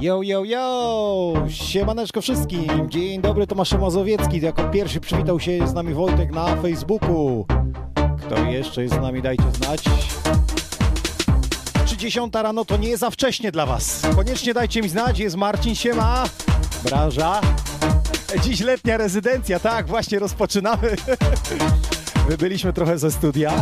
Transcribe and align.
Yo, 0.00 0.22
yo, 0.22 0.44
yo! 0.44 1.34
Siemaneczko 1.48 2.20
wszystkim! 2.20 2.90
Dzień 2.90 3.20
dobry, 3.20 3.46
Tomasz 3.46 3.72
Mazowiecki. 3.72 4.40
Jako 4.40 4.64
pierwszy 4.64 5.00
przywitał 5.00 5.40
się 5.40 5.68
z 5.68 5.74
nami 5.74 5.94
Wojtek 5.94 6.30
na 6.30 6.56
Facebooku. 6.56 7.46
Kto 8.18 8.42
jeszcze 8.44 8.82
jest 8.82 8.94
z 8.94 9.00
nami, 9.00 9.22
dajcie 9.22 9.52
znać. 9.52 9.84
30 11.86 12.20
rano 12.32 12.64
to 12.64 12.76
nie 12.76 12.96
za 12.96 13.10
wcześnie 13.10 13.52
dla 13.52 13.66
Was. 13.66 14.02
Koniecznie 14.16 14.54
dajcie 14.54 14.82
mi 14.82 14.88
znać, 14.88 15.18
jest 15.18 15.36
Marcin 15.36 15.74
Siema, 15.74 16.24
branża. 16.84 17.40
Dziś 18.42 18.60
letnia 18.60 18.96
rezydencja, 18.96 19.60
tak, 19.60 19.86
właśnie 19.86 20.18
rozpoczynamy. 20.18 20.96
My 22.28 22.36
byliśmy 22.36 22.72
trochę 22.72 22.98
ze 22.98 23.10
studia 23.10 23.52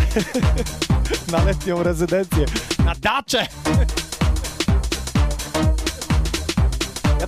na 1.32 1.44
letnią 1.44 1.82
rezydencję, 1.82 2.46
na 2.84 2.94
dacze. 2.94 3.46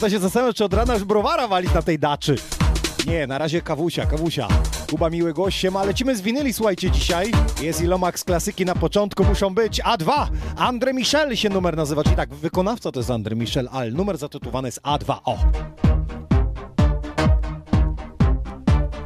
To 0.00 0.10
się 0.10 0.18
zastanawiam, 0.18 0.54
czy 0.54 0.64
od 0.64 0.74
rana 0.74 0.94
już 0.94 1.04
browara 1.04 1.48
walić 1.48 1.74
na 1.74 1.82
tej 1.82 1.98
daczy. 1.98 2.36
Nie, 3.06 3.26
na 3.26 3.38
razie 3.38 3.62
kawusia, 3.62 4.06
kawusia. 4.06 4.48
Kuba 4.90 5.10
miły 5.10 5.32
gościem, 5.32 5.76
ale 5.76 5.86
lecimy 5.86 6.16
z 6.16 6.20
winyli, 6.20 6.52
słuchajcie, 6.52 6.90
dzisiaj. 6.90 7.32
Jest 7.62 7.82
Ilomax 7.82 8.24
klasyki 8.24 8.64
na 8.64 8.74
początku, 8.74 9.24
muszą 9.24 9.54
być 9.54 9.82
A2. 9.82 10.26
Andre 10.56 10.92
Michel 10.92 11.36
się 11.36 11.48
numer 11.48 11.76
nazywa, 11.76 12.04
czyli 12.04 12.16
tak, 12.16 12.34
wykonawca 12.34 12.92
to 12.92 13.00
jest 13.00 13.10
Andre 13.10 13.36
Michel, 13.36 13.68
ale 13.72 13.90
numer 13.90 14.18
zatytułowany 14.18 14.68
jest 14.68 14.80
A2. 14.82 15.16
O! 15.24 15.38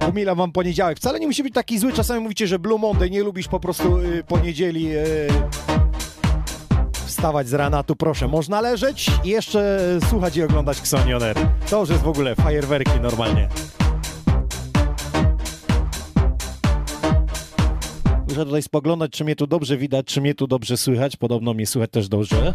Umilam 0.09 0.39
wam 0.39 0.53
poniedziałek. 0.53 0.99
Wcale 0.99 1.21
nie 1.21 1.27
musi 1.27 1.43
być 1.43 1.55
taki 1.55 1.79
zły. 1.79 1.93
Czasami 1.93 2.21
mówicie, 2.21 2.47
że 2.47 2.59
Blue 2.59 2.79
Monday 2.79 3.11
nie 3.11 3.23
lubisz 3.23 3.49
po 3.49 3.61
prostu 3.61 3.99
y, 3.99 4.25
poniedzieli 4.25 4.97
y, 4.97 5.29
wstawać 7.25 7.49
z 7.49 7.55
rana. 7.55 7.83
Tu 7.83 7.97
proszę, 7.97 8.29
można 8.29 8.61
leżeć 8.61 9.11
i 9.25 9.29
jeszcze 9.29 9.81
słuchać 10.09 10.37
i 10.37 10.43
oglądać 10.43 10.79
Xonioner. 10.79 11.37
To 11.71 11.81
już 11.81 11.89
jest 11.91 12.03
w 12.03 12.09
ogóle 12.09 12.35
fajerwerki 12.35 13.01
normalnie. 13.01 13.49
Muszę 18.29 18.45
tutaj 18.45 18.63
spoglądać, 18.63 19.11
czy 19.11 19.25
mnie 19.25 19.37
tu 19.37 19.47
dobrze 19.47 19.77
widać, 19.77 20.07
czy 20.07 20.21
mnie 20.21 20.35
tu 20.35 20.47
dobrze 20.47 20.77
słychać. 20.77 21.17
Podobno 21.17 21.55
mnie 21.55 21.67
słychać 21.67 21.91
też 21.91 22.09
dobrze. 22.09 22.53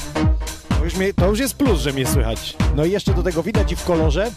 To 0.69 0.83
już, 0.83 0.95
mnie, 0.95 1.13
to 1.13 1.27
już 1.27 1.39
jest 1.39 1.57
plus, 1.57 1.79
że 1.79 1.93
mnie 1.93 2.07
słychać. 2.07 2.57
No 2.75 2.85
i 2.85 2.91
jeszcze 2.91 3.13
do 3.13 3.23
tego 3.23 3.43
widać 3.43 3.71
i 3.71 3.75
w 3.75 3.83
kolorze. 3.83 4.31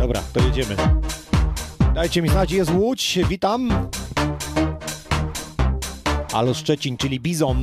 Dobra, 0.00 0.20
to 0.32 0.40
jedziemy. 0.40 0.76
Dajcie 1.94 2.22
mi 2.22 2.28
znać, 2.28 2.52
jest 2.52 2.70
Łódź, 2.70 3.18
witam. 3.28 3.88
Halo 6.32 6.54
Szczecin, 6.54 6.96
czyli 6.96 7.20
Bizon. 7.20 7.62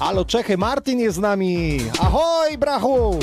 Halo 0.00 0.24
Czechy, 0.24 0.58
Martin 0.58 0.98
jest 0.98 1.16
z 1.16 1.20
nami. 1.20 1.78
Ahoj, 2.00 2.58
brachu! 2.58 3.18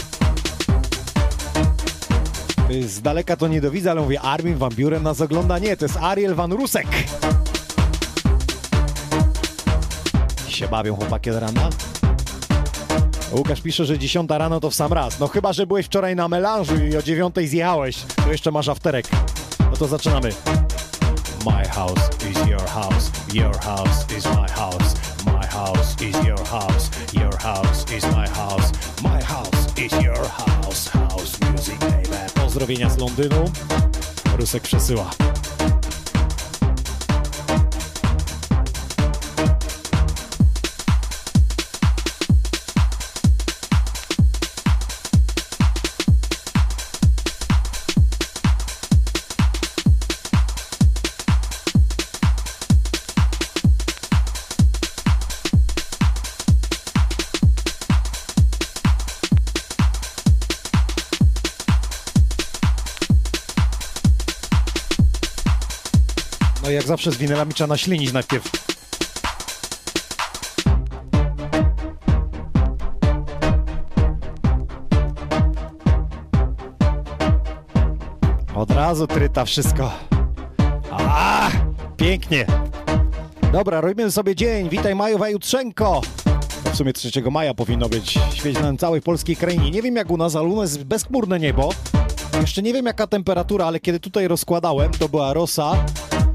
Z 2.88 3.02
daleka 3.02 3.36
to 3.36 3.48
nie 3.48 3.62
dowidzę, 3.62 3.92
ale 3.92 4.02
mówię, 4.02 4.22
Armin 4.22 4.58
Van 4.58 4.72
Buren 4.76 5.04
nas 5.04 5.22
ogląda. 5.22 5.60
Nie, 5.60 5.78
to 5.78 5.86
jest 5.86 5.98
Ariel 5.98 6.36
Van 6.36 6.54
Rusek. 6.54 6.88
Się 10.48 10.68
bawią 10.68 10.96
chłopaki 10.96 11.32
z 11.32 11.36
rana. 11.36 11.70
Łukasz 13.32 13.62
pisze, 13.62 13.86
że 13.86 14.00
10 14.00 14.30
rano 14.30 14.60
to 14.60 14.70
w 14.70 14.76
sam 14.76 14.94
raz. 14.94 15.20
No 15.20 15.28
chyba, 15.28 15.54
że 15.54 15.68
byłeś 15.68 15.86
wczoraj 15.86 16.16
na 16.16 16.28
melanżu 16.28 16.76
i 16.76 16.98
o 16.98 17.02
9 17.02 17.36
zjechałeś. 17.46 17.98
To 18.26 18.32
jeszcze 18.32 18.52
masz 18.52 18.70
afterek. 18.70 19.08
No 19.60 19.78
to 19.78 19.88
zaczynamy. 19.88 20.30
My 21.46 21.70
house 21.70 22.10
is 22.32 22.50
your 22.50 22.66
house. 22.66 23.12
Your 23.34 23.60
house 23.60 24.18
is 24.18 24.26
my 24.26 24.48
house. 24.48 24.97
Is 26.02 26.14
your 26.26 26.38
house. 26.46 26.92
Your 27.14 27.36
house 27.38 27.92
is 27.92 28.04
my 28.12 28.28
house. 28.30 28.72
My 29.02 29.20
house 29.24 29.68
is 29.78 29.92
your 30.04 30.28
house. 30.28 30.88
House 30.90 31.40
music, 31.52 31.80
baby. 31.80 32.32
Pozdrowienia 32.36 32.90
z 32.90 32.98
Londynu. 32.98 33.52
Rusek 34.38 34.64
przesyła. 34.64 35.10
Zawsze 66.88 67.12
z 67.12 67.18
winylami 67.18 67.54
trzeba 67.54 67.68
naślinić 67.68 68.14
najpierw. 68.14 68.52
Od 78.56 78.72
razu 78.72 79.08
tryta 79.08 79.46
wszystko. 79.46 79.92
A, 80.92 81.50
pięknie. 81.98 82.46
Dobra, 83.52 83.82
robimy 83.82 84.12
sobie 84.12 84.36
dzień. 84.36 84.70
Witaj 84.70 84.96
Majowa 84.96 85.30
Jutrzenko. 85.30 86.02
To 86.64 86.70
w 86.70 86.76
sumie 86.76 86.94
3 86.94 87.12
maja 87.32 87.54
powinno 87.54 87.90
być. 87.90 88.20
Świeć 88.34 88.60
na 88.60 88.78
całej 88.78 89.02
polskiej 89.02 89.36
krainie. 89.36 89.72
Nie 89.72 89.82
wiem 89.82 89.96
jak 89.96 90.12
u 90.12 90.18
nas, 90.18 90.36
ale 90.36 90.48
u 90.48 90.56
nas 90.56 90.74
jest 90.74 90.84
bezchmurne 90.84 91.40
niebo. 91.40 91.70
Jeszcze 92.42 92.62
nie 92.62 92.74
wiem 92.74 92.86
jaka 92.86 93.08
temperatura, 93.08 93.66
ale 93.66 93.80
kiedy 93.80 94.00
tutaj 94.00 94.28
rozkładałem, 94.28 94.92
to 94.92 95.10
była 95.10 95.34
rosa 95.34 95.86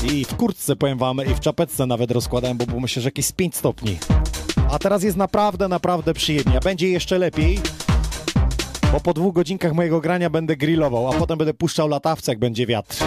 i 0.04 0.24
w 0.24 0.36
kurtce 0.36 0.76
powiem 0.76 0.98
wam, 0.98 1.20
i 1.30 1.34
w 1.34 1.40
czapeczce 1.40 1.86
nawet 1.86 2.10
rozkładałem, 2.10 2.58
bo 2.58 2.80
myślę, 2.80 3.02
że 3.02 3.06
jakieś 3.06 3.32
5 3.32 3.56
stopni. 3.56 3.98
A 4.70 4.78
teraz 4.78 5.02
jest 5.02 5.16
naprawdę, 5.16 5.68
naprawdę 5.68 6.14
przyjemnie. 6.14 6.60
Będzie 6.64 6.88
jeszcze 6.88 7.18
lepiej, 7.18 7.60
bo 8.92 9.00
po 9.00 9.14
dwóch 9.14 9.34
godzinkach 9.34 9.72
mojego 9.72 10.00
grania 10.00 10.30
będę 10.30 10.56
grillował, 10.56 11.08
a 11.08 11.12
potem 11.12 11.38
będę 11.38 11.54
puszczał 11.54 11.88
latawce, 11.88 12.32
jak 12.32 12.38
będzie 12.38 12.66
wiatr. 12.66 13.04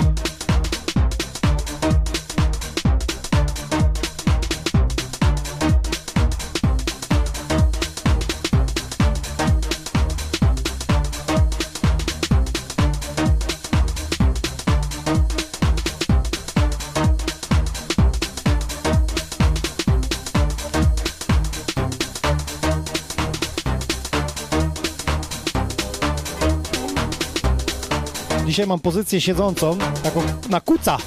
Mam 28.67 28.79
pozycję 28.79 29.21
siedzącą, 29.21 29.77
taką 30.03 30.23
na 30.49 30.61
kuca. 30.61 30.97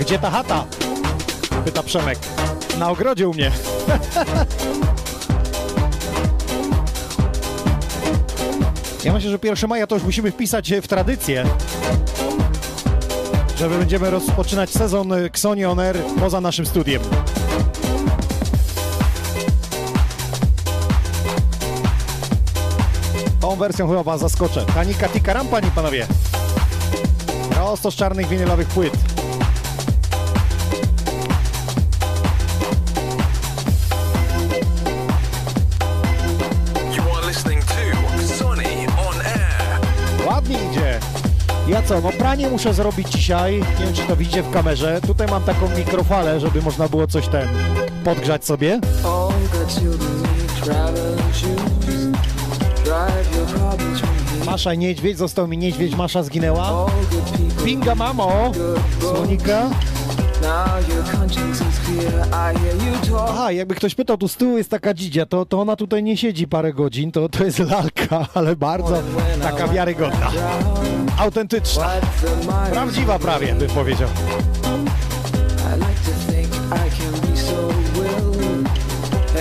Gdzie 0.00 0.18
ta 0.18 0.30
chata? 0.30 0.64
Pyta 1.64 1.82
Przemek. 1.82 2.18
Na 2.78 2.90
ogrodzie 2.90 3.28
u 3.28 3.34
mnie. 3.34 3.50
Ja 9.04 9.12
myślę, 9.12 9.30
że 9.30 9.38
1 9.42 9.68
maja 9.68 9.86
to 9.86 9.94
już 9.94 10.04
musimy 10.04 10.30
wpisać 10.30 10.72
w 10.82 10.88
tradycję, 10.88 11.44
że 13.58 13.68
będziemy 13.68 14.10
rozpoczynać 14.10 14.70
sezon 14.70 15.12
Xoni 15.12 15.64
On 15.64 15.80
Air 15.80 15.96
poza 16.20 16.40
naszym 16.40 16.66
studiem. 16.66 17.02
Tą 23.56 23.60
wersją 23.60 23.88
chyba 23.88 24.02
was 24.02 24.20
zaskoczę. 24.20 24.66
Tanika 24.74 25.08
Tikaram, 25.08 25.48
panie 25.48 25.70
panowie. 25.74 26.06
Prosto 27.50 27.90
z 27.90 27.94
czarnych 27.94 28.28
winylowych 28.28 28.68
płyt. 28.68 28.92
You. 36.96 37.02
Ładnie 40.26 40.58
idzie. 40.70 41.00
Ja 41.68 41.82
co, 41.82 42.00
no 42.00 42.10
pranie 42.18 42.48
muszę 42.48 42.74
zrobić 42.74 43.08
dzisiaj. 43.08 43.54
Nie 43.78 43.84
wiem, 43.84 43.94
czy 43.94 44.02
to 44.02 44.16
widzicie 44.16 44.42
w 44.42 44.50
kamerze. 44.50 45.00
Tutaj 45.06 45.26
mam 45.28 45.42
taką 45.42 45.68
mikrofalę, 45.76 46.40
żeby 46.40 46.62
można 46.62 46.88
było 46.88 47.06
coś 47.06 47.28
ten 47.28 47.48
podgrzać 48.04 48.44
sobie. 48.44 48.80
All 49.04 49.32
the 49.52 49.66
children 49.80 50.22
need 50.22 51.05
Masza 54.46 54.74
i 54.74 54.78
niedźwiedź, 54.78 55.18
został 55.18 55.48
mi 55.48 55.58
niedźwiedź, 55.58 55.96
Masza 55.96 56.22
zginęła. 56.22 56.86
Pinga 57.64 57.94
mamo, 57.94 58.52
słonika. 59.00 59.70
Aha, 63.28 63.52
jakby 63.52 63.74
ktoś 63.74 63.94
pytał, 63.94 64.16
tu 64.16 64.28
z 64.28 64.36
tyłu 64.36 64.58
jest 64.58 64.70
taka 64.70 64.94
dzidzia, 64.94 65.26
to, 65.26 65.46
to 65.46 65.60
ona 65.60 65.76
tutaj 65.76 66.02
nie 66.02 66.16
siedzi 66.16 66.48
parę 66.48 66.72
godzin, 66.72 67.12
to, 67.12 67.28
to 67.28 67.44
jest 67.44 67.58
lalka, 67.58 68.26
ale 68.34 68.56
bardzo 68.56 69.02
taka 69.42 69.68
wiarygodna, 69.68 70.30
autentyczna, 71.18 71.90
prawdziwa 72.72 73.18
prawie, 73.18 73.54
bym 73.54 73.70
powiedział. 73.70 74.08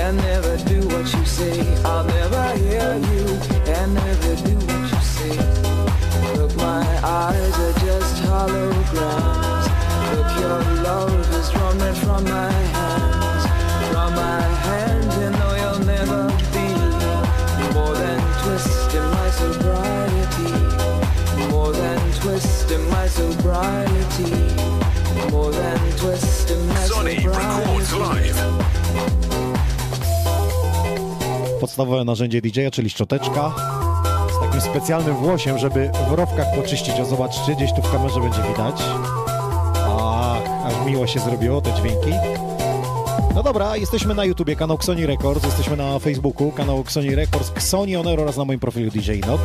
And 0.06 0.18
never 0.18 0.57
do 0.57 0.88
what 0.90 1.12
you 1.13 1.25
say. 1.25 1.60
I'll 1.86 2.04
never 2.04 2.44
hear 2.57 2.98
you 2.98 3.25
eyes 7.06 7.54
are 7.60 7.80
just 7.86 8.16
holograms. 8.24 9.66
Look, 10.16 10.30
your 10.42 10.60
love 10.84 11.34
is 11.40 11.48
running 11.56 11.96
from 12.04 12.24
my 12.24 12.52
hands, 12.78 13.44
from 13.92 14.16
my 14.16 14.42
hands, 14.68 15.16
and 15.25 15.36
no, 15.40 15.50
you'll 15.62 15.86
never 15.86 16.22
be 16.56 16.68
more 17.74 17.94
than 17.94 18.19
twist 18.42 18.96
in 19.00 19.06
my 19.19 19.30
sobriety, 19.42 20.52
more 21.52 21.72
than 21.72 22.00
twist 22.19 22.72
in 22.72 22.90
my 22.90 23.07
sobriety. 23.07 24.34
More 25.31 25.52
than 25.52 25.80
twist 25.98 26.52
in 26.52 26.68
my 26.68 26.75
Sonny 26.75 27.16
records 27.28 27.90
sobriety. 27.90 28.30
live. 28.30 28.66
Podstawowe 31.60 32.04
narzędzie 32.06 32.42
DJ-a, 32.42 32.72
czyli 32.72 32.90
szczoteczka 32.90 33.54
takim 34.56 34.72
specjalnym 34.72 35.16
włosiem, 35.16 35.57
żeby 35.57 35.92
w 36.10 36.12
rowkach 36.12 36.56
poczyścić. 36.56 37.00
O, 37.00 37.06
zobaczcie, 37.06 37.56
gdzieś 37.56 37.74
tu 37.74 37.81
w 37.81 37.92
kamerze 37.92 38.19
będzie 38.19 38.42
widać. 38.42 38.75
Ach, 39.90 40.66
aż 40.66 40.86
miło 40.86 41.07
się 41.07 41.19
zrobiło 41.19 41.62
te 41.62 41.74
dźwięki. 41.74 42.12
No 43.36 43.44
dobra, 43.44 43.78
jesteśmy 43.78 44.13
na 44.16 44.25
YouTubie, 44.25 44.56
kanał 44.56 44.78
Xoni 44.78 45.06
Records, 45.06 45.46
jesteśmy 45.46 45.78
na 45.78 46.00
Facebooku, 46.00 46.52
kanał 46.52 46.80
Xoni 46.80 47.16
Records, 47.16 47.52
Xoni 47.56 47.96
On 47.96 48.07
Air 48.07 48.19
oraz 48.19 48.38
na 48.38 48.46
moim 48.46 48.60
profilu 48.60 48.92
DJ 48.92 49.12
Inox. 49.12 49.44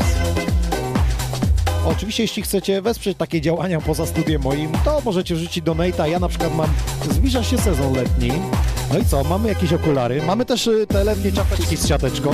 Oczywiście, 1.84 2.22
jeśli 2.22 2.42
chcecie 2.42 2.82
wesprzeć 2.82 3.18
takie 3.18 3.40
działania 3.40 3.80
poza 3.80 4.06
studiem 4.06 4.42
moim, 4.42 4.72
to 4.84 5.00
możecie 5.04 5.34
wrzucić 5.34 5.64
donate'a. 5.64 6.08
Ja 6.08 6.18
na 6.18 6.28
przykład 6.28 6.54
mam, 6.54 6.68
zbliża 7.10 7.42
się 7.42 7.58
sezon 7.58 7.94
letni. 7.94 8.32
No 8.92 8.98
i 8.98 9.04
co, 9.04 9.24
mamy 9.24 9.48
jakieś 9.48 9.72
okulary, 9.72 10.22
mamy 10.22 10.44
też 10.44 10.66
y, 10.66 10.86
te 10.86 11.04
letnie 11.04 11.32
czapeczki 11.32 11.76
z 11.76 11.88
siateczką. 11.88 12.30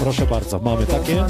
Proszę 0.00 0.26
bardzo, 0.26 0.58
mamy 0.58 0.86
takie. 0.86 1.24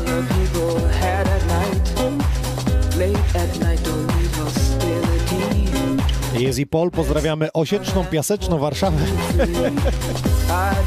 Jest 6.38 6.58
i 6.58 6.66
Pol, 6.66 6.90
pozdrawiamy 6.90 7.52
Osieczną, 7.52 8.04
Piaseczną, 8.04 8.58
Warszawę. 8.58 8.98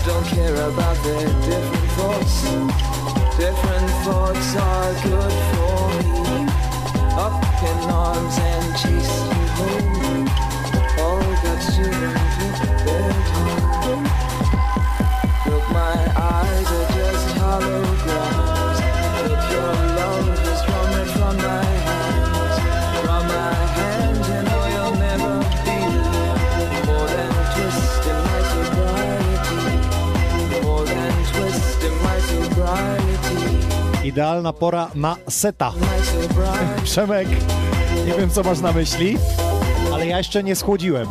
Don't 0.06 0.26
care 0.26 0.54
Idealna 34.14 34.54
pora 34.54 34.90
na 34.96 35.16
seta. 35.30 35.74
Przemek, 36.84 37.28
nie 38.06 38.14
wiem 38.14 38.30
co 38.30 38.44
masz 38.44 38.60
na 38.60 38.72
myśli, 38.72 39.18
ale 39.94 40.08
ja 40.08 40.18
jeszcze 40.18 40.44
nie 40.44 40.56
schłodziłem. 40.56 41.08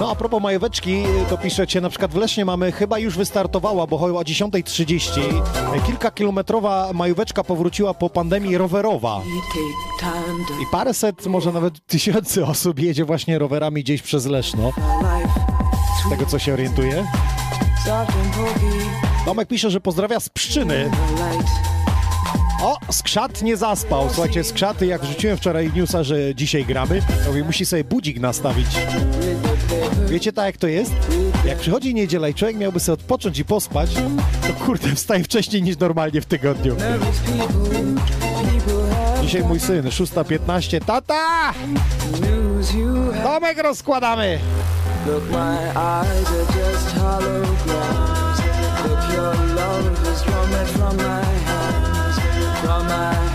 No 0.00 0.10
a 0.10 0.14
propos 0.14 0.42
majóweczki, 0.42 1.02
to 1.30 1.38
piszecie, 1.38 1.80
na 1.80 1.88
przykład 1.88 2.10
w 2.10 2.16
Lesznie 2.16 2.44
mamy, 2.44 2.72
chyba 2.72 2.98
już 2.98 3.16
wystartowała, 3.16 3.86
bo 3.86 3.98
chyba 3.98 4.18
o 4.18 4.22
10.30, 4.22 5.20
kilkakilometrowa 5.86 6.90
majóweczka 6.94 7.44
powróciła 7.44 7.94
po 7.94 8.10
pandemii 8.10 8.58
rowerowa. 8.58 9.20
I 10.62 10.66
paręset, 10.72 11.26
może 11.26 11.52
nawet 11.52 11.86
tysięcy 11.86 12.46
osób 12.46 12.78
jedzie 12.78 13.04
właśnie 13.04 13.38
rowerami 13.38 13.82
gdzieś 13.82 14.02
przez 14.02 14.26
Leszno, 14.26 14.72
z 16.06 16.10
tego 16.10 16.26
co 16.26 16.38
się 16.38 16.52
orientuje. 16.52 17.04
Tomek 19.24 19.48
pisze, 19.48 19.70
że 19.70 19.80
pozdrawia 19.80 20.20
z 20.20 20.28
Pszczyny. 20.28 20.90
O, 22.62 22.76
skrzat 22.90 23.42
nie 23.42 23.56
zaspał. 23.56 24.08
Słuchajcie, 24.12 24.44
skrzaty, 24.44 24.86
jak 24.86 25.02
wrzuciłem 25.02 25.36
wczoraj 25.36 25.72
newsa, 25.74 26.04
że 26.04 26.34
dzisiaj 26.34 26.64
gramy, 26.64 27.02
to 27.24 27.30
mówi, 27.30 27.44
musi 27.44 27.66
sobie 27.66 27.84
budzik 27.84 28.20
nastawić. 28.20 28.66
Wiecie 30.08 30.32
tak 30.32 30.46
jak 30.46 30.56
to 30.56 30.66
jest? 30.66 30.92
Jak 31.44 31.58
przychodzi 31.58 31.94
niedziela 31.94 32.28
i 32.28 32.34
człowiek 32.34 32.56
miałby 32.56 32.80
sobie 32.80 32.94
odpocząć 32.94 33.38
i 33.38 33.44
pospać, 33.44 33.90
to 34.46 34.64
kurde, 34.64 34.94
wstaje 34.94 35.24
wcześniej 35.24 35.62
niż 35.62 35.78
normalnie 35.78 36.20
w 36.20 36.26
tygodniu. 36.26 36.76
Dzisiaj 39.22 39.42
mój 39.42 39.60
syn, 39.60 39.84
6.15, 39.84 40.84
tata! 40.84 41.54
Domek 43.24 43.62
rozkładamy! 43.62 44.38
Look, 45.06 45.30
my 45.30 45.72
eyes 45.74 46.30
are 46.30 46.44
just 46.52 46.96
holograms. 46.98 47.47
Love 50.50 50.68
is 50.68 50.76
from 50.76 50.96
my 50.96 51.24
hands. 51.24 52.60
From 52.60 52.86
my 52.86 53.27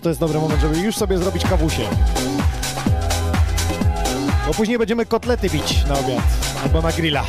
że 0.00 0.02
to 0.02 0.08
jest 0.08 0.20
dobry 0.20 0.38
moment, 0.38 0.60
żeby 0.60 0.78
już 0.78 0.96
sobie 0.96 1.18
zrobić 1.18 1.44
kawusie. 1.44 1.82
Bo 4.46 4.54
później 4.54 4.78
będziemy 4.78 5.06
kotlety 5.06 5.50
bić 5.50 5.84
na 5.84 5.98
obiad 5.98 6.22
albo 6.64 6.82
na 6.82 6.92
grilla. 6.92 7.24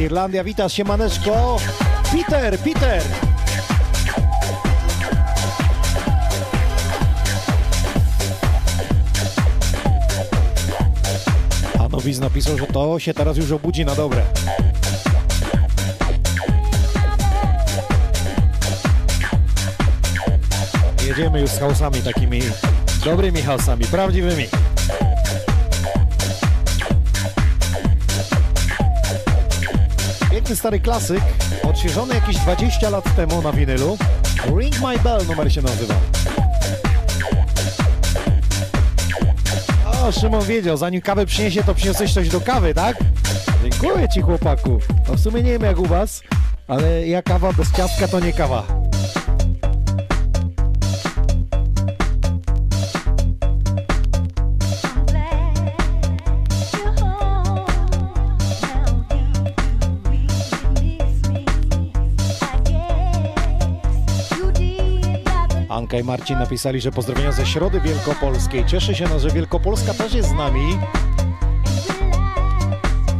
Irlandia, 0.00 0.44
witasz 0.44 0.72
się, 0.72 0.84
maneczko. 0.84 1.56
Peter, 2.12 2.58
Peter! 2.58 3.27
Widz 12.08 12.20
napisał, 12.20 12.58
że 12.58 12.66
to 12.66 12.98
się 12.98 13.14
teraz 13.14 13.36
już 13.36 13.52
obudzi 13.52 13.84
na 13.84 13.94
dobre. 13.94 14.22
Jedziemy 21.06 21.40
już 21.40 21.50
z 21.50 21.58
hausami 21.58 22.00
takimi 22.00 22.40
dobrymi 23.04 23.42
hausami, 23.42 23.84
prawdziwymi. 23.84 24.44
Piękny 30.30 30.56
stary 30.56 30.80
klasyk, 30.80 31.22
odświeżony 31.62 32.14
jakieś 32.14 32.36
20 32.36 32.90
lat 32.90 33.16
temu 33.16 33.42
na 33.42 33.52
winylu. 33.52 33.98
Ring 34.58 34.80
My 34.80 34.98
Bell 34.98 35.26
numer 35.26 35.52
się 35.52 35.62
nazywa. 35.62 35.94
O, 40.08 40.12
Szymon 40.12 40.44
wiedział, 40.44 40.76
zanim 40.76 41.00
kawę 41.00 41.26
przyniesie, 41.26 41.64
to 41.64 41.74
przyniosłeś 41.74 42.14
coś 42.14 42.28
do 42.28 42.40
kawy, 42.40 42.74
tak? 42.74 42.96
Dziękuję 43.62 44.08
ci 44.08 44.20
chłopaku. 44.20 44.78
No 45.08 45.14
w 45.14 45.20
sumie 45.20 45.42
nie 45.42 45.52
wiem 45.52 45.62
jak 45.62 45.78
u 45.78 45.86
was, 45.86 46.22
ale 46.68 47.06
ja 47.06 47.22
kawa 47.22 47.52
bez 47.52 47.72
ciastka 47.72 48.08
to 48.08 48.20
nie 48.20 48.32
kawa. 48.32 48.87
Anka 65.78 65.98
i 65.98 66.04
Marcin 66.04 66.38
napisali, 66.38 66.80
że 66.80 66.92
pozdrowienia 66.92 67.32
ze 67.32 67.46
Środy 67.46 67.80
Wielkopolskiej. 67.80 68.66
Cieszy 68.66 68.94
się 68.94 69.04
nas, 69.04 69.22
że 69.22 69.30
Wielkopolska 69.30 69.94
też 69.94 70.14
jest 70.14 70.28
z 70.28 70.32
nami. 70.32 70.78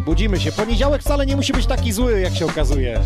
Budzimy 0.04 0.40
się. 0.40 0.52
Poniedziałek 0.52 1.02
wcale 1.02 1.26
nie 1.26 1.36
musi 1.36 1.52
być 1.52 1.66
taki 1.66 1.92
zły, 1.92 2.20
jak 2.20 2.34
się 2.34 2.46
okazuje. 2.46 3.00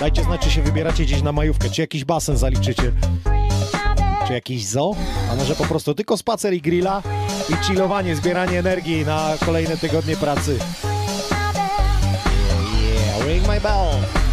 Dajcie 0.00 0.22
znać, 0.24 0.40
czy 0.40 0.50
się 0.50 0.62
wybieracie 0.62 1.04
gdzieś 1.04 1.22
na 1.22 1.32
majówkę, 1.32 1.70
czy 1.70 1.80
jakiś 1.80 2.04
basen 2.04 2.36
zaliczycie, 2.36 2.92
czy 4.26 4.32
jakiś 4.32 4.66
zoo, 4.66 4.96
a 5.32 5.36
może 5.36 5.54
po 5.54 5.64
prostu 5.64 5.94
tylko 5.94 6.16
spacer 6.16 6.54
i 6.54 6.60
grilla 6.60 7.02
i 7.48 7.64
chillowanie, 7.64 8.16
zbieranie 8.16 8.58
energii 8.58 9.04
na 9.04 9.34
kolejne 9.46 9.76
tygodnie 9.76 10.16
pracy. 10.16 10.58
Yeah, 12.82 13.26
ring 13.26 13.48
my 13.48 13.60
bell. 13.60 14.25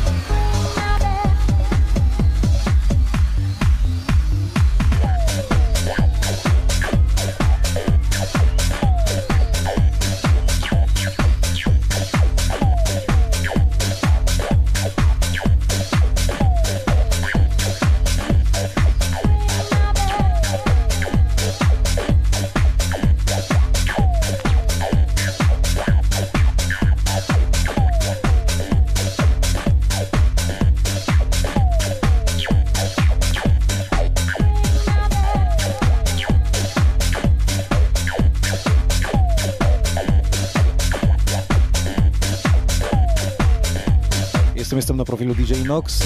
Jestem, 44.93 44.97
na 44.97 45.05
profilu 45.05 45.35
DJ 45.35 45.67
Nox. 45.67 46.03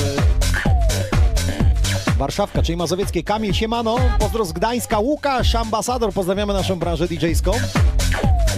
Warszawka, 2.17 2.61
czyli 2.61 2.77
Mazowieckie. 2.77 3.23
Kamil 3.23 3.53
Siemano, 3.53 3.97
pozdro 4.19 4.45
z 4.45 4.51
Gdańska. 4.51 4.99
Łukasz, 4.99 5.55
ambasador, 5.55 6.13
pozdrawiamy 6.13 6.53
naszą 6.53 6.79
branżę 6.79 7.07
DJ-ską. 7.07 7.51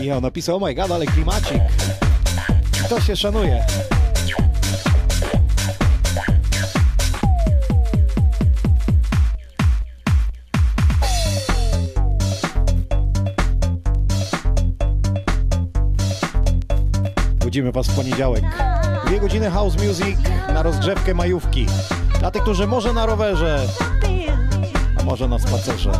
Michał 0.01 0.21
napisał, 0.21 0.57
oh 0.57 0.65
my 0.65 0.75
god, 0.75 0.91
ale 0.91 1.05
klimacik. 1.05 1.61
To 2.89 3.01
się 3.01 3.15
szanuje. 3.15 3.65
Budzimy 17.39 17.71
Was 17.71 17.87
w 17.87 17.95
poniedziałek. 17.95 18.43
Dwie 19.09 19.19
godziny 19.19 19.51
house 19.51 19.75
music 19.83 20.17
na 20.53 20.63
rozgrzewkę 20.63 21.13
majówki. 21.13 21.65
Dla 22.19 22.31
tych, 22.31 22.41
którzy 22.41 22.67
może 22.67 22.93
na 22.93 23.05
rowerze, 23.05 23.67
a 24.99 25.03
może 25.03 25.27
na 25.27 25.39
spacerze, 25.39 25.91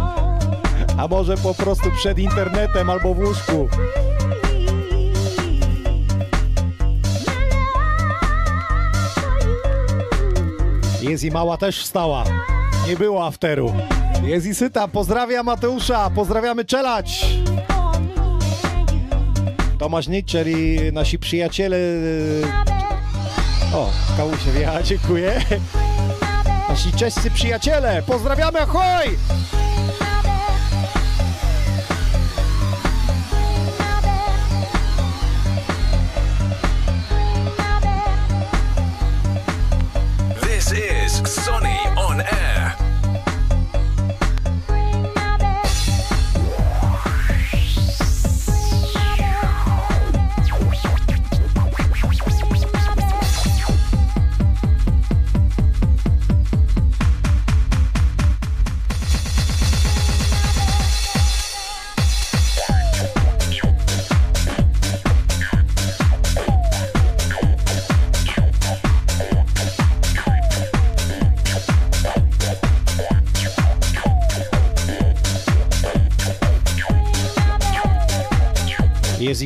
a 0.97 1.07
może 1.07 1.37
po 1.37 1.53
prostu 1.53 1.91
przed 1.91 2.19
internetem 2.19 2.89
albo 2.89 3.13
w 3.13 3.19
łóżku. 3.19 3.69
Jest 11.01 11.23
i 11.23 11.31
mała 11.31 11.57
też 11.57 11.79
wstała. 11.79 12.23
Nie 12.87 12.97
było 12.97 13.25
afteru. 13.25 13.73
Jest 14.23 14.45
i 14.45 14.55
syta. 14.55 14.87
Pozdrawiam 14.87 15.45
Mateusza. 15.45 16.09
Pozdrawiamy 16.15 16.65
Czelać. 16.65 17.25
Tomasz 19.79 20.07
Nitcher 20.07 20.47
i 20.47 20.79
nasi 20.93 21.19
przyjaciele. 21.19 21.77
O, 23.73 23.89
Kałusie 24.17 24.51
wjechała, 24.51 24.83
dziękuję. 24.83 25.41
Nasi 26.69 26.91
czescy 26.91 27.31
przyjaciele. 27.31 28.01
Pozdrawiamy, 28.01 28.61
ahoj! 28.61 29.17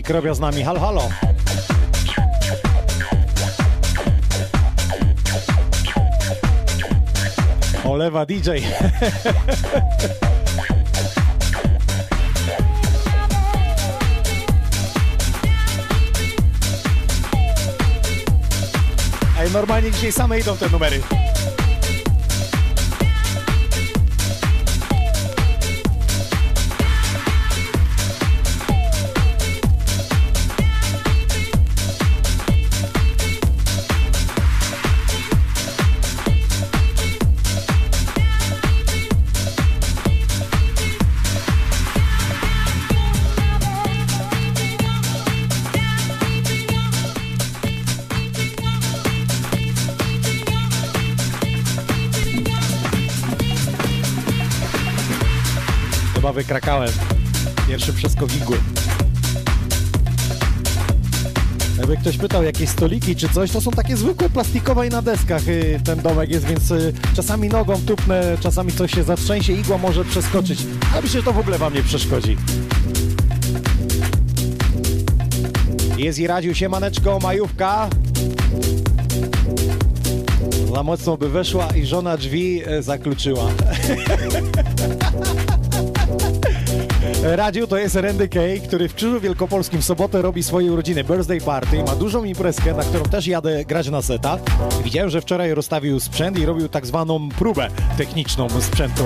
Jest 0.03 0.09
i 0.09 0.13
krobia 0.13 0.33
z 0.33 0.39
nami. 0.39 0.63
Halo, 0.63 0.79
halo. 0.79 1.09
Olewa 7.85 8.25
DJ. 8.25 8.49
Ej, 19.39 19.51
normalnie 19.53 19.91
dzisiaj 19.91 20.11
same 20.11 20.39
idą 20.39 20.57
te 20.57 20.69
numery. 20.69 21.01
Pytał, 62.23 62.43
jakieś 62.43 62.69
stoliki 62.69 63.15
czy 63.15 63.29
coś, 63.29 63.51
to 63.51 63.61
są 63.61 63.71
takie 63.71 63.97
zwykłe 63.97 64.29
plastikowe 64.29 64.87
i 64.87 64.89
na 64.89 65.01
deskach 65.01 65.47
y, 65.47 65.79
ten 65.85 66.01
domek 66.01 66.29
jest, 66.29 66.45
więc 66.45 66.71
y, 66.71 66.93
czasami 67.15 67.49
nogą 67.49 67.81
tupnę, 67.85 68.37
czasami 68.39 68.71
coś 68.71 68.91
się 68.91 69.03
zatrzęsie, 69.03 69.53
igła 69.53 69.77
może 69.77 70.05
przeskoczyć. 70.05 70.59
A 70.97 71.01
myślę, 71.01 71.19
że 71.19 71.23
to 71.25 71.33
w 71.33 71.39
ogóle 71.39 71.57
wam 71.57 71.73
nie 71.73 71.83
przeszkodzi. 71.83 72.37
Jest 75.97 76.19
i 76.19 76.27
radził 76.27 76.55
się 76.55 76.69
maneczko, 76.69 77.19
majówka. 77.19 77.89
Za 80.73 80.83
mocno 80.83 81.17
by 81.17 81.29
weszła 81.29 81.67
i 81.75 81.85
żona 81.85 82.17
drzwi 82.17 82.61
e, 82.65 82.83
zakluczyła. 82.83 83.45
Radziu 87.25 87.67
to 87.67 87.77
jest 87.77 87.95
Randy 87.95 88.27
Kay, 88.27 88.59
który 88.67 88.89
w 88.89 88.95
Krzyżu 88.95 89.19
Wielkopolskim 89.19 89.81
w 89.81 89.85
sobotę 89.85 90.21
robi 90.21 90.43
swoje 90.43 90.71
urodziny, 90.71 91.03
birthday 91.03 91.41
party, 91.41 91.83
ma 91.83 91.95
dużą 91.95 92.23
imprezkę, 92.23 92.73
na 92.73 92.83
którą 92.83 93.03
też 93.03 93.27
jadę 93.27 93.65
grać 93.65 93.89
na 93.89 94.01
seta. 94.01 94.37
Widziałem, 94.83 95.09
że 95.09 95.21
wczoraj 95.21 95.53
rozstawił 95.53 95.99
sprzęt 95.99 96.39
i 96.39 96.45
robił 96.45 96.69
tak 96.69 96.85
zwaną 96.85 97.29
próbę 97.29 97.69
techniczną 97.97 98.49
sprzętu. 98.61 99.03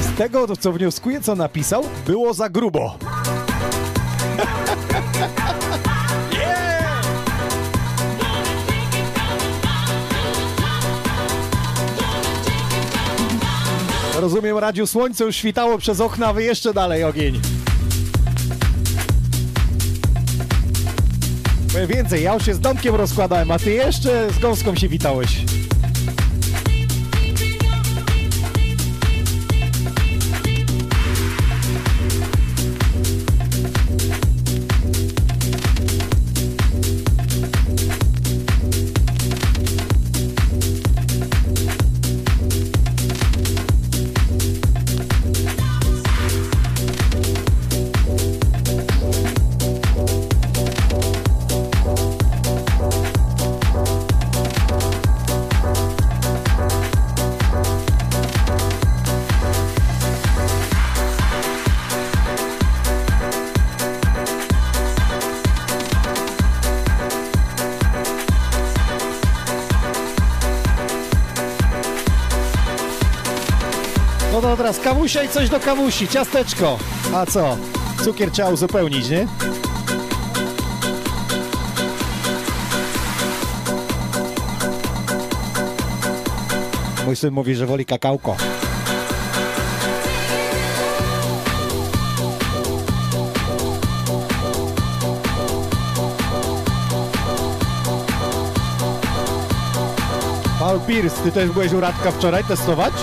I 0.00 0.02
z 0.02 0.18
tego, 0.18 0.56
co 0.56 0.72
wnioskuję, 0.72 1.20
co 1.20 1.34
napisał, 1.34 1.84
było 2.06 2.34
za 2.34 2.48
grubo. 2.48 2.98
Rozumiem, 14.20 14.58
Radziu, 14.58 14.86
słońce 14.86 15.24
już 15.24 15.36
świtało 15.36 15.78
przez 15.78 16.00
okna, 16.00 16.32
wy 16.32 16.42
jeszcze 16.42 16.74
dalej 16.74 17.04
ogień. 17.04 17.40
Więcej, 21.88 22.22
ja 22.22 22.34
już 22.34 22.46
się 22.46 22.54
z 22.54 22.60
domkiem 22.60 22.94
rozkładałem, 22.94 23.50
a 23.50 23.58
ty 23.58 23.70
jeszcze 23.70 24.30
z 24.30 24.38
gąską 24.38 24.76
się 24.76 24.88
witałeś. 24.88 25.57
Teraz 74.68 74.84
kawusia 74.84 75.22
i 75.22 75.28
coś 75.28 75.48
do 75.48 75.60
kawusi, 75.60 76.08
ciasteczko. 76.08 76.78
A 77.14 77.26
co? 77.26 77.56
Cukier 78.04 78.30
trzeba 78.30 78.48
uzupełnić, 78.50 79.10
nie? 79.10 79.26
Mój 87.06 87.16
syn 87.16 87.34
mówi, 87.34 87.54
że 87.54 87.66
woli 87.66 87.86
kakałko. 87.86 88.36
Paul 100.58 100.80
Pierce, 100.80 101.22
ty 101.22 101.32
też 101.32 101.50
byłeś 101.50 101.72
u 101.72 101.80
Radka 101.80 102.10
wczoraj 102.10 102.44
testować? 102.44 102.94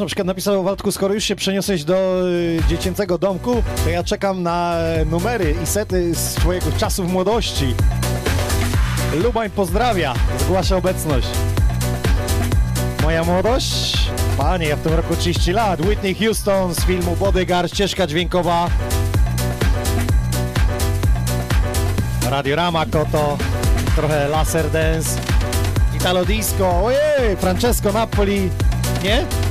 Na 0.00 0.06
przykład 0.06 0.26
napisał 0.26 0.64
Waldku, 0.64 0.92
skoro 0.92 1.14
już 1.14 1.24
się 1.24 1.36
przeniosłeś 1.36 1.84
do 1.84 2.28
y, 2.28 2.60
dziecięcego 2.68 3.18
domku, 3.18 3.62
to 3.84 3.90
ja 3.90 4.04
czekam 4.04 4.42
na 4.42 4.76
e, 4.76 5.04
numery 5.04 5.54
i 5.62 5.66
sety 5.66 6.14
z 6.14 6.34
twojego 6.34 6.66
czasów 6.78 7.12
młodości. 7.12 7.74
Lubań 9.22 9.50
pozdrawia, 9.50 10.14
zgłasza 10.38 10.76
obecność. 10.76 11.28
Moja 13.02 13.24
młodość? 13.24 13.98
Panie, 14.38 14.68
ja 14.68 14.76
w 14.76 14.80
tym 14.80 14.94
roku 14.94 15.16
30 15.16 15.52
lat. 15.52 15.80
Whitney 15.80 16.14
Houston 16.14 16.74
z 16.74 16.84
filmu 16.84 17.16
Bodyguard, 17.16 17.72
ścieżka 17.72 18.06
dźwiękowa. 18.06 18.70
Radiorama 22.30 22.86
Koto, 22.86 23.38
trochę 23.96 24.28
Laser 24.28 24.70
Dance, 24.70 25.20
Italo 25.96 26.24
Disco, 26.24 26.84
ojej, 26.84 27.36
Francesco 27.36 27.92
Napoli, 27.92 28.50
nie? 29.04 29.47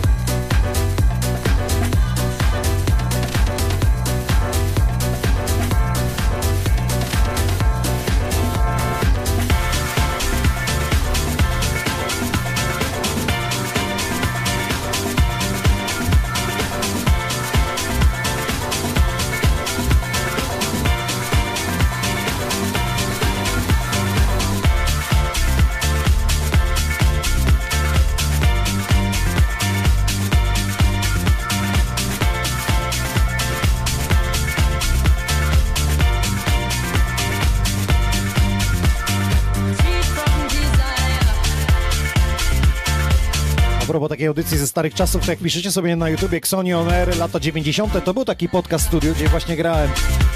Takiej 44.27 44.43
audycji 44.43 44.57
ze 44.57 44.67
starych 44.67 44.93
czasów, 44.93 45.25
to 45.25 45.31
jak 45.31 45.39
piszecie 45.39 45.71
sobie 45.71 45.95
na 45.95 46.09
YouTubie 46.09 46.37
Xoni 46.37 46.73
On 46.73 46.89
Air 46.89 47.17
lata 47.17 47.39
90., 47.39 48.05
to 48.05 48.13
był 48.13 48.25
taki 48.25 48.49
podcast 48.49 48.85
studio, 48.85 49.13
gdzie 49.13 49.27
właśnie 49.27 49.55
grałem 49.55 49.89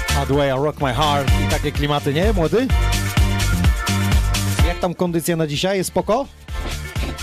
Hadway, 0.08 0.50
Rock 0.50 0.80
My 0.80 0.94
Heart 0.94 1.28
i 1.46 1.50
takie 1.50 1.72
klimaty, 1.72 2.14
nie, 2.14 2.32
młody? 2.32 2.66
Jak 4.66 4.78
tam 4.78 4.94
kondycja 4.94 5.36
na 5.36 5.46
dzisiaj? 5.46 5.78
Jest 5.78 5.88
spoko? 5.88 6.26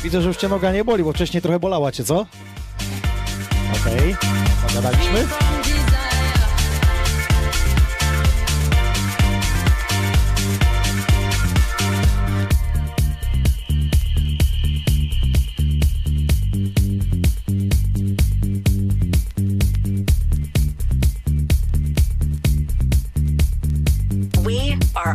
Widzę, 0.04 0.22
że 0.22 0.28
już 0.28 0.38
cię 0.38 0.48
noga 0.48 0.72
nie 0.72 0.84
boli, 0.84 1.04
bo 1.04 1.14
wcześniej 1.14 1.42
trochę 1.42 1.60
bolała 1.60 1.92
cię, 1.92 2.04
co? 2.04 2.26
Okej, 3.82 4.16
pogadaliśmy. 4.68 5.49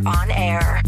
On 0.06 0.30
air. 0.30 0.82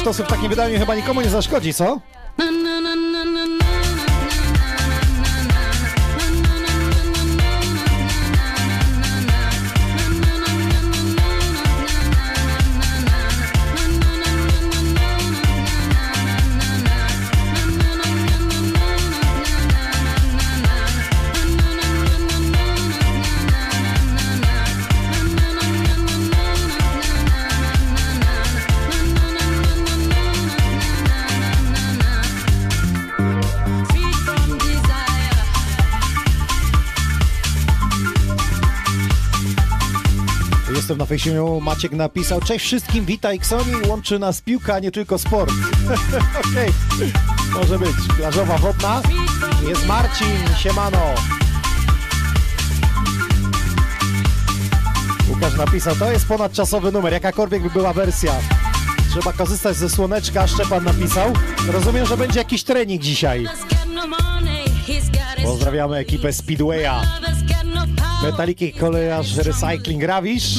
Sztosów 0.00 0.26
w 0.26 0.28
takim 0.28 0.48
wydaniu 0.48 0.78
chyba 0.78 0.94
nikomu 0.94 1.20
nie 1.20 1.28
zaszkodzi, 1.28 1.74
co? 1.74 2.00
Na 41.00 41.06
Facebooku, 41.06 41.60
Maciek 41.60 41.92
napisał 41.92 42.40
Cześć 42.40 42.66
wszystkim, 42.66 43.04
witaj 43.04 43.38
Ksoni, 43.38 43.72
łączy 43.86 44.18
nas 44.18 44.40
piłka, 44.40 44.78
nie 44.78 44.90
tylko 44.90 45.18
sport. 45.18 45.52
Okej, 46.50 46.72
może 47.54 47.78
być. 47.78 47.96
Plażowa 48.16 48.58
wodna. 48.58 49.02
Jest 49.68 49.86
Marcin, 49.86 50.26
siemano. 50.58 50.98
Łukasz 55.28 55.56
napisał, 55.56 55.96
to 55.96 56.12
jest 56.12 56.28
ponadczasowy 56.28 56.92
numer, 56.92 57.12
jakakolwiek 57.12 57.62
by 57.62 57.70
była 57.70 57.92
wersja. 57.92 58.32
Trzeba 59.10 59.32
korzystać 59.32 59.76
ze 59.76 59.88
słoneczka, 59.88 60.46
Szczepan 60.46 60.84
napisał. 60.84 61.32
Rozumiem, 61.68 62.06
że 62.06 62.16
będzie 62.16 62.38
jakiś 62.38 62.64
trening 62.64 63.02
dzisiaj. 63.02 63.46
Pozdrawiamy 65.44 65.96
ekipę 65.96 66.32
Speedwaya. 66.32 67.06
Metaliki 68.22 68.72
Kolejarz 68.72 69.36
Recycling 69.36 70.02
Rawisz 70.02 70.58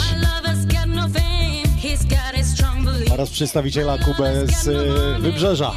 oraz 3.14 3.30
przedstawiciela 3.30 3.98
Kubę 3.98 4.34
z 4.48 4.68
y, 4.68 5.22
Wybrzeża. 5.22 5.72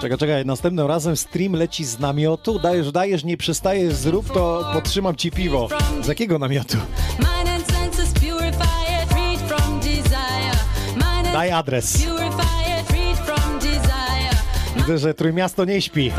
Czekaj, 0.00 0.18
czekaj, 0.18 0.46
następnym 0.46 0.86
razem 0.86 1.16
stream 1.16 1.52
leci 1.52 1.84
z 1.84 1.98
namiotu, 1.98 2.58
dajesz, 2.58 2.92
dajesz, 2.92 3.24
nie 3.24 3.36
przestajesz, 3.36 3.94
zrób 3.94 4.32
to, 4.32 4.70
potrzymam 4.72 5.16
ci 5.16 5.30
piwo. 5.30 5.68
Z 6.02 6.08
jakiego 6.08 6.38
namiotu? 6.38 6.76
Mind 7.18 7.48
and 7.48 7.64
Widzę, 14.84 14.98
że 14.98 15.14
Trójmiasto 15.14 15.64
nie 15.64 15.82
śpi. 15.82 16.12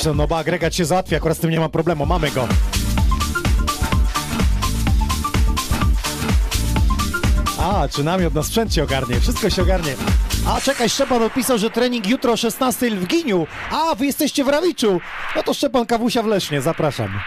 Pisze, 0.00 0.14
no 0.14 0.26
bo 0.26 0.38
agregat 0.38 0.74
się 0.74 0.84
załatwia, 0.84 1.16
akurat 1.16 1.36
z 1.36 1.40
tym 1.40 1.50
nie 1.50 1.60
ma 1.60 1.68
problemu, 1.68 2.06
mamy 2.06 2.30
go. 2.30 2.48
A, 7.62 7.88
czy 7.88 8.04
namiot 8.04 8.34
na 8.34 8.42
się 8.70 8.82
ogarnie, 8.82 9.20
wszystko 9.20 9.50
się 9.50 9.62
ogarnie. 9.62 9.94
A 10.46 10.60
czekaj, 10.60 10.90
Szczepan 10.90 11.22
odpisał, 11.22 11.58
że 11.58 11.70
trening 11.70 12.06
jutro 12.06 12.32
o 12.32 12.36
16 12.36 12.90
w 12.90 13.06
Giniu. 13.06 13.46
A, 13.70 13.94
wy 13.94 14.06
jesteście 14.06 14.44
w 14.44 14.48
Rawiczu. 14.48 15.00
No 15.36 15.42
to 15.42 15.54
Szczepan 15.54 15.86
Kawusia 15.86 16.22
w 16.22 16.26
Lesznie, 16.26 16.60
zapraszam. 16.60 17.20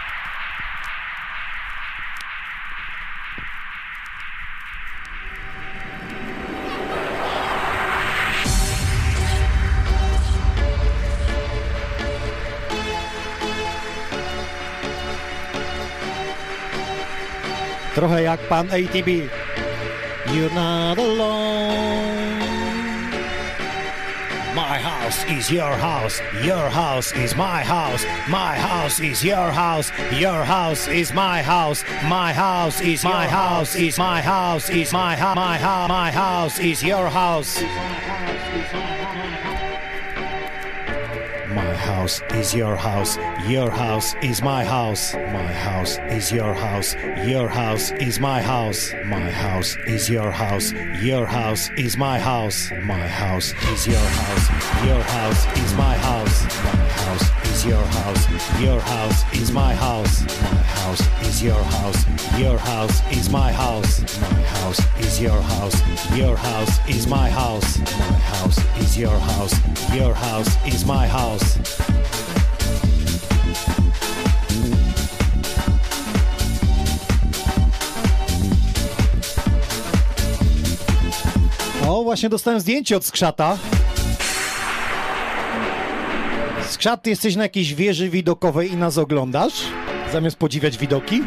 Trochę 18.04 18.22
jak 18.22 18.40
pan 18.40 18.66
ATB. 18.66 19.08
You're 20.34 20.54
not 20.54 20.98
alone. 20.98 22.38
My 24.54 24.78
house 24.78 25.24
is 25.38 25.50
your 25.50 25.76
house. 25.76 26.20
Your 26.42 26.70
house 26.70 27.16
is 27.16 27.34
my 27.34 27.64
house. 27.64 28.04
My 28.28 28.58
house 28.58 29.00
is 29.00 29.24
your 29.24 29.50
house. 29.50 29.90
Your 30.20 30.44
house 30.44 30.88
is 30.88 31.14
my 31.14 31.42
house. 31.42 31.84
My 32.08 32.34
house 32.34 32.82
is 32.82 33.04
my 33.04 33.26
house. 33.26 33.74
Is 33.74 33.98
my 33.98 34.20
house 34.20 34.68
is 34.68 34.92
my 34.92 35.16
house. 35.16 35.36
My 35.36 35.58
house. 35.58 35.88
My 35.88 36.10
house 36.10 36.58
is 36.58 36.82
your 36.82 37.08
house. 37.08 37.62
House 42.04 42.20
is 42.34 42.54
your 42.54 42.76
house. 42.76 43.16
Your 43.48 43.70
house 43.70 44.14
is 44.22 44.42
my 44.42 44.62
house. 44.62 45.14
My 45.14 45.50
house 45.50 45.96
is 46.10 46.30
your 46.30 46.52
house. 46.52 46.94
Your 47.24 47.48
house 47.48 47.92
is 47.92 48.20
my 48.20 48.42
house. 48.42 48.92
My 49.06 49.30
house 49.30 49.78
is 49.86 50.10
your 50.10 50.30
house. 50.30 50.74
Your 51.00 51.24
house 51.24 51.70
is 51.78 51.96
my 51.96 52.18
house. 52.18 52.70
My 52.82 53.08
house 53.08 53.54
is 53.72 53.86
your 53.86 53.96
house. 54.20 54.86
Your 54.86 55.02
house 55.02 55.46
is 55.56 55.72
my 55.78 55.96
house. 55.96 56.83
House 57.14 57.48
is 57.48 57.64
your 57.64 57.84
house. 57.84 58.60
Your 58.60 58.80
house 58.80 59.34
is 59.34 59.52
my 59.52 59.72
house. 59.72 60.24
My 60.42 60.62
house 60.80 61.02
is 61.22 61.42
your 61.42 61.62
house. 61.62 62.04
Your 62.36 62.58
house 62.58 63.02
is 63.12 63.30
my 63.30 63.52
house. 63.52 64.00
My 64.20 64.42
house 64.42 64.80
is 64.98 65.20
your 65.20 65.40
house. 65.40 65.76
Your 66.16 66.36
house 66.36 66.80
is 66.88 67.06
my 67.06 67.30
house. 67.30 67.78
My 67.78 68.18
house 68.32 68.58
is 68.80 68.98
your 68.98 69.16
house. 69.16 69.54
Your 69.94 70.12
house 70.14 70.56
is 70.66 70.84
my 70.84 71.06
house. 71.06 71.58
O, 81.88 82.02
właśnie 82.02 82.28
dostałem 82.28 82.60
zdjęcie 82.60 82.96
od 82.96 83.04
skrzata. 83.04 83.58
Skrzat, 86.84 87.02
ty 87.02 87.10
jesteś 87.10 87.36
na 87.36 87.42
jakiejś 87.42 87.74
wieży 87.74 88.10
widokowej 88.10 88.72
i 88.72 88.76
nas 88.76 88.98
oglądasz? 88.98 89.52
Zamiast 90.12 90.36
podziwiać 90.36 90.78
widoki? 90.78 91.22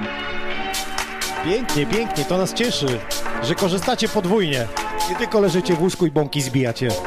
Pięknie, 1.46 1.86
pięknie, 1.86 2.26
to 2.26 2.38
nas 2.38 2.54
cieszy, 2.54 2.86
że 3.44 3.56
korzystacie 3.56 4.10
podwójnie. 4.10 4.68
Nie 5.10 5.16
tylko 5.16 5.40
leżycie 5.40 5.76
w 5.76 5.82
łóżku 5.82 6.06
i 6.06 6.12
bąki 6.12 6.42
zbijacie. 6.42 6.88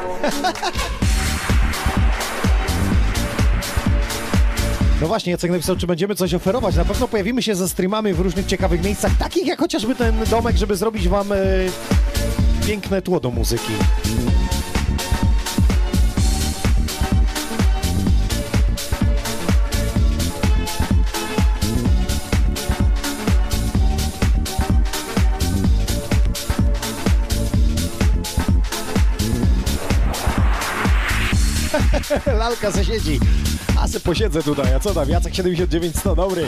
No 5.01 5.07
właśnie, 5.07 5.31
Jacek 5.31 5.51
napisał, 5.51 5.75
czy 5.75 5.87
będziemy 5.87 6.15
coś 6.15 6.33
oferować. 6.33 6.75
Na 6.75 6.85
pewno 6.85 7.07
pojawimy 7.07 7.41
się 7.41 7.55
ze 7.55 7.69
streamami 7.69 8.13
w 8.13 8.19
różnych 8.19 8.45
ciekawych 8.45 8.83
miejscach, 8.83 9.11
takich 9.19 9.47
jak 9.47 9.59
chociażby 9.59 9.95
ten 9.95 10.15
domek, 10.29 10.57
żeby 10.57 10.75
zrobić 10.75 11.07
wam 11.07 11.31
e, 11.31 11.37
piękne 12.67 13.01
tło 13.01 13.19
do 13.19 13.31
muzyki. 13.31 13.73
Lalka 32.39 32.71
se 32.71 32.85
siedzi. 32.85 33.19
A 33.79 33.87
se 33.87 33.99
posiedzę 33.99 34.43
tutaj, 34.43 34.75
a 34.75 34.79
co 34.79 34.93
tam? 34.93 35.09
Jacek 35.09 35.35
79 35.35 35.95
100, 35.95 36.15
dobry. 36.15 36.45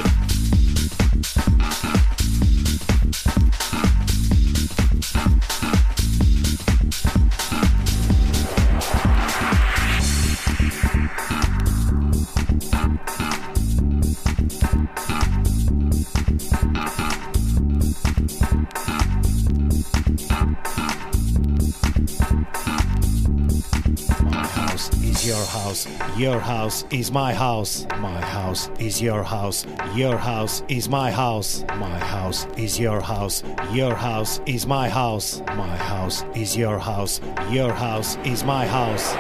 Your 26.24 26.40
house 26.40 26.86
is 26.90 27.12
my 27.12 27.34
house. 27.34 27.86
My 28.00 28.22
house 28.22 28.70
is 28.80 29.02
your 29.02 29.24
house. 29.24 29.66
Your 29.94 30.16
house 30.16 30.64
is 30.70 30.88
my 30.88 31.12
house. 31.12 31.66
My 31.78 32.00
house 32.00 32.48
is 32.56 32.80
your 32.80 33.02
house. 33.02 33.44
Your 33.74 33.94
house 33.94 34.40
is 34.46 34.66
my 34.66 34.88
house. 34.88 35.42
My 35.58 35.76
house 35.76 36.24
is 36.34 36.56
your 36.56 36.80
house. 36.80 37.20
Your 37.52 37.74
house 37.74 38.16
is 38.24 38.46
my 38.46 38.66
house. 38.66 39.12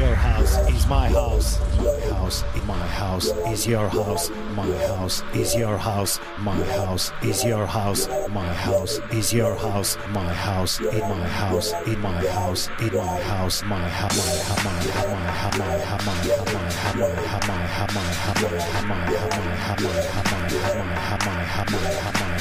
Your 0.00 0.14
house 0.14 0.56
is 0.70 0.86
my 0.86 1.10
house. 1.10 1.67
My 2.28 2.34
house 2.34 2.58
my 2.66 2.86
house 2.88 3.32
is 3.48 3.66
your 3.66 3.88
house. 3.88 4.30
My 4.54 4.70
house 4.86 5.22
is 5.32 5.54
your 5.56 5.78
house. 5.78 6.20
My 6.40 6.62
house 6.76 7.10
is 7.22 7.42
your 7.42 7.64
house. 7.64 8.06
My 8.28 8.52
house 8.52 8.98
is 9.10 9.32
your 9.32 9.54
house. 9.54 9.96
My 10.10 10.34
house 10.34 10.78
in 10.78 11.00
my 11.08 11.26
house 11.26 11.72
in 11.86 11.98
my 12.02 12.20
house 12.26 12.68
in 12.80 12.94
my 12.94 13.20
house. 13.22 13.62
My 13.62 13.88
house 13.88 14.12
my 14.12 14.20
house, 14.20 14.64
my 14.64 15.24
have 15.40 15.58
my 15.58 15.72
have 15.88 16.04
my 16.04 16.12
have 16.28 16.44
my 16.44 16.68
house, 16.68 17.16
my 17.48 17.48
house, 17.48 17.48
my 17.48 17.48
How 17.48 17.48
my 17.48 17.64
have 17.72 17.94
my 17.94 18.12
have 21.48 21.70
my 21.70 21.88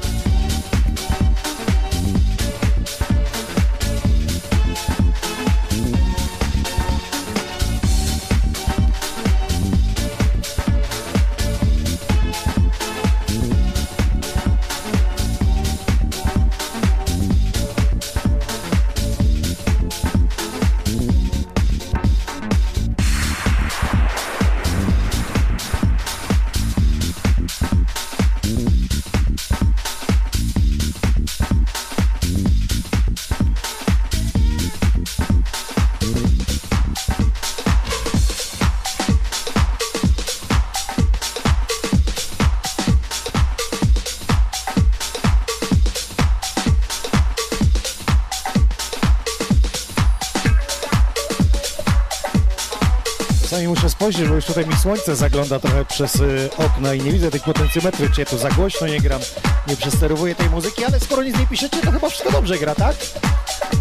Spojrzeć, 54.07 54.29
bo 54.29 54.35
już 54.35 54.45
tutaj 54.45 54.67
mi 54.67 54.77
słońce 54.77 55.17
zagląda 55.17 55.59
trochę 55.59 55.85
przez 55.85 56.17
y, 56.17 56.51
okno 56.57 56.93
i 56.93 57.03
nie 57.03 57.13
widzę 57.13 57.31
tych 57.31 57.43
potencjometrów, 57.43 58.13
czy 58.13 58.21
ja 58.21 58.27
tu 58.27 58.39
za 58.39 58.51
głośno 58.51 58.87
nie 58.87 59.01
gram, 59.01 59.21
nie 59.69 59.77
przesterowuję 59.77 60.35
tej 60.35 60.51
muzyki, 60.51 60.85
ale 60.85 61.01
skoro 61.01 61.23
nic 61.23 61.39
nie 61.39 61.47
piszecie, 61.47 61.81
to 61.81 61.93
chyba 61.93 62.09
wszystko 62.09 62.33
dobrze 62.33 62.59
gra, 62.59 62.75
tak? 62.75 62.97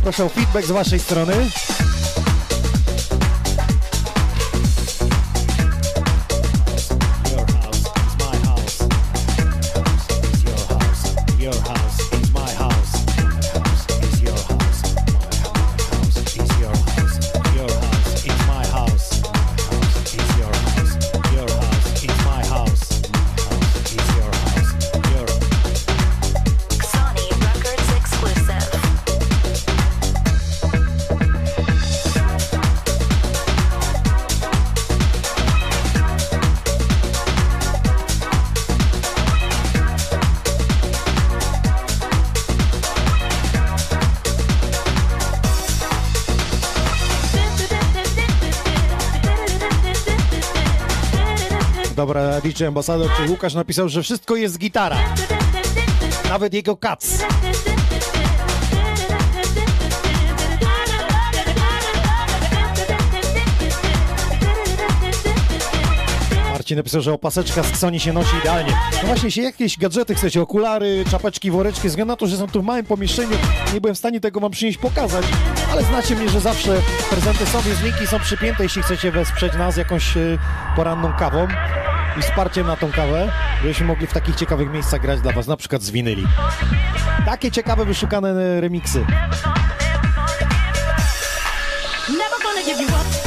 Proszę 0.03 0.25
o 0.25 0.29
feedback 0.29 0.67
z 0.67 0.71
waszej 0.71 0.99
strony. 0.99 1.33
DJ 52.45 52.65
Ambasador, 52.65 53.10
czy 53.17 53.31
Łukasz 53.31 53.53
napisał, 53.53 53.89
że 53.89 54.03
wszystko 54.03 54.36
jest 54.36 54.58
gitara. 54.58 54.97
Nawet 56.29 56.53
jego 56.53 56.77
kac. 56.77 57.08
Marcin 66.51 66.77
napisał, 66.77 67.01
że 67.01 67.13
opaseczka 67.13 67.63
z 67.63 67.79
Sony 67.79 67.99
się 67.99 68.13
nosi 68.13 68.38
idealnie. 68.38 68.71
No 69.01 69.08
właśnie, 69.08 69.27
jeśli 69.27 69.43
jakieś 69.43 69.77
gadżety 69.77 70.15
chcecie, 70.15 70.41
okulary, 70.41 71.03
czapeczki, 71.12 71.51
woreczki, 71.51 71.88
względu 71.88 72.12
na 72.12 72.17
to, 72.17 72.27
że 72.27 72.38
są 72.38 72.47
tu 72.47 72.62
w 72.62 72.65
małym 72.65 72.86
pomieszczeniu, 72.86 73.38
nie 73.73 73.81
byłem 73.81 73.95
w 73.95 73.97
stanie 73.97 74.19
tego 74.19 74.39
wam 74.39 74.51
przynieść 74.51 74.77
pokazać, 74.77 75.25
ale 75.71 75.84
znacie 75.84 76.15
mnie, 76.15 76.29
że 76.29 76.39
zawsze 76.39 76.81
prezenty 77.10 77.45
są, 77.45 77.62
więc 77.62 77.84
linki 77.84 78.08
są 78.08 78.19
przypięte, 78.19 78.63
jeśli 78.63 78.81
chcecie 78.81 79.12
wesprzeć 79.12 79.53
nas 79.53 79.77
jakąś 79.77 80.17
e, 80.17 80.38
poranną 80.75 81.13
kawą 81.13 81.47
i 82.17 82.21
wsparciem 82.21 82.67
na 82.67 82.75
tą 82.75 82.91
kawę, 82.91 83.32
żebyśmy 83.62 83.86
mogli 83.88 84.08
w 84.08 84.13
takich 84.13 84.36
ciekawych 84.36 84.71
miejscach 84.71 85.01
grać 85.01 85.21
dla 85.21 85.32
was, 85.32 85.47
na 85.47 85.58
przykład 85.58 85.82
z 85.82 85.91
winyli. 85.91 86.28
Takie 87.25 87.51
ciekawe, 87.51 87.86
wyszukane 87.86 88.30
e, 88.30 88.62
remiksy. 88.62 89.06
Never 92.10 92.39
gonna 92.43 92.65
give 92.65 92.82
you 92.82 92.88
up. 92.88 93.24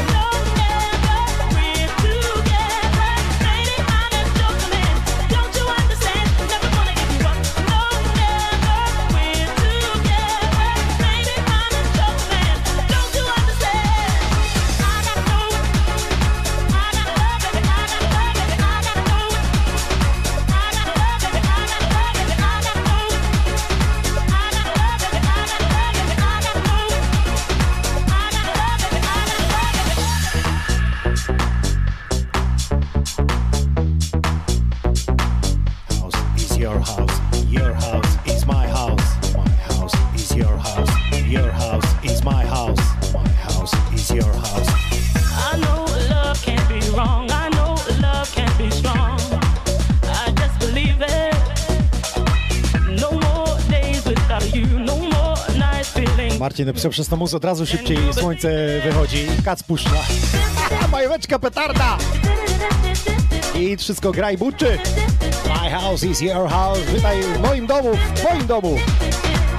Napisał 56.69 56.91
przez 56.91 57.09
tą 57.09 57.17
muzę 57.17 57.37
od 57.37 57.45
razu 57.45 57.67
szybciej 57.67 57.99
słońce 58.13 58.81
wychodzi 58.85 59.27
kac 59.45 59.63
puszcza. 59.63 59.91
Majeweczka 60.93 61.39
petarda! 61.39 61.99
I 63.55 63.77
wszystko 63.77 64.13
gra 64.13 64.31
i 64.31 64.39
buczy. 64.39 64.79
My 65.45 65.71
house 65.71 66.03
is 66.05 66.21
your 66.21 66.49
house. 66.49 66.81
Witaj 66.95 67.23
w 67.23 67.41
moim 67.41 67.67
domu, 67.67 67.91
w 68.15 68.21
twoim 68.21 68.47
domu. 68.47 68.79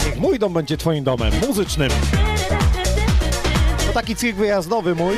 Niech 0.06 0.17
mój 0.17 0.39
dom 0.39 0.54
będzie 0.54 0.78
twoim 0.78 1.04
domem, 1.04 1.34
muzycznym. 1.48 1.89
To 3.88 3.93
taki 3.93 4.15
cykl 4.15 4.38
wyjazdowy 4.38 4.95
mój. 4.95 5.15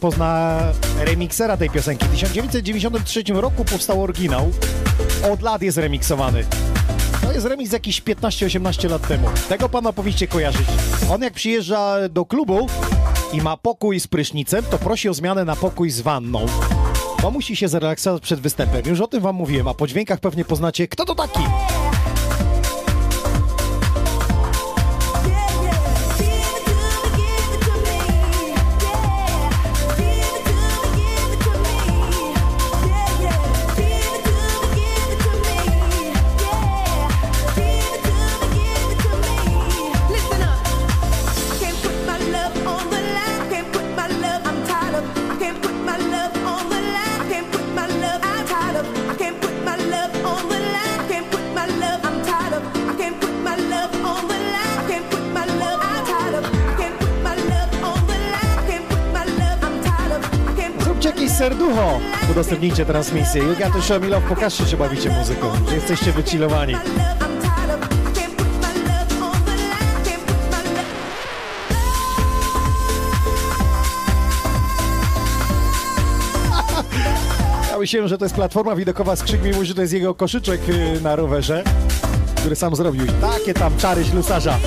To 0.00 0.06
rozpozna 0.06 0.60
remiksera 0.98 1.56
tej 1.56 1.70
piosenki. 1.70 2.04
W 2.04 2.10
1993 2.10 3.22
roku 3.32 3.64
powstał 3.64 4.02
oryginał. 4.02 4.50
Od 5.32 5.42
lat 5.42 5.62
jest 5.62 5.78
remiksowany. 5.78 6.44
To 7.22 7.32
jest 7.32 7.46
remix 7.46 7.72
jakiś 7.72 8.02
15-18 8.02 8.90
lat 8.90 9.08
temu. 9.08 9.28
Tego 9.48 9.68
pana 9.68 9.92
powinniście 9.92 10.28
kojarzyć. 10.28 10.66
On 11.10 11.22
jak 11.22 11.32
przyjeżdża 11.32 12.08
do 12.08 12.24
klubu 12.24 12.66
i 13.32 13.42
ma 13.42 13.56
pokój 13.56 14.00
z 14.00 14.06
prysznicem, 14.06 14.64
to 14.70 14.78
prosi 14.78 15.08
o 15.08 15.14
zmianę 15.14 15.44
na 15.44 15.56
pokój 15.56 15.90
z 15.90 16.00
wanną. 16.00 16.46
Bo 17.22 17.30
musi 17.30 17.56
się 17.56 17.68
zrelaksować 17.68 18.22
przed 18.22 18.40
występem. 18.40 18.82
Już 18.86 19.00
o 19.00 19.06
tym 19.06 19.20
wam 19.20 19.36
mówiłem, 19.36 19.68
a 19.68 19.74
po 19.74 19.86
dźwiękach 19.86 20.20
pewnie 20.20 20.44
poznacie, 20.44 20.88
kto 20.88 21.04
to 21.04 21.14
taki. 21.14 21.42
Udostępnijcie 62.50 62.86
transmisję. 62.86 63.42
You 63.42 63.72
to 63.72 63.82
show 63.82 64.02
me. 64.02 64.20
Pokażcie, 64.20 64.66
że 64.66 64.76
bawicie 64.76 65.10
muzyką, 65.10 65.52
że 65.68 65.74
jesteście 65.74 66.12
wychillowani. 66.12 66.74
myślałem, 77.78 78.08
że 78.08 78.18
to 78.18 78.24
jest 78.24 78.34
platforma 78.34 78.76
widokowa 78.76 79.16
z 79.16 79.22
krzyk 79.22 79.40
że 79.62 79.74
to 79.74 79.80
jest 79.80 79.92
jego 79.92 80.14
koszyczek 80.14 80.60
y, 80.68 81.00
na 81.00 81.16
rowerze, 81.16 81.64
który 82.36 82.56
sam 82.56 82.76
zrobił. 82.76 83.06
Takie 83.20 83.54
tam 83.54 83.76
czary 83.76 84.04
ślusarza. 84.04 84.58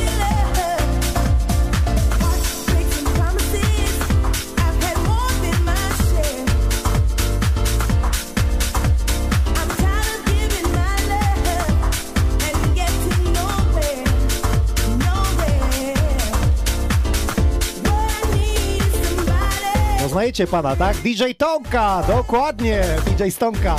Pana, 20.41 20.75
tak? 20.75 20.97
DJ 20.97 21.23
Tonka! 21.37 22.03
Dokładnie! 22.07 22.83
DJ 23.05 23.29
Stonka. 23.29 23.75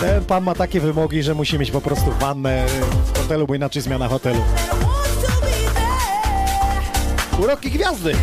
Ten 0.00 0.24
pan 0.24 0.44
ma 0.44 0.54
takie 0.54 0.80
wymogi, 0.80 1.22
że 1.22 1.34
musi 1.34 1.58
mieć 1.58 1.70
po 1.70 1.80
prostu 1.80 2.12
wannę 2.20 2.66
w 3.14 3.18
hotelu, 3.18 3.46
bo 3.46 3.54
inaczej 3.54 3.82
zmiana 3.82 4.08
hotelu. 4.08 4.40
Uroki 7.38 7.70
gwiazdy! 7.70 8.14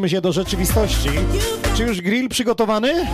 przenosimy 0.00 0.08
się 0.08 0.20
do 0.20 0.32
rzeczywistości. 0.32 1.10
Czy 1.76 1.82
już 1.82 2.00
grill 2.00 2.28
przygotowany? 2.28 3.06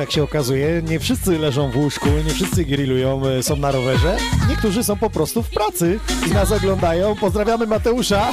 jak 0.00 0.10
się 0.10 0.22
okazuje. 0.22 0.82
Nie 0.82 1.00
wszyscy 1.00 1.38
leżą 1.38 1.70
w 1.70 1.76
łóżku, 1.76 2.08
nie 2.26 2.34
wszyscy 2.34 2.64
grillują, 2.64 3.26
e, 3.26 3.42
są 3.42 3.56
na 3.56 3.70
rowerze. 3.70 4.16
Niektórzy 4.48 4.84
są 4.84 4.96
po 4.96 5.10
prostu 5.10 5.42
w 5.42 5.50
pracy 5.50 6.00
i 6.26 6.30
nas 6.30 6.52
oglądają. 6.52 7.16
Pozdrawiamy 7.16 7.66
Mateusza. 7.66 8.30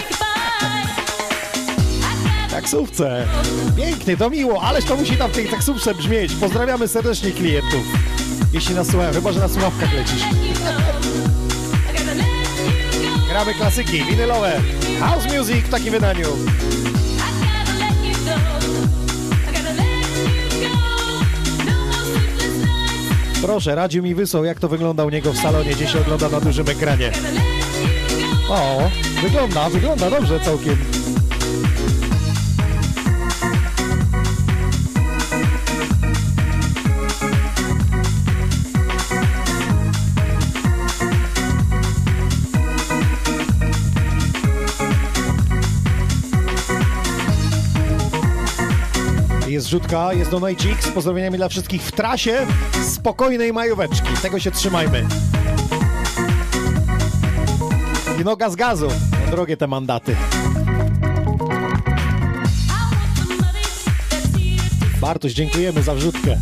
Taksówce. 2.51 3.28
Pięknie, 3.78 4.18
to 4.18 4.30
miło, 4.30 4.61
ależ 4.61 4.86
to 4.86 4.95
musi 4.95 5.18
tam 5.18 5.32
w 5.32 5.36
tej 5.36 5.47
taksówce 5.47 5.95
brzmieć. 5.95 6.34
Pozdrawiamy 6.34 6.88
serdecznie 6.88 7.32
klientów. 7.32 7.84
Jeśli 8.53 8.76
nas 8.76 8.88
słuchają, 8.88 9.13
chyba 9.13 9.32
że 9.32 9.39
na 9.39 9.47
słuchawkach 9.47 9.93
lecisz. 9.93 10.24
Gramy 13.30 13.53
klasyki 13.53 14.03
winylowe. 14.03 14.61
House 14.99 15.26
music 15.38 15.66
w 15.66 15.70
takim 15.70 15.91
wydaniu. 15.91 16.28
Proszę, 23.45 23.75
radził 23.75 24.03
mi 24.03 24.15
wysłał, 24.15 24.45
jak 24.45 24.59
to 24.59 24.67
wygląda 24.67 25.05
u 25.05 25.09
niego 25.09 25.33
w 25.33 25.37
salonie, 25.37 25.71
gdzie 25.71 25.87
się 25.87 25.99
ogląda 25.99 26.29
na 26.29 26.41
dużym 26.41 26.69
ekranie. 26.69 27.11
O, 28.49 28.89
wygląda, 29.21 29.69
wygląda 29.69 30.09
dobrze 30.09 30.39
całkiem. 30.39 30.94
wrzutka, 49.76 50.13
jest 50.13 50.32
donajcik 50.32 50.84
z 50.84 50.91
pozdrowieniami 50.91 51.38
dla 51.38 51.49
wszystkich 51.49 51.82
w 51.84 51.91
trasie 51.91 52.47
spokojnej 52.84 53.53
majóweczki. 53.53 54.07
Tego 54.21 54.39
się 54.39 54.51
trzymajmy. 54.51 55.07
I 58.21 58.23
noga 58.23 58.49
z 58.49 58.55
gazu. 58.55 58.88
Drogie 59.32 59.57
te 59.57 59.67
mandaty. 59.67 60.15
Bartoś, 65.01 65.34
dziękujemy 65.34 65.84
za 65.84 65.95
wrzutkę. 65.95 66.38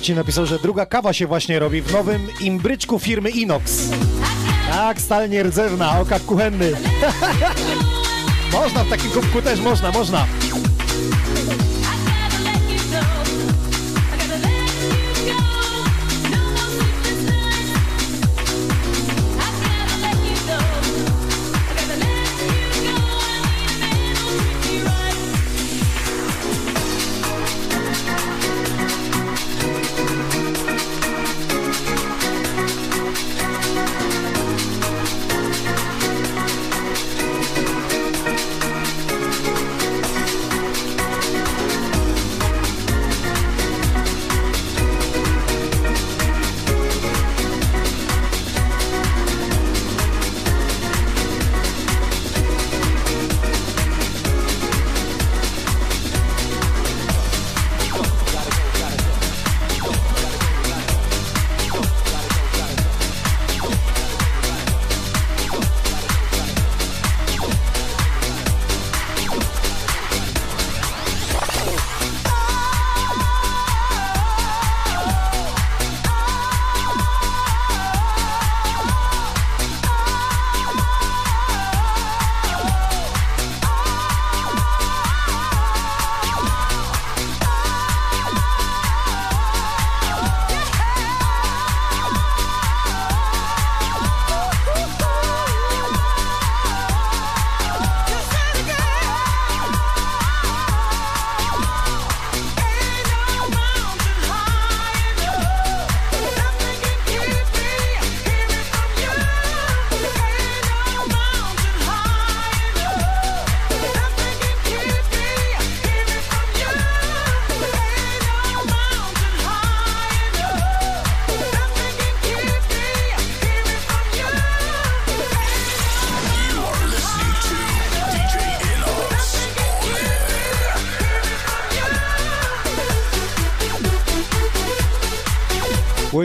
Marcin 0.00 0.16
napisał, 0.16 0.46
że 0.46 0.58
druga 0.58 0.86
kawa 0.86 1.12
się 1.12 1.26
właśnie 1.26 1.58
robi 1.58 1.82
w 1.82 1.92
nowym 1.92 2.28
imbryczku 2.40 2.98
firmy 2.98 3.30
Inox. 3.30 3.88
Tak, 4.70 5.00
stal 5.00 5.30
nierdzewna, 5.30 6.00
okap 6.00 6.24
kuchenny. 6.24 6.72
można 8.52 8.84
w 8.84 8.88
takim 8.90 9.10
kubku 9.10 9.42
też, 9.42 9.60
można, 9.60 9.90
można. 9.90 10.26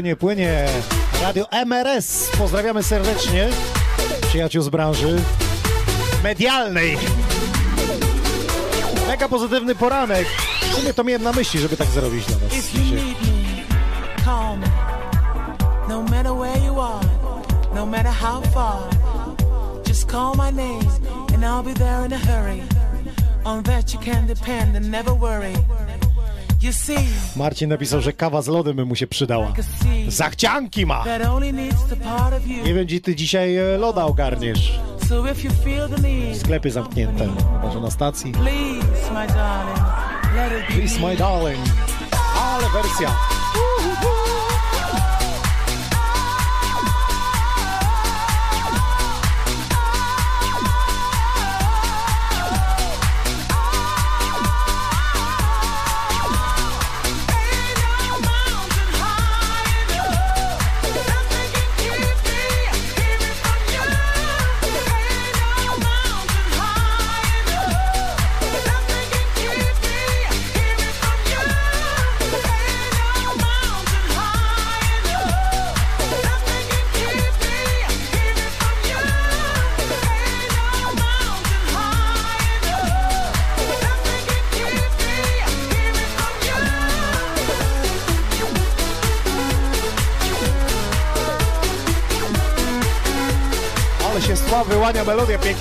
Płynie, 0.06 0.16
płynie. 0.16 0.66
Radio 1.22 1.46
MRS. 1.52 2.30
Pozdrawiamy 2.38 2.84
serdecznie. 2.84 3.48
Przyjaciół 4.28 4.62
z 4.62 4.70
branży 4.70 5.22
medialnej. 6.24 6.98
Mega 9.08 9.30
pozytywny 9.30 9.76
poranek. 9.76 10.28
W 10.62 10.76
sumie 10.76 10.94
to 10.94 11.04
miałem 11.04 11.24
na 11.24 11.32
myśli, 11.32 11.60
żeby 11.60 11.78
tak 11.78 11.88
zrobić 11.88 12.26
dla 12.26 12.38
was. 12.38 12.54
No 15.90 16.02
matter 16.02 16.34
where 16.34 16.66
you 16.66 16.82
are, 16.82 17.06
no 17.76 17.86
matter 17.86 18.12
how 18.12 18.42
far, 18.42 18.82
just 19.88 20.12
call 20.12 20.36
my 20.36 20.52
name 20.52 20.86
and 21.34 21.44
I'll 21.44 21.64
be 21.64 21.74
there 21.74 22.06
in 22.06 22.14
a 22.14 22.18
hurry. 22.18 22.62
On 23.44 23.64
that 23.64 23.94
you 23.94 24.00
can 24.00 24.28
depend 24.28 24.76
and 24.76 24.92
never 24.92 25.14
worry. 25.14 25.54
You 26.62 26.74
see, 26.74 27.08
Marcin 27.36 27.70
napisał, 27.70 28.02
że 28.02 28.14
kawa 28.14 28.42
z 28.42 28.48
lodem 28.48 28.76
by 28.76 28.86
mu 28.86 28.96
się 28.96 29.08
przydała. 29.08 29.54
Zachcianki 30.08 30.86
ma! 30.86 31.04
Nie 32.64 32.74
wiem, 32.74 32.86
gdzie 32.86 33.02
ty 33.02 33.16
dzisiaj 33.16 33.56
e, 33.58 33.78
loda 33.78 34.06
ogarniesz. 34.06 34.80
Sklepy 36.40 36.72
zamknięte. 36.72 37.28
Może 37.64 37.82
na 37.82 37.92
stacji. 37.92 38.32
Please, 40.68 41.00
my 41.00 41.16
darling. 41.16 41.60
Ale 42.38 42.70
wersja. 42.70 43.35
melodía 95.06 95.38
bien 95.38 95.56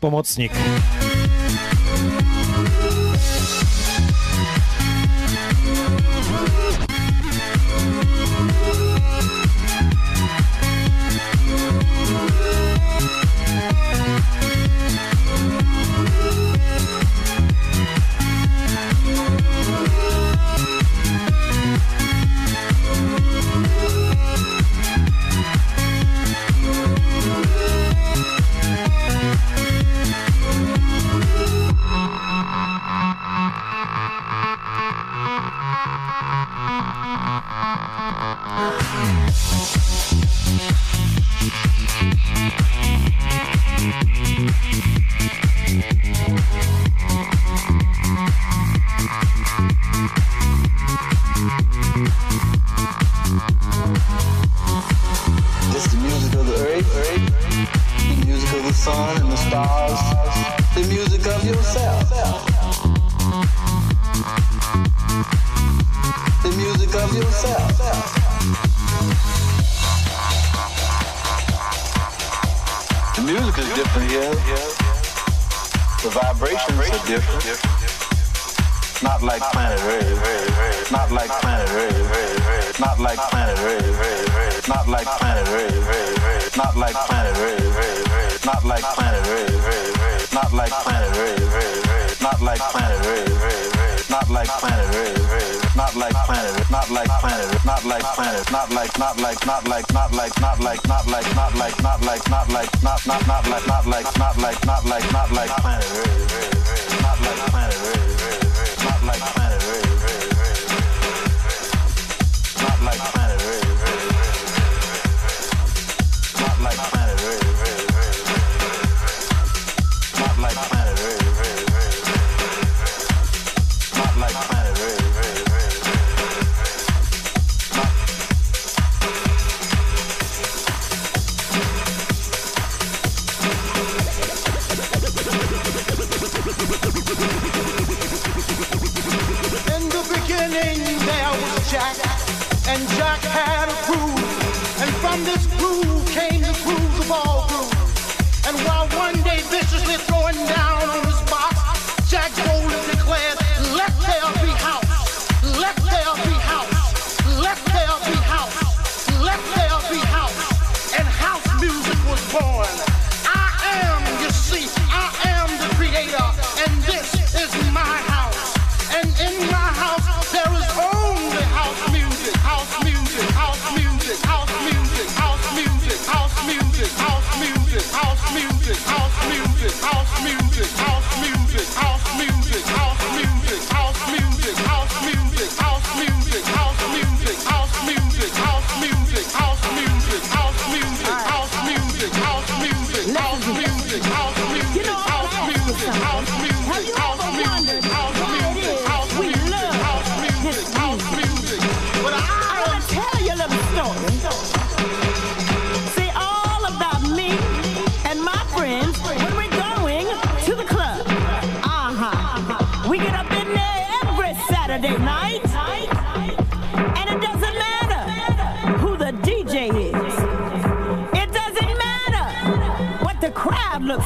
pomocnik. 0.00 0.52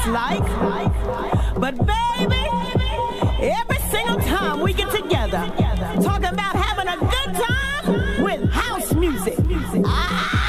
like. 0.06 0.44
But 1.58 1.74
baby, 1.86 2.44
every 3.40 3.78
single 3.90 4.20
time 4.20 4.60
we 4.60 4.72
get 4.72 4.90
together, 4.90 5.50
talking 6.02 6.26
about 6.26 6.56
having 6.56 6.88
a 6.88 6.98
good 6.98 7.34
time 7.34 8.24
with 8.24 8.50
house 8.50 8.92
music. 8.92 9.38
Ah! 9.84 10.44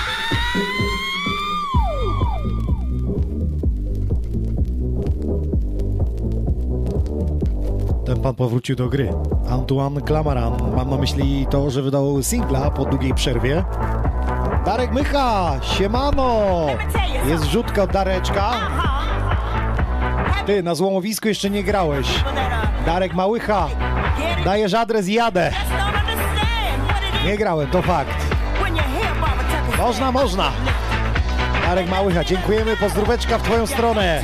Ten 8.06 8.20
pan 8.20 8.36
powrócił 8.36 8.76
do 8.76 8.90
gry. 8.90 9.10
Antoine 9.50 10.02
Klamaran. 10.02 10.54
Mam 10.76 10.90
na 10.90 10.98
myśli 10.98 11.48
to, 11.50 11.70
że 11.70 11.82
wydał 11.82 12.24
singla 12.24 12.72
po 12.72 12.86
długiej 12.86 13.14
przerwie. 13.14 13.64
Darek 14.66 14.92
Mycha, 14.92 15.52
siemano! 15.62 16.66
Jest 17.28 17.44
rzutka 17.44 17.84
od 17.84 17.92
Dareczka. 17.92 18.52
Ty, 20.46 20.64
na 20.64 20.76
złomowisku 20.76 21.28
jeszcze 21.28 21.50
nie 21.50 21.64
grałeś. 21.64 22.08
Darek 22.86 23.14
Małycha, 23.14 23.68
dajesz 24.46 24.74
adres 24.74 25.08
i 25.08 25.14
jadę. 25.14 25.52
Nie 27.26 27.38
grałem, 27.38 27.68
to 27.68 27.82
fakt. 27.82 28.26
Można, 29.78 30.12
można. 30.12 30.52
Darek 31.66 31.90
Małycha, 31.90 32.24
dziękujemy, 32.24 32.78
pozdróweczka 32.78 33.38
w 33.38 33.42
Twoją 33.42 33.68
stronę. 33.68 34.22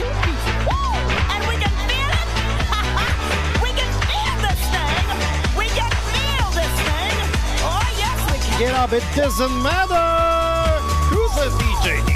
Get 8.59 8.75
up, 8.75 8.93
it 8.93 9.03
doesn't 9.15 9.63
matter! 9.63 9.97
Who's 11.09 11.37
a 11.37 11.49
DJ? 11.57 12.10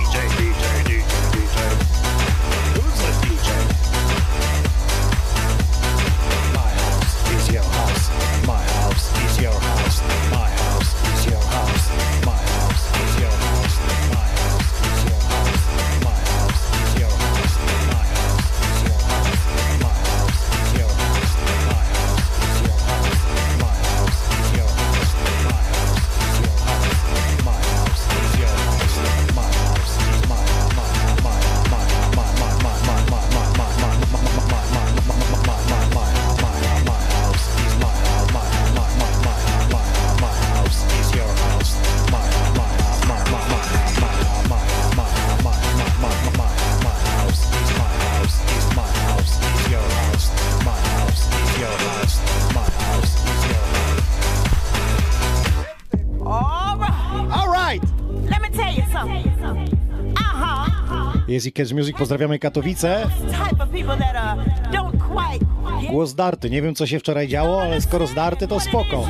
Catch 61.52 61.72
Music, 61.74 61.98
pozdrawiamy 61.98 62.40
Katowice. 62.40 63.08
Głos 65.90 66.16
darty, 66.16 66.50
nie 66.50 66.62
wiem 66.62 66.76
co 66.76 66.88
się 66.88 67.00
wczoraj 67.00 67.28
działo, 67.28 67.62
ale 67.62 67.82
skoro 67.82 68.08
zdarty 68.08 68.48
to 68.48 68.60
spoko. 68.60 69.08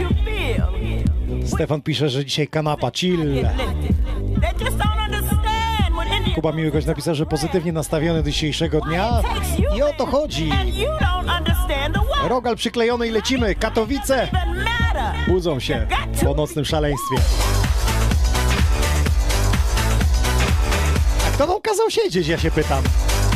Stefan 1.46 1.82
pisze, 1.82 2.10
że 2.10 2.26
dzisiaj 2.26 2.48
kanapa, 2.48 2.92
chill. 2.92 3.46
Kuba 6.36 6.52
Miłykoś 6.52 6.86
napisał, 6.86 7.16
że 7.16 7.26
pozytywnie 7.26 7.72
nastawiony 7.72 8.24
do 8.24 8.30
dzisiejszego 8.32 8.82
dnia 8.82 9.22
i 9.78 9.82
o 9.82 9.94
to 9.98 10.06
chodzi. 10.06 10.50
Rogal 12.28 12.56
przyklejony 12.56 13.08
i 13.08 13.12
lecimy. 13.12 13.56
Katowice 13.56 14.28
budzą 15.28 15.60
się 15.60 15.88
po 16.24 16.34
nocnym 16.34 16.66
szaleństwie. 16.66 17.16
Kazał 21.86 22.04
siedzieć, 22.04 22.28
ja 22.28 22.38
się 22.38 22.52
pytam. 22.52 22.84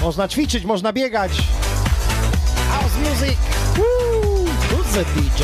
Można 0.01 0.27
ćwiczyć, 0.27 0.65
można 0.65 0.93
biegać. 0.93 1.31
House 2.71 2.93
music. 2.97 3.39
Woo! 3.77 4.45
Who's 4.45 4.93
the 4.93 5.05
DJ, 5.05 5.43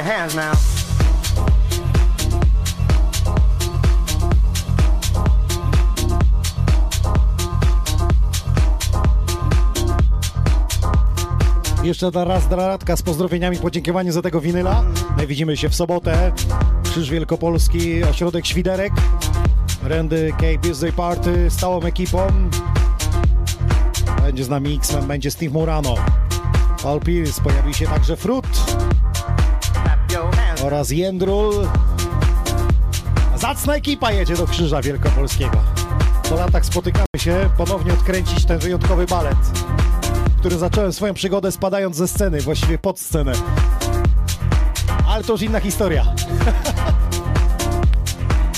your 0.00 0.12
hands 0.12 0.34
now. 0.34 0.54
Jeszcze 11.82 12.10
raz 12.14 12.50
radka 12.50 12.96
z 12.96 13.02
pozdrowieniami, 13.02 13.56
podziękowaniu 13.56 14.12
za 14.12 14.22
tego 14.22 14.40
winyla. 14.40 14.84
My 15.16 15.26
widzimy 15.26 15.56
się 15.56 15.68
w 15.68 15.74
sobotę. 15.74 16.32
Krzyż 16.82 17.10
Wielkopolski, 17.10 18.04
ośrodek 18.04 18.46
Świderek. 18.46 18.92
Randy 19.82 20.32
K 20.38 20.46
Birthday 20.62 20.92
Party, 20.92 21.50
stałą 21.50 21.82
ekipą. 21.82 22.26
Będzie 24.22 24.44
z 24.44 24.48
nami 24.48 24.76
X-Men, 24.76 25.06
będzie 25.06 25.30
Steve 25.30 25.52
Morano. 25.52 25.94
Paul 26.82 27.00
Pierce, 27.00 27.40
pojawi 27.42 27.74
się 27.74 27.86
także 27.86 28.16
hands. 28.16 28.79
Oraz 30.64 30.90
Jędrul. 30.90 31.68
Zacna 33.36 33.74
ekipa 33.74 34.12
jedzie 34.12 34.36
do 34.36 34.46
Krzyża 34.46 34.82
Wielkopolskiego. 34.82 35.58
Po 36.28 36.34
latach 36.34 36.66
spotykamy 36.66 37.06
się, 37.16 37.50
ponownie 37.56 37.92
odkręcić 37.92 38.44
ten 38.44 38.58
wyjątkowy 38.58 39.06
balet, 39.06 39.36
który 40.38 40.58
zacząłem 40.58 40.92
swoją 40.92 41.14
przygodę 41.14 41.52
spadając 41.52 41.96
ze 41.96 42.08
sceny, 42.08 42.40
właściwie 42.40 42.78
pod 42.78 43.00
scenę. 43.00 43.32
Ale 45.08 45.24
to 45.24 45.32
już 45.32 45.42
inna 45.42 45.60
historia. 45.60 46.04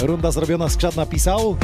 Runda 0.02 0.30
zrobiona, 0.30 0.68
Skrzat 0.68 0.96
napisał. 0.96 1.56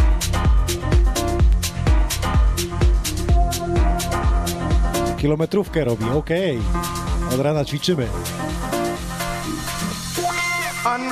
Kilometrówkę 5.19 5.85
robi, 5.85 6.11
okej. 6.11 6.59
Od 7.35 7.41
rana 7.41 7.65
ćwiczymy. 7.65 8.09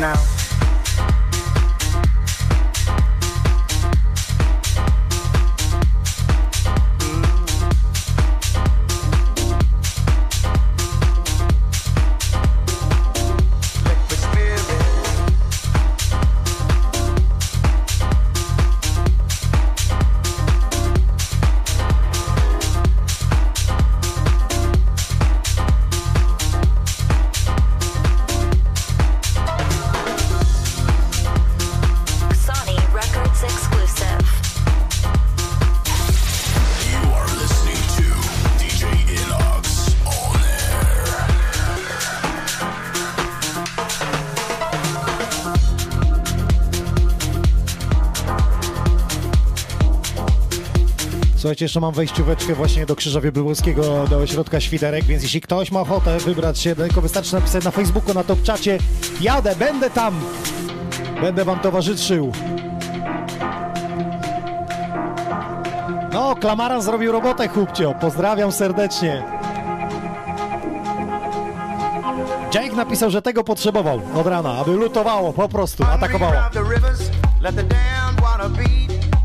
now. 0.00 0.29
Słuchajcie, 51.60 51.72
jeszcze 51.72 51.80
mam 51.80 51.94
wejścióweczkę 51.94 52.54
właśnie 52.54 52.86
do 52.86 52.96
Krzyża 52.96 53.20
Wybywowskiego, 53.20 54.06
do 54.10 54.16
ośrodka 54.16 54.60
Świderek, 54.60 55.04
więc 55.04 55.22
jeśli 55.22 55.40
ktoś 55.40 55.72
ma 55.72 55.80
ochotę 55.80 56.18
wybrać 56.18 56.58
się, 56.58 56.76
tylko 56.76 57.00
wystarczy 57.00 57.34
napisać 57.34 57.64
na 57.64 57.70
Facebooku, 57.70 58.14
na 58.14 58.24
top 58.24 58.42
czacie 58.42 58.78
jadę, 59.20 59.56
będę 59.56 59.90
tam, 59.90 60.20
będę 61.20 61.44
wam 61.44 61.60
towarzyszył. 61.60 62.32
No, 66.12 66.36
Klamaran 66.36 66.82
zrobił 66.82 67.12
robotę, 67.12 67.48
chłopcio, 67.48 67.94
pozdrawiam 68.00 68.52
serdecznie. 68.52 69.22
Jake 72.54 72.76
napisał, 72.76 73.10
że 73.10 73.22
tego 73.22 73.44
potrzebował 73.44 74.00
od 74.14 74.26
rana, 74.26 74.52
aby 74.58 74.70
lutowało, 74.70 75.32
po 75.32 75.48
prostu, 75.48 75.84
atakowało. 75.84 76.32
Let 77.40 77.56
the 77.56 77.64
water 78.22 78.50
be. 78.50 78.89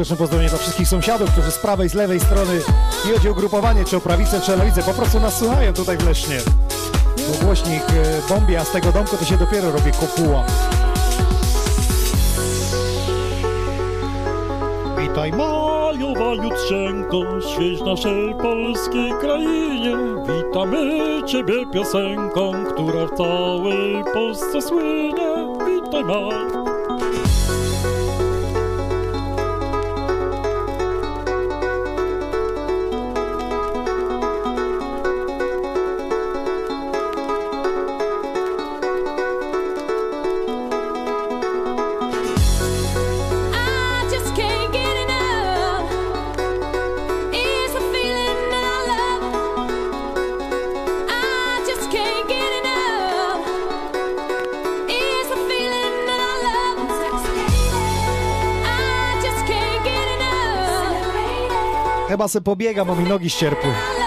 Serdeczne 0.00 0.16
pozdrowienie 0.16 0.48
dla 0.48 0.58
wszystkich 0.58 0.88
sąsiadów, 0.88 1.30
którzy 1.30 1.50
z 1.50 1.58
prawej, 1.58 1.88
z 1.88 1.94
lewej 1.94 2.20
strony, 2.20 2.60
nie 3.06 3.12
chodzi 3.12 3.28
o 3.28 3.34
grupowanie, 3.34 3.84
czy 3.84 3.96
o 3.96 4.00
prawicę, 4.00 4.40
czy 4.40 4.54
o 4.54 4.56
lewicę, 4.56 4.82
po 4.82 4.94
prostu 4.94 5.20
nas 5.20 5.38
słuchają 5.38 5.72
tutaj 5.72 5.98
w 5.98 6.06
Lesznie. 6.06 6.36
Bo 7.16 7.44
głośnik 7.44 7.82
e, 7.82 8.28
bombie, 8.28 8.56
a 8.56 8.64
z 8.64 8.70
tego 8.70 8.92
domku 8.92 9.16
to 9.16 9.24
się 9.24 9.36
dopiero 9.36 9.70
robi 9.70 9.92
kopuła. 9.92 10.44
Witaj 14.98 15.32
Majowa 15.32 16.44
Jutrzenko, 16.44 17.40
świeć 17.40 17.80
naszej 17.80 18.34
polskiej 18.34 19.12
krainie. 19.20 19.96
Witamy 20.22 21.22
Ciebie 21.26 21.66
piosenką, 21.72 22.52
która 22.74 23.06
w 23.06 23.16
całej 23.16 24.04
Polsce 24.14 24.62
słynie. 24.62 25.56
Witaj 25.66 26.04
Maj. 26.04 26.59
Chyba 62.20 62.28
se 62.28 62.40
pobiegam, 62.40 62.86
bo 62.86 62.96
mi 62.96 63.08
nogi 63.08 63.30
ścierpły. 63.30 63.99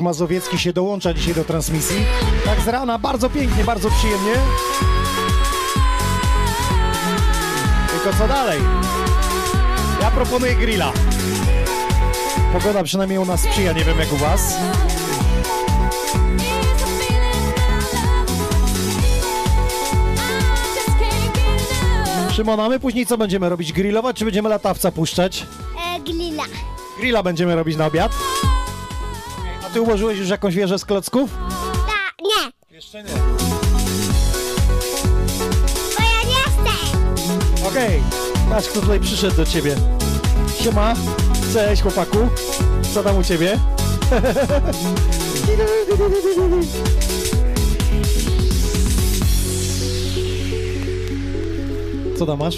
Mazowiecki 0.00 0.58
się 0.58 0.72
dołącza 0.72 1.14
dzisiaj 1.14 1.34
do 1.34 1.44
transmisji. 1.44 1.96
Tak 2.44 2.60
z 2.60 2.68
rana, 2.68 2.98
bardzo 2.98 3.30
pięknie, 3.30 3.64
bardzo 3.64 3.90
przyjemnie. 3.90 4.32
Tylko 7.90 8.18
co 8.18 8.28
dalej? 8.28 8.60
Ja 10.00 10.10
proponuję 10.10 10.54
grilla. 10.54 10.92
Pogoda 12.52 12.82
przynajmniej 12.82 13.18
u 13.18 13.24
nas 13.24 13.40
sprzyja, 13.40 13.72
nie 13.72 13.84
wiem 13.84 13.98
jak 13.98 14.12
u 14.12 14.16
was. 14.16 14.54
Szymon, 22.32 22.60
a 22.60 22.68
my 22.68 22.80
później 22.80 23.06
co 23.06 23.18
będziemy 23.18 23.48
robić? 23.48 23.72
Grillować 23.72 24.16
czy 24.16 24.24
będziemy 24.24 24.48
latawca 24.48 24.92
puszczać? 24.92 25.46
E, 25.96 26.00
glila. 26.00 26.42
Grilla 27.00 27.22
będziemy 27.22 27.54
robić 27.54 27.76
na 27.76 27.86
obiad. 27.86 28.12
A 29.68 29.70
ty 29.70 29.80
ułożyłeś 29.80 30.18
już 30.18 30.28
jakąś 30.28 30.54
wieżę 30.54 30.78
z 30.78 30.84
klocków? 30.84 31.30
Ta, 31.86 31.92
nie. 32.24 32.52
Jeszcze 32.76 33.02
nie. 33.02 33.10
Bo 35.98 36.04
ja 36.04 36.22
nie 36.28 36.42
chcę. 36.42 36.72
Okej, 37.68 38.02
patrz 38.50 38.68
kto 38.68 38.80
tutaj 38.80 39.00
przyszedł 39.00 39.36
do 39.36 39.46
ciebie. 39.46 39.76
Siema, 40.60 40.94
cześć 41.52 41.82
chłopaku. 41.82 42.18
Co 42.94 43.02
tam 43.02 43.18
u 43.18 43.22
ciebie? 43.24 43.58
Co 52.18 52.26
tam 52.26 52.38
masz? 52.38 52.56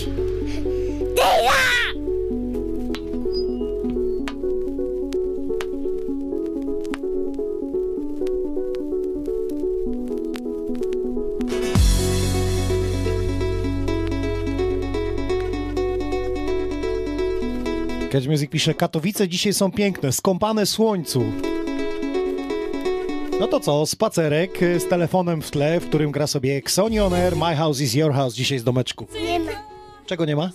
Catch 18.20 18.30
Music 18.30 18.50
pisze, 18.50 18.74
Katowice 18.74 19.28
dzisiaj 19.28 19.52
są 19.52 19.72
piękne, 19.72 20.12
skąpane 20.12 20.66
słońcu. 20.66 21.24
No 23.40 23.46
to 23.46 23.60
co, 23.60 23.86
spacerek 23.86 24.58
z 24.78 24.88
telefonem 24.88 25.42
w 25.42 25.50
tle, 25.50 25.80
w 25.80 25.88
którym 25.88 26.12
gra 26.12 26.26
sobie 26.26 26.56
Xonion 26.56 27.14
Air, 27.14 27.36
My 27.36 27.56
House 27.56 27.80
is 27.80 27.94
Your 27.94 28.12
House 28.12 28.34
dzisiaj 28.34 28.58
z 28.58 28.64
domeczku. 28.64 29.06
Nie 29.22 29.40
ma. 29.40 29.50
Czego 30.06 30.24
nie 30.24 30.36
ma? 30.36 30.50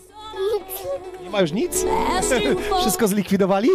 Nie 1.23 1.29
ma 1.29 1.41
już 1.41 1.51
nic? 1.51 1.85
Wszystko 2.81 3.07
zlikwidowali? 3.07 3.69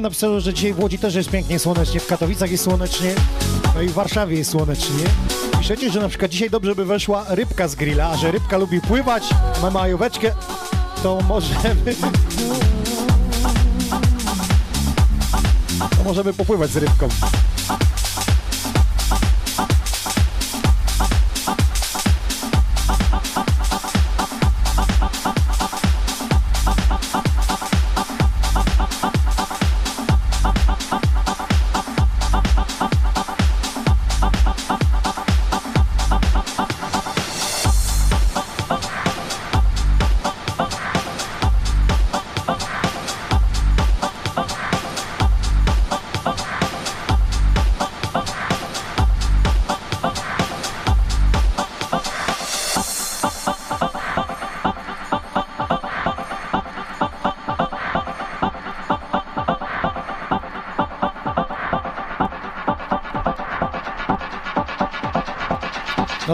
Damy 0.00 0.08
napisały, 0.08 0.40
że 0.40 0.54
dzisiaj 0.54 0.74
w 0.74 0.80
Łodzi 0.80 0.98
też 0.98 1.14
jest 1.14 1.30
pięknie 1.30 1.58
słonecznie, 1.58 2.00
w 2.00 2.06
Katowicach 2.06 2.50
jest 2.50 2.64
słonecznie, 2.64 3.14
no 3.74 3.82
i 3.82 3.88
w 3.88 3.92
Warszawie 3.92 4.36
jest 4.36 4.50
słonecznie. 4.50 5.04
Piszecie, 5.58 5.90
że 5.90 6.00
na 6.00 6.08
przykład 6.08 6.30
dzisiaj 6.30 6.50
dobrze 6.50 6.74
by 6.74 6.84
weszła 6.84 7.24
rybka 7.28 7.68
z 7.68 7.74
grilla, 7.74 8.10
a 8.10 8.16
że 8.16 8.30
rybka 8.30 8.58
lubi 8.58 8.80
pływać, 8.80 9.22
ma 9.62 9.70
majóweczkę, 9.70 10.32
to 11.02 11.18
możemy... 11.28 11.94
To 15.96 16.04
możemy 16.04 16.32
popływać 16.32 16.70
z 16.70 16.76
rybką. 16.76 17.08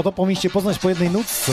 To 0.06 0.12
powinniście 0.12 0.50
poznać 0.50 0.78
po 0.78 0.88
jednej 0.88 1.10
nutce. 1.10 1.52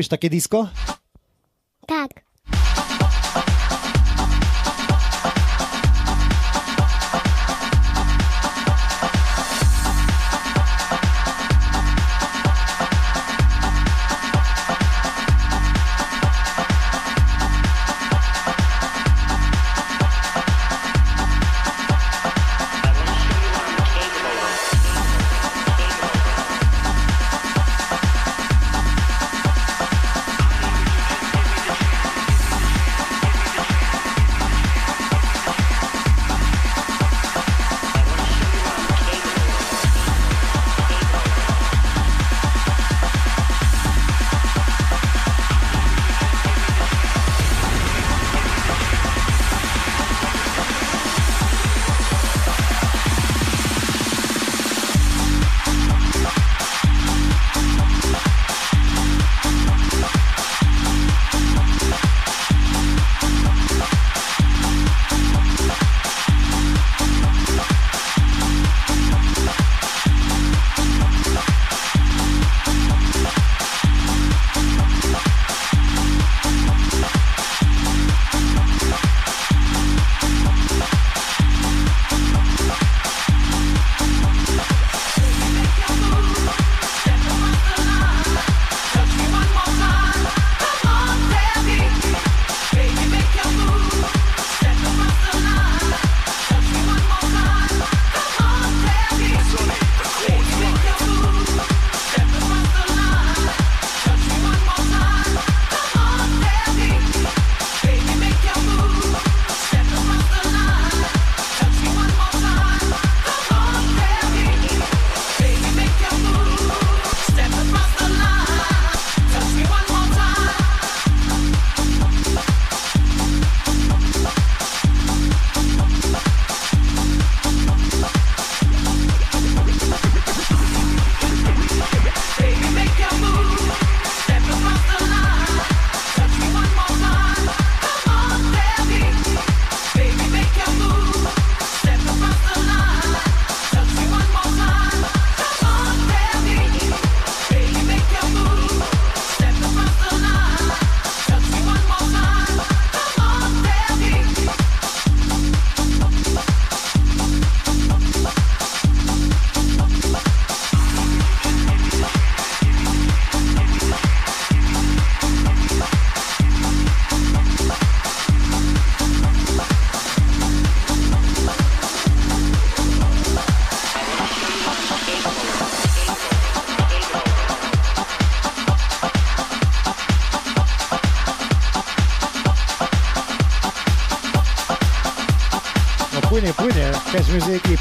Lubisz 0.00 0.08
takie 0.08 0.30
disco? 0.30 0.68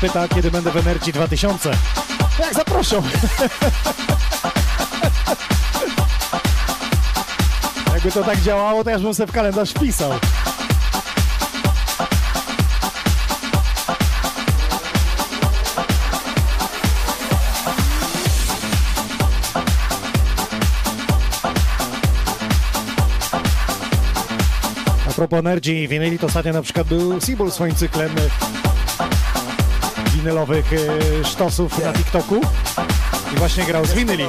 Pyta, 0.01 0.27
kiedy 0.27 0.51
będę 0.51 0.71
w 0.71 0.77
Energy 0.77 1.11
2000. 1.11 1.71
Jak 2.39 2.53
zaproszą. 2.53 3.03
Jakby 7.93 8.11
to 8.11 8.23
tak 8.23 8.41
działało, 8.41 8.83
to 8.83 8.89
ja 8.89 8.99
bym 8.99 9.13
sobie 9.13 9.27
w 9.27 9.31
kalendarz 9.31 9.71
wpisał. 9.71 10.11
A 25.09 25.13
propos 25.15 25.39
Energy 25.39 25.73
i 25.73 25.87
winyli, 25.87 26.19
to 26.19 26.27
ostatnio 26.27 26.53
na 26.53 26.61
przykład 26.61 26.87
był 26.87 27.21
Seabull 27.21 27.51
swoim 27.51 27.75
cyklem 27.75 28.11
winylowych 30.19 30.73
e, 30.73 31.25
sztosów 31.25 31.83
na 31.83 31.93
TikToku 31.93 32.41
i 33.33 33.35
właśnie 33.35 33.63
grał 33.63 33.85
z 33.85 33.93
winyli. 33.93 34.25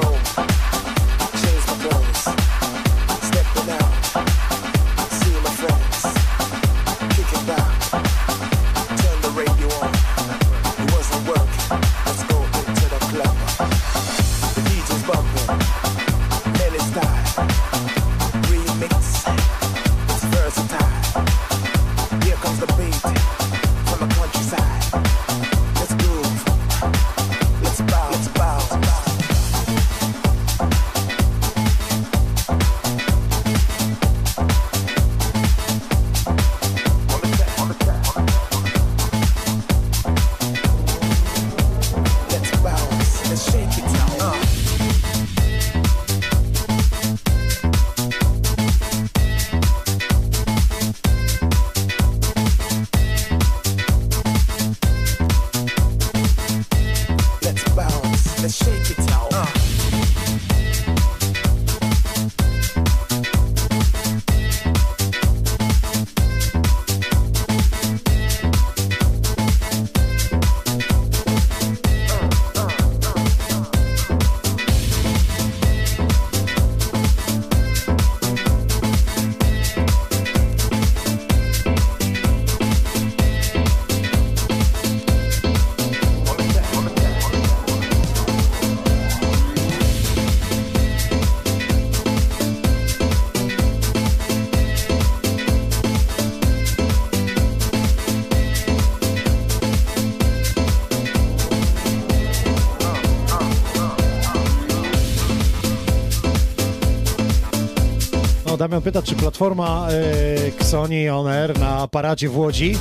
Damian 108.70 108.82
pyta, 108.82 109.02
czy 109.02 109.14
platforma 109.14 109.88
e, 109.90 110.46
Xoni 110.46 111.08
On 111.08 111.26
Air 111.26 111.58
na 111.58 111.88
paradzie 111.88 112.28
w 112.28 112.38
Łodzi. 112.38 112.74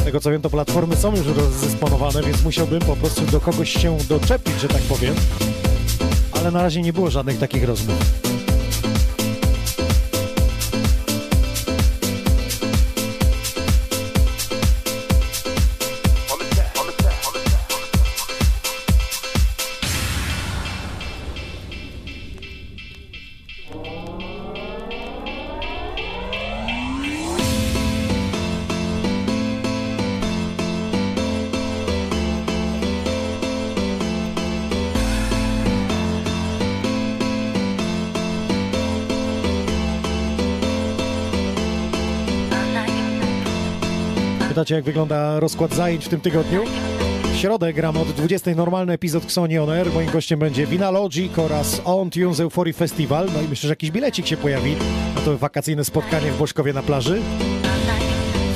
Z 0.00 0.04
tego 0.04 0.20
co 0.20 0.30
wiem, 0.30 0.42
to 0.42 0.50
platformy 0.50 0.96
są 0.96 1.16
już 1.16 1.26
rozdysponowane, 1.26 2.22
więc 2.22 2.44
musiałbym 2.44 2.80
po 2.80 2.96
prostu 2.96 3.26
do 3.26 3.40
kogoś 3.40 3.72
się 3.72 3.98
doczepić, 4.08 4.60
że 4.60 4.68
tak 4.68 4.82
powiem. 4.82 5.14
Ale 6.32 6.50
na 6.50 6.62
razie 6.62 6.82
nie 6.82 6.92
było 6.92 7.10
żadnych 7.10 7.38
takich 7.38 7.64
rozmów. 7.64 8.23
Pytacie, 44.64 44.74
jak 44.74 44.84
wygląda 44.84 45.40
rozkład 45.40 45.74
zajęć 45.74 46.04
w 46.04 46.08
tym 46.08 46.20
tygodniu? 46.20 46.64
W 47.34 47.36
środę 47.36 47.72
gram 47.72 47.96
od 47.96 48.08
20 48.08 48.54
normalny 48.54 48.92
epizod 48.92 49.24
Xoni 49.24 49.58
On 49.58 49.70
Air. 49.70 49.92
Moim 49.92 50.10
gościem 50.10 50.38
będzie 50.38 50.66
Vina 50.66 50.90
Logic 50.90 51.38
oraz 51.38 51.82
On 51.84 52.10
Tunes 52.10 52.40
Euphoria 52.40 52.72
Festival. 52.72 53.26
No 53.34 53.40
i 53.42 53.48
myślę, 53.48 53.66
że 53.66 53.72
jakiś 53.72 53.90
bilecik 53.90 54.26
się 54.26 54.36
pojawi 54.36 54.76
na 55.14 55.20
to 55.20 55.38
wakacyjne 55.38 55.84
spotkanie 55.84 56.32
w 56.32 56.38
Boszkowie 56.38 56.72
na 56.72 56.82
plaży. 56.82 57.20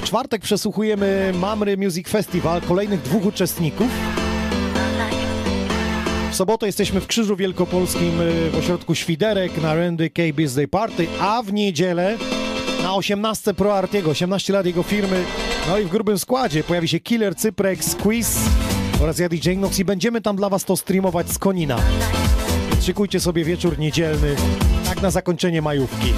W 0.02 0.04
czwartek 0.04 0.42
przesłuchujemy 0.42 1.32
Mamry 1.38 1.76
Music 1.76 2.08
Festival, 2.08 2.60
kolejnych 2.60 3.02
dwóch 3.02 3.26
uczestników. 3.26 3.88
W 6.30 6.34
sobotę 6.34 6.66
jesteśmy 6.66 7.00
w 7.00 7.06
Krzyżu 7.06 7.36
Wielkopolskim 7.36 8.20
y, 8.20 8.50
w 8.50 8.56
ośrodku 8.58 8.94
Świderek 8.94 9.62
na 9.62 9.74
Randy 9.74 10.10
K 10.10 10.22
Birthday 10.34 10.68
Party, 10.68 11.06
a 11.20 11.42
w 11.42 11.52
niedzielę 11.52 12.16
na 12.88 12.94
18 12.94 13.54
Pro 13.54 13.78
Artiego, 13.78 14.10
18 14.10 14.52
lat 14.52 14.66
jego 14.66 14.82
firmy. 14.82 15.24
No 15.68 15.78
i 15.78 15.84
w 15.84 15.88
grubym 15.88 16.18
składzie 16.18 16.64
pojawi 16.64 16.88
się 16.88 17.00
Killer, 17.00 17.36
Cyprek, 17.36 17.84
Squeeze 17.84 18.40
oraz 19.02 19.18
ja 19.18 19.28
DJ 19.28 19.56
Nox 19.56 19.78
i 19.78 19.84
będziemy 19.84 20.20
tam 20.20 20.36
dla 20.36 20.48
Was 20.48 20.64
to 20.64 20.76
streamować 20.76 21.30
z 21.30 21.38
Konina. 21.38 21.78
Szykujcie 22.82 23.20
sobie 23.20 23.44
wieczór 23.44 23.78
niedzielny, 23.78 24.36
tak 24.84 25.02
na 25.02 25.10
zakończenie 25.10 25.62
majówki. 25.62 26.12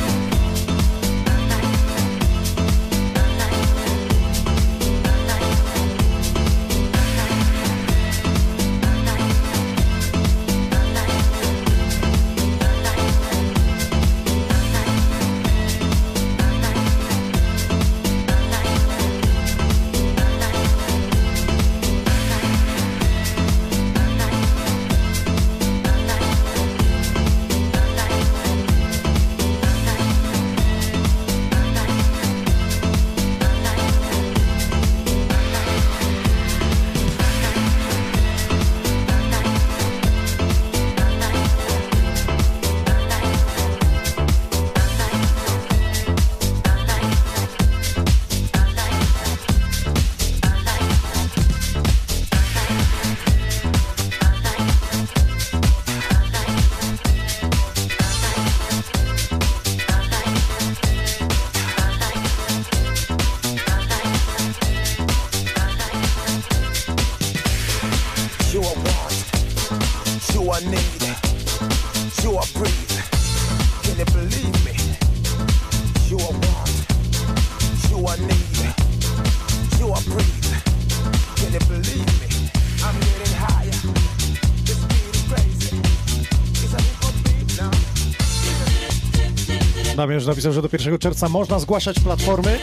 Damian 90.00 90.24
napisał, 90.26 90.52
że 90.52 90.62
do 90.62 90.68
1 90.72 90.98
czerwca 90.98 91.28
można 91.28 91.58
zgłaszać 91.58 92.00
platformy. 92.00 92.58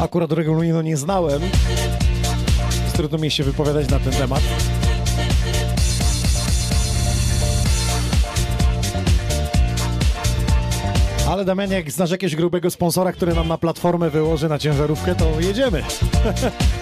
Akurat 0.00 0.32
regulaminu 0.32 0.82
nie 0.82 0.96
znałem. 0.96 1.42
Trudno 2.96 3.18
mi 3.18 3.30
się 3.30 3.44
wypowiadać 3.44 3.88
na 3.88 3.98
ten 3.98 4.12
temat. 4.12 4.42
Ale 11.32 11.44
Damian, 11.44 11.70
jak 11.70 11.90
znasz 11.90 12.10
jakiegoś 12.10 12.36
grubego 12.36 12.70
sponsora, 12.70 13.12
który 13.12 13.34
nam 13.34 13.48
na 13.48 13.58
platformę 13.58 14.10
wyłoży 14.10 14.48
na 14.48 14.58
ciężarówkę, 14.58 15.14
to 15.14 15.40
jedziemy. 15.40 15.82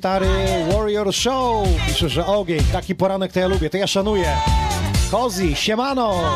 Military 0.00 0.72
Warrior 0.72 1.12
Show. 1.12 1.68
Pisze, 1.86 2.08
że 2.08 2.26
ogień, 2.26 2.60
taki 2.72 2.94
poranek 2.94 3.32
to 3.32 3.40
ja 3.40 3.46
lubię, 3.46 3.70
to 3.70 3.76
ja 3.76 3.86
szanuję. 3.86 4.36
Kozi, 5.10 5.56
siemano! 5.56 6.34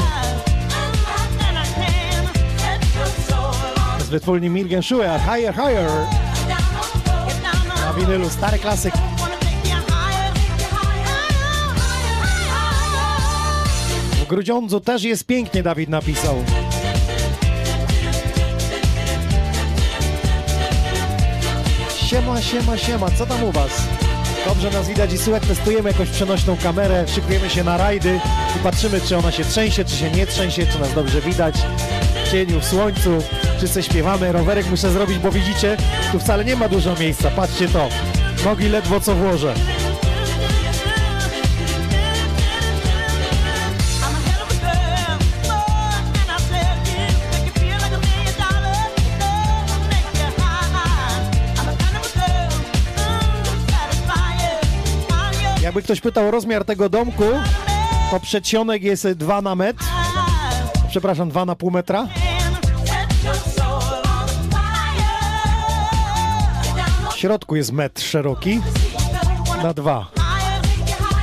Z 4.00 4.08
wytwórni 4.08 4.50
Milgen 4.50 4.82
Schuer, 4.82 5.20
Higher, 5.20 5.54
Higher. 5.54 5.90
Na 7.86 7.92
winylu, 7.92 8.30
stary 8.30 8.58
klasyk. 8.58 8.94
W 14.12 14.26
Grudziądzu 14.26 14.80
też 14.80 15.02
jest 15.02 15.26
pięknie, 15.26 15.62
Dawid 15.62 15.88
napisał. 15.88 16.34
Siema, 22.14 22.42
siema, 22.42 22.76
siema, 22.76 23.10
co 23.10 23.26
tam 23.26 23.44
u 23.44 23.52
was? 23.52 23.70
Dobrze 24.46 24.70
nas 24.70 24.88
widać 24.88 25.12
i 25.12 25.18
słychać, 25.18 25.42
testujemy 25.48 25.90
jakąś 25.90 26.10
przenośną 26.10 26.56
kamerę, 26.56 27.04
szykujemy 27.08 27.50
się 27.50 27.64
na 27.64 27.76
rajdy 27.76 28.20
i 28.56 28.58
patrzymy, 28.58 29.00
czy 29.00 29.16
ona 29.16 29.32
się 29.32 29.44
trzęsie, 29.44 29.84
czy 29.84 29.96
się 29.96 30.10
nie 30.10 30.26
trzęsie, 30.26 30.66
czy 30.66 30.78
nas 30.78 30.94
dobrze 30.94 31.20
widać. 31.20 31.54
W 32.24 32.30
cieniu, 32.30 32.60
w 32.60 32.64
słońcu, 32.64 33.10
wszyscy 33.56 33.82
śpiewamy, 33.82 34.32
rowerek 34.32 34.66
muszę 34.70 34.90
zrobić, 34.90 35.18
bo 35.18 35.32
widzicie, 35.32 35.76
tu 36.12 36.18
wcale 36.18 36.44
nie 36.44 36.56
ma 36.56 36.68
dużo 36.68 36.94
miejsca, 37.00 37.30
patrzcie 37.30 37.68
to, 37.68 37.88
nogi 38.44 38.68
ledwo 38.68 39.00
co 39.00 39.14
włożę. 39.14 39.54
Jakby 55.74 55.84
ktoś 55.84 56.00
pytał 56.00 56.28
o 56.28 56.30
rozmiar 56.30 56.64
tego 56.64 56.88
domku, 56.88 57.24
to 58.10 58.20
przedsionek 58.20 58.82
jest 58.82 59.08
2 59.08 59.42
na 59.42 59.54
metr. 59.54 59.84
Przepraszam, 60.88 61.28
2 61.28 61.44
na 61.44 61.56
pół 61.56 61.70
metra. 61.70 62.08
W 67.10 67.16
środku 67.16 67.56
jest 67.56 67.72
metr 67.72 68.02
szeroki 68.02 68.60
na 69.62 69.74
dwa. 69.74 70.06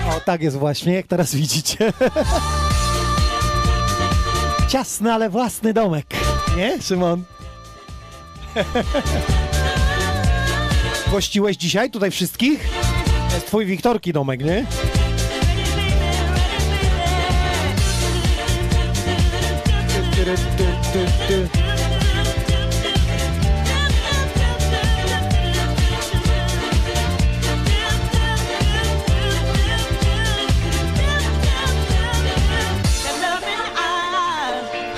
O, 0.10 0.19
tak 0.26 0.41
jest 0.41 0.57
właśnie, 0.57 0.94
jak 0.94 1.07
teraz 1.07 1.36
widzicie. 1.36 1.78
Ciasny, 4.72 5.14
ale 5.14 5.30
własny 5.30 5.73
domek. 5.73 6.06
Nie, 6.57 6.82
Szymon? 6.82 7.23
Gościłeś 11.11 11.57
dzisiaj 11.57 11.91
tutaj 11.91 12.11
wszystkich? 12.11 12.90
Jest 13.33 13.47
twój 13.47 13.65
Wiktorki 13.65 14.13
domek, 14.13 14.43
nie? 14.43 14.65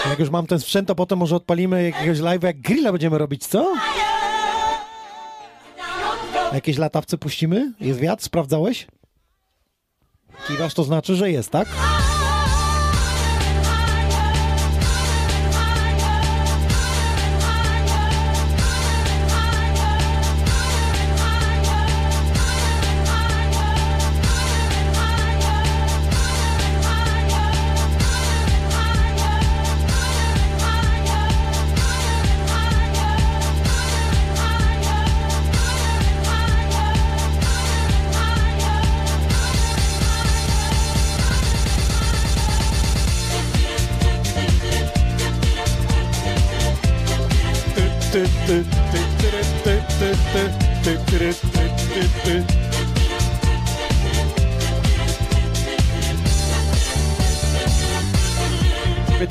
Jak 0.09 0.19
już 0.19 0.29
mam 0.29 0.47
ten 0.47 0.59
sprzęt, 0.59 0.87
to 0.87 0.95
potem 0.95 1.19
może 1.19 1.35
odpalimy 1.35 1.83
jakiegoś 1.83 2.17
live'a, 2.17 2.45
jak 2.45 2.61
grilla 2.61 2.91
będziemy 2.91 3.17
robić, 3.17 3.47
co? 3.47 3.73
Jakieś 6.53 6.77
latawce 6.77 7.17
puścimy? 7.17 7.73
Jest 7.79 7.99
wiatr? 7.99 8.23
Sprawdzałeś? 8.23 8.87
Kiwasz, 10.47 10.73
to 10.73 10.83
znaczy, 10.83 11.15
że 11.15 11.31
jest, 11.31 11.49
tak? 11.49 11.67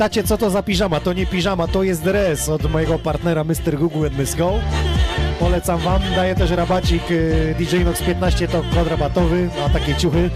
Pytacie, 0.03 0.25
co 0.25 0.39
to 0.39 0.51
za 0.51 0.63
piżama? 0.63 1.01
To 1.01 1.13
nie 1.13 1.27
piżama, 1.27 1.69
to 1.69 1.83
jest 1.83 2.03
dres 2.03 2.49
od 2.49 2.71
mojego 2.71 2.99
partnera 2.99 3.45
Mr. 3.45 3.79
Google 3.79 4.07
and 4.07 4.19
Miss 4.19 4.35
Go. 4.35 4.53
Polecam 5.41 5.81
wam, 5.81 6.03
daję 6.17 6.35
też 6.35 6.51
rabacik 6.51 7.11
y, 7.11 7.55
DJ 7.59 7.77
Nox 7.85 8.03
15 8.03 8.49
to 8.49 8.63
kod 8.75 8.89
rabatowy, 8.89 9.51
ma 9.61 9.69
takie 9.69 9.95
ciuchy, 9.95 10.31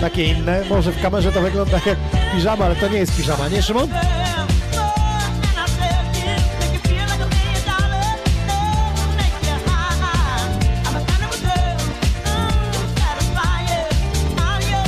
takie 0.00 0.24
inne. 0.24 0.62
Może 0.70 0.92
w 0.92 1.02
kamerze 1.02 1.32
to 1.32 1.40
wygląda 1.40 1.80
jak 1.86 1.98
piżama, 2.34 2.64
ale 2.64 2.76
to 2.76 2.88
nie 2.88 2.98
jest 2.98 3.16
piżama, 3.16 3.48
nie 3.48 3.62
Szymon? 3.62 3.88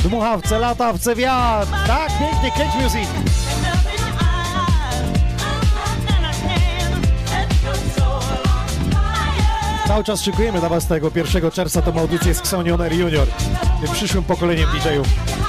Dmuchawce, 0.04 0.59
latawce, 0.59 1.14
wiatr. 1.14 1.72
Tak, 1.86 2.10
pięknie, 2.18 2.50
kręć 2.50 2.74
music. 2.74 3.41
Cały 9.93 10.05
czas 10.05 10.23
szykujemy 10.23 10.60
dla 10.60 10.69
Was 10.69 10.86
tego 10.86 11.10
1 11.14 11.51
czerwca 11.51 11.82
tą 11.82 12.01
audycję 12.01 12.35
z 12.35 12.39
Xonioner 12.39 12.93
Junior, 12.93 13.28
tym 13.81 13.93
przyszłym 13.93 14.24
pokoleniem 14.24 14.69
DJ-ów. 14.70 15.41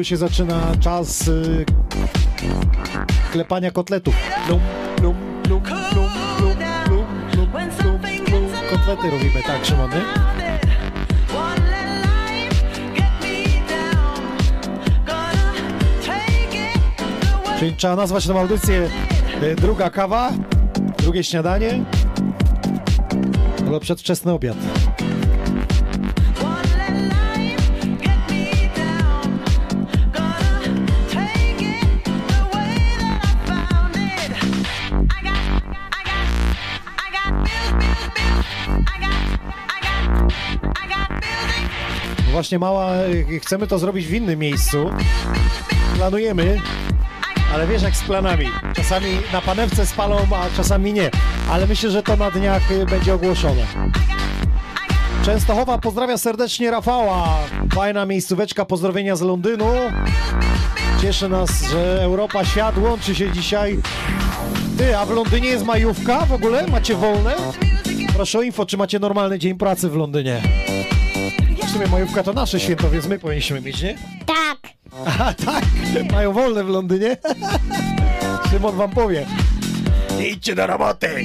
Już 0.00 0.08
się 0.08 0.16
zaczyna 0.16 0.76
czas 0.80 1.28
y, 1.28 1.64
klepania 3.32 3.70
kotletów. 3.70 4.14
Plum, 4.46 4.60
plum, 4.96 5.14
plum, 5.42 5.60
plum, 5.62 6.08
plum, 6.84 7.06
plum, 7.32 7.46
plum, 7.78 8.24
plum. 8.24 8.48
Kotlety 8.70 9.10
robimy, 9.10 9.42
tak 9.46 9.64
Szymon, 9.64 9.90
nie? 9.90 10.04
Czyli 17.58 17.76
trzeba 17.76 17.96
nazwać 17.96 18.26
tę 18.26 18.40
audycję 18.40 18.88
y, 19.42 19.54
druga 19.54 19.90
kawa, 19.90 20.32
drugie 20.98 21.24
śniadanie 21.24 21.84
albo 23.66 23.80
przedwczesny 23.80 24.32
obiad. 24.32 24.56
Właśnie 42.50 42.58
mała, 42.58 42.94
y, 43.04 43.40
chcemy 43.40 43.66
to 43.66 43.78
zrobić 43.78 44.06
w 44.06 44.14
innym 44.14 44.38
miejscu. 44.38 44.90
Planujemy, 45.96 46.60
ale 47.54 47.66
wiesz 47.66 47.82
jak 47.82 47.96
z 47.96 48.02
planami. 48.02 48.46
Czasami 48.76 49.06
na 49.32 49.40
panewce 49.40 49.86
spalą, 49.86 50.16
a 50.16 50.56
czasami 50.56 50.92
nie. 50.92 51.10
Ale 51.50 51.66
myślę, 51.66 51.90
że 51.90 52.02
to 52.02 52.16
na 52.16 52.30
dniach 52.30 52.70
y, 52.70 52.86
będzie 52.86 53.14
ogłoszone. 53.14 53.66
Częstochowa 55.24 55.78
pozdrawia 55.78 56.18
serdecznie 56.18 56.70
Rafała. 56.70 57.38
Fajna 57.74 58.06
miejscóweczka, 58.06 58.64
pozdrowienia 58.64 59.16
z 59.16 59.20
Londynu. 59.20 59.72
Cieszy 61.02 61.28
nas, 61.28 61.70
że 61.70 62.02
Europa, 62.02 62.44
świat 62.44 62.78
łączy 62.78 63.14
się 63.14 63.30
dzisiaj. 63.30 63.78
Ty, 64.78 64.98
a 64.98 65.06
w 65.06 65.10
Londynie 65.10 65.48
jest 65.48 65.64
majówka 65.64 66.26
w 66.26 66.32
ogóle? 66.32 66.66
Macie 66.66 66.94
wolne? 66.94 67.34
Proszę 68.14 68.38
o 68.38 68.42
info, 68.42 68.66
czy 68.66 68.76
macie 68.76 68.98
normalny 68.98 69.38
dzień 69.38 69.54
pracy 69.54 69.90
w 69.90 69.96
Londynie. 69.96 70.42
W 71.70 71.72
sumie 71.72 71.86
majówka 71.86 72.22
to 72.22 72.32
nasze 72.32 72.60
święto, 72.60 72.90
więc 72.90 73.06
my 73.06 73.18
powinniśmy 73.18 73.60
mieć, 73.60 73.82
nie? 73.82 73.94
Tak. 74.26 74.58
Aha, 75.06 75.34
tak, 75.44 75.64
mają 76.12 76.32
wolne 76.32 76.64
w 76.64 76.68
Londynie. 76.68 77.16
Szymon 78.50 78.76
wam 78.76 78.90
powie. 78.90 79.26
Idźcie 80.20 80.54
do 80.54 80.66
roboty. 80.66 81.24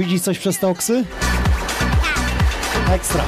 Widzisz 0.00 0.20
coś 0.20 0.38
przez 0.38 0.58
te 0.58 0.68
oksy? 0.68 1.04
Ekstra. 2.92 3.24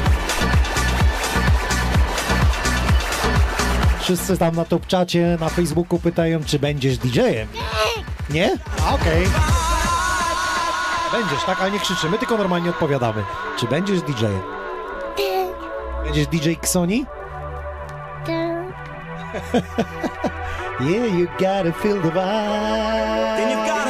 Wszyscy 4.01 4.39
tam 4.39 4.57
na 4.57 4.65
top 4.65 4.87
czacie, 4.87 5.37
na 5.41 5.49
Facebooku 5.49 5.99
pytają, 5.99 6.45
czy 6.47 6.59
będziesz 6.59 6.99
DJ-em. 6.99 7.49
Nie? 8.31 8.57
A, 8.87 8.95
Okej. 8.95 9.27
Będziesz, 11.13 11.45
tak? 11.47 11.61
Ale 11.61 11.71
nie 11.71 11.81
krzyczymy, 11.81 12.19
tylko 12.19 12.37
normalnie 12.37 12.71
odpowiadamy. 12.71 13.25
Czy 13.59 13.67
będziesz 13.67 14.03
DJ-em? 14.03 14.43
Będziesz 16.05 16.27
DJ 16.27 16.53
Ksoni? 16.63 17.07
Tak. 18.27 19.63
Yeah, 20.81 21.07
you 21.19 21.29
gotta 21.39 21.73
feel 21.73 22.01
the 22.03 22.11
vibe. 22.11 23.82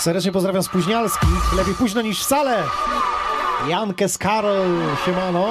Serdecznie 0.00 0.32
pozdrawiam 0.32 0.62
spóźnialskich. 0.62 1.52
Lepiej 1.56 1.74
późno 1.74 2.02
niż 2.02 2.24
wcale. 2.24 2.62
Jankę 3.68 4.08
z 4.08 4.18
Karol, 4.18 4.68
siemano. 5.06 5.48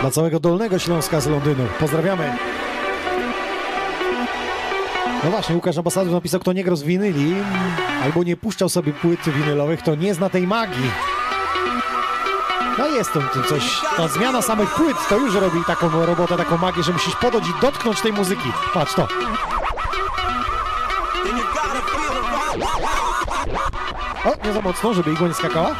Dla 0.00 0.10
całego 0.10 0.40
Dolnego 0.40 0.78
Śląska 0.78 1.20
z 1.20 1.26
Londynu. 1.26 1.66
Pozdrawiamy. 1.80 2.36
No 5.26 5.32
właśnie, 5.32 5.54
Łukasz 5.54 5.78
Ambasador 5.78 6.12
napisał, 6.12 6.40
kto 6.40 6.52
nie 6.52 6.64
grał 6.64 6.76
z 6.76 6.82
winyli 6.82 7.34
albo 8.02 8.22
nie 8.22 8.36
puszczał 8.36 8.68
sobie 8.68 8.92
płyt 8.92 9.28
winylowych, 9.28 9.82
to 9.82 9.94
nie 9.94 10.14
zna 10.14 10.30
tej 10.30 10.46
magii. 10.46 10.90
No 12.78 12.86
jest 12.86 13.12
to 13.12 13.20
coś, 13.48 13.80
ta 13.96 14.08
zmiana 14.08 14.42
samych 14.42 14.74
płyt 14.74 14.96
to 15.08 15.18
już 15.18 15.34
robi 15.34 15.64
taką 15.66 16.06
robotę, 16.06 16.36
taką 16.36 16.58
magię, 16.58 16.82
że 16.82 16.92
musisz 16.92 17.16
podejść 17.16 17.48
i 17.48 17.60
dotknąć 17.60 18.00
tej 18.00 18.12
muzyki. 18.12 18.52
Patrz 18.74 18.94
to. 18.94 19.08
O, 24.24 24.46
nie 24.46 24.52
za 24.52 24.60
mocno, 24.60 24.94
żeby 24.94 25.12
igła 25.12 25.28
nie 25.28 25.34
skakała. 25.34 25.74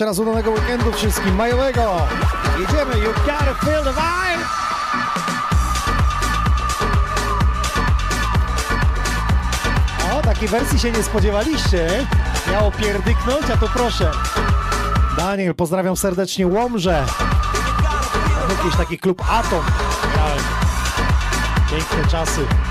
Jeszcze 0.00 0.06
raz 0.06 0.18
udanego 0.18 0.50
weekendu 0.50 0.92
wszystkim, 0.92 1.34
majowego. 1.34 2.06
Jedziemy, 2.58 3.04
you 3.04 3.12
gotta 3.12 3.54
feel 3.54 3.84
the 3.84 3.92
vibe. 3.92 4.44
O, 10.12 10.22
takiej 10.22 10.48
wersji 10.48 10.78
się 10.78 10.90
nie 10.90 11.02
spodziewaliście. 11.02 12.06
Miało 12.52 12.70
pierdyknąć, 12.70 13.50
a 13.54 13.56
to 13.56 13.68
proszę. 13.68 14.10
Daniel, 15.16 15.54
pozdrawiam 15.54 15.96
serdecznie 15.96 16.46
Łomże. 16.46 17.04
Jakiś 18.48 18.76
taki 18.76 18.98
klub 18.98 19.22
Atom. 19.30 19.64
Piękne 21.70 22.10
czasy. 22.10 22.69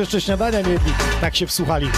Jeszcze 0.00 0.20
śniadania 0.20 0.60
nie 0.60 0.72
jedli, 0.72 0.92
tak 1.20 1.36
się 1.36 1.46
wsłuchali. 1.46 1.88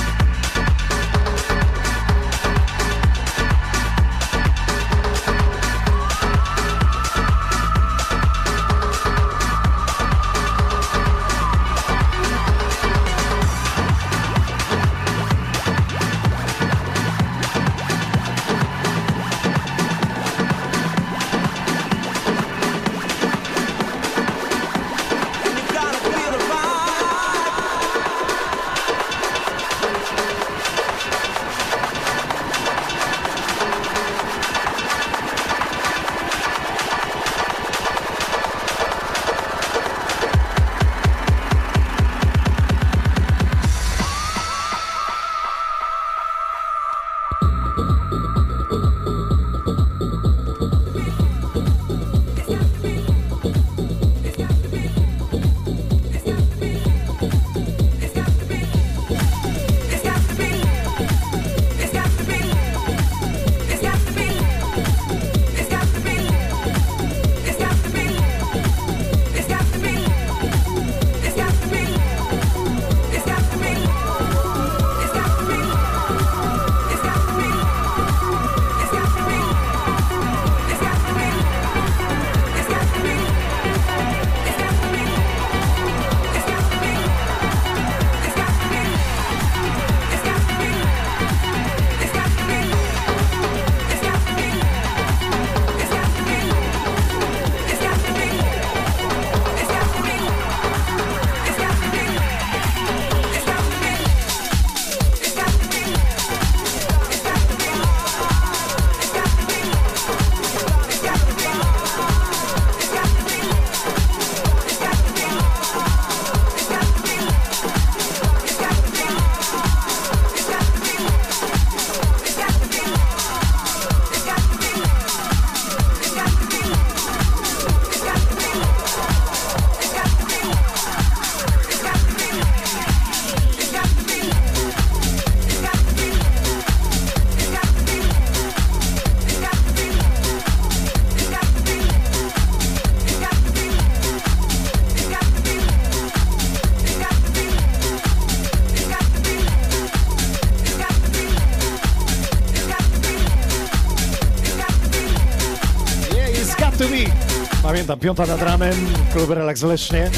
Pamiętam, 157.88 158.06
piąta 158.06 158.26
nad 158.26 158.42
ranem, 158.42 158.74
klub 159.12 159.30
Relax 159.30 159.60
w 159.60 159.64
Lesznie. 159.64 160.10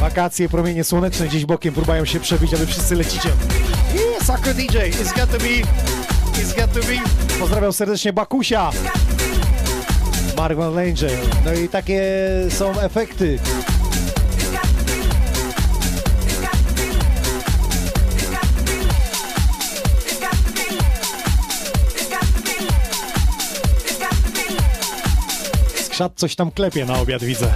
Wakacje, 0.00 0.48
promienie 0.48 0.84
słoneczne 0.84 1.26
gdzieś 1.26 1.44
bokiem 1.44 1.74
próbują 1.74 2.04
się 2.04 2.20
przebić, 2.20 2.54
aby 2.54 2.66
wszyscy 2.66 2.94
lecicie. 2.96 3.28
Yeah, 3.94 4.22
Sacro 4.22 4.54
DJ, 4.54 4.78
it's 4.78 5.16
got 5.16 5.30
to 5.30 5.38
be, 5.38 5.62
it's 6.42 6.56
got 6.56 6.72
to 6.72 6.80
be. 6.80 7.00
Pozdrawiam 7.40 7.72
serdecznie 7.72 8.12
Bakusia. 8.12 8.70
Mark 10.36 10.58
Van 10.58 10.74
Lange. 10.74 11.08
No 11.44 11.52
i 11.52 11.68
takie 11.68 12.02
są 12.50 12.80
efekty. 12.80 13.38
Skrzat 25.98 26.12
coś 26.16 26.34
tam 26.34 26.50
klepie 26.50 26.84
na 26.84 26.98
obiad, 26.98 27.24
widzę. 27.24 27.52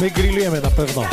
My 0.00 0.10
grillujemy 0.10 0.60
na 0.60 0.70
pewno. 0.70 1.04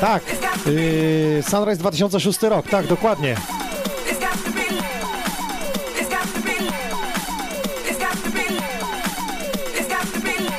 Tak, 0.00 0.22
yy, 0.66 1.42
Sunrise 1.50 1.78
2006 1.78 2.42
rok, 2.42 2.68
tak, 2.68 2.86
dokładnie. 2.86 3.36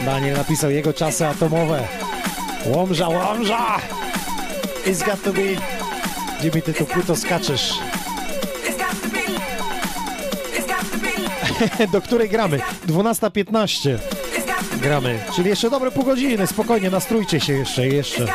Daniel 0.05 0.37
napisał 0.37 0.71
jego 0.71 0.93
czasy 0.93 1.27
atomowe. 1.27 1.87
Łomża, 2.65 3.07
łomża! 3.07 3.77
It's 4.85 5.05
got 5.05 5.23
to 5.23 5.33
be... 5.33 5.41
Gdzie 6.39 6.51
mi 6.51 6.61
ty 6.61 6.73
tu 6.73 6.85
płyto 6.85 7.15
skaczesz? 7.15 7.73
Do 11.91 12.01
której 12.01 12.29
gramy? 12.29 12.59
12.15 12.87 13.97
gramy, 14.81 15.19
czyli 15.35 15.49
jeszcze 15.49 15.69
dobre 15.69 15.91
pół 15.91 16.03
godziny, 16.03 16.47
spokojnie, 16.47 16.89
nastrójcie 16.89 17.39
się 17.39 17.53
jeszcze, 17.53 17.87
jeszcze. 17.87 18.25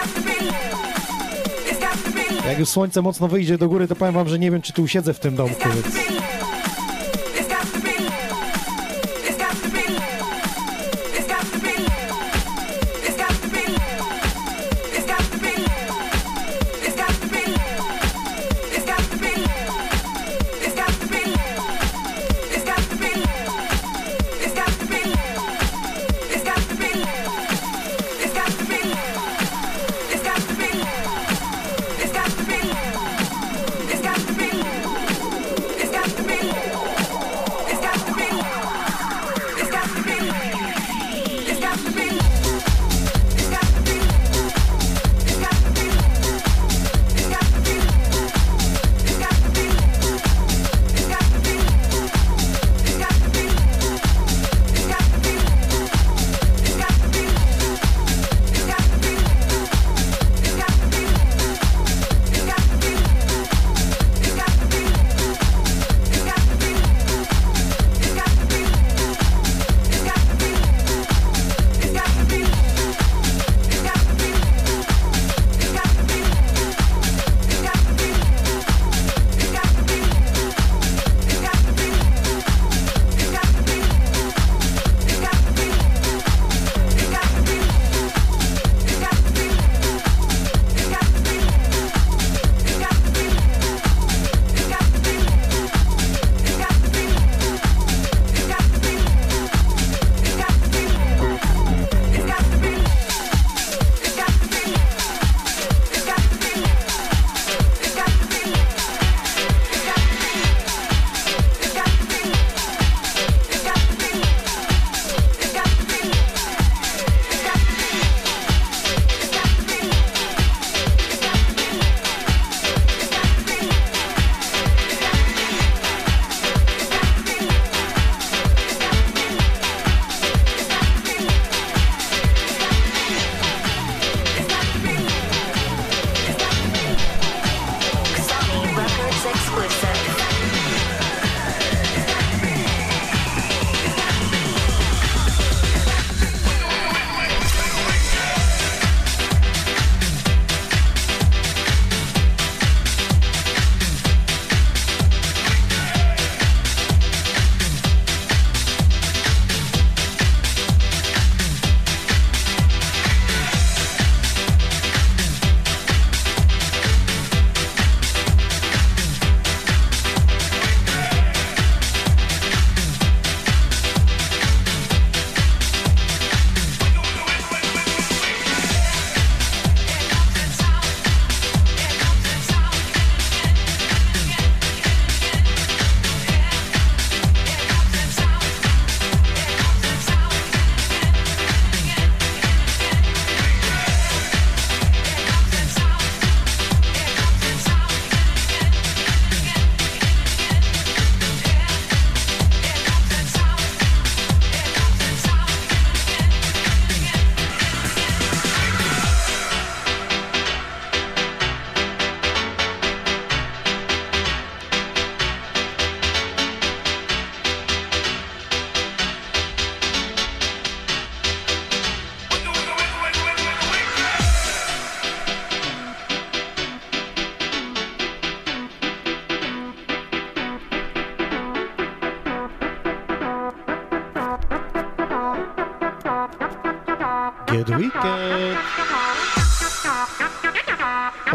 Jak 2.46 2.58
już 2.58 2.68
słońce 2.68 3.02
mocno 3.02 3.28
wyjdzie 3.28 3.58
do 3.58 3.68
góry, 3.68 3.88
to 3.88 3.96
powiem 3.96 4.14
wam, 4.14 4.28
że 4.28 4.38
nie 4.38 4.50
wiem, 4.50 4.62
czy 4.62 4.72
tu 4.72 4.82
usiedzę 4.82 5.14
w 5.14 5.18
tym 5.18 5.36
domku, 5.36 5.68
więc... 5.74 6.21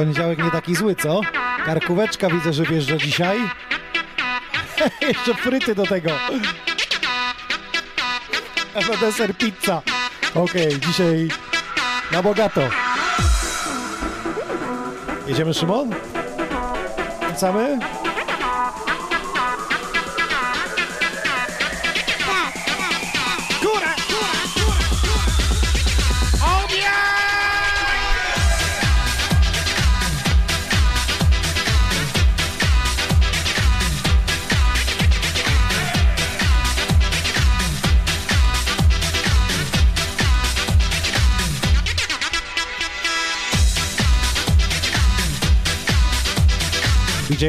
Poniedziałek 0.08 0.44
nie 0.44 0.52
taki 0.52 0.76
zły, 0.76 0.96
co? 0.96 1.22
Karkóweczka 1.66 2.30
widzę, 2.30 2.54
że 2.54 2.64
wjeżdża 2.64 2.98
dzisiaj. 2.98 3.38
Jeszcze 5.08 5.34
fryty 5.34 5.76
do 5.76 5.86
tego. 5.86 6.10
Na 8.76 8.98
deser 8.98 9.36
pizza. 9.38 9.82
Okej, 10.36 10.80
dzisiaj 10.80 11.28
na 12.12 12.24
bogato. 12.24 12.62
Jedziemy, 15.28 15.54
Szymon? 15.54 15.96
Wracamy? 17.22 17.80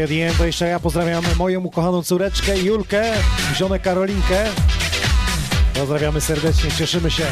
Adien, 0.04 0.34
to 0.34 0.46
jeszcze 0.46 0.68
ja 0.68 0.80
pozdrawiam 0.80 1.24
moją 1.38 1.60
ukochaną 1.60 2.02
córeczkę 2.02 2.58
Julkę, 2.58 3.02
żonę 3.56 3.78
Karolinkę. 3.78 4.44
Pozdrawiamy 5.74 6.20
serdecznie, 6.20 6.70
cieszymy 6.70 7.10
się. 7.10 7.26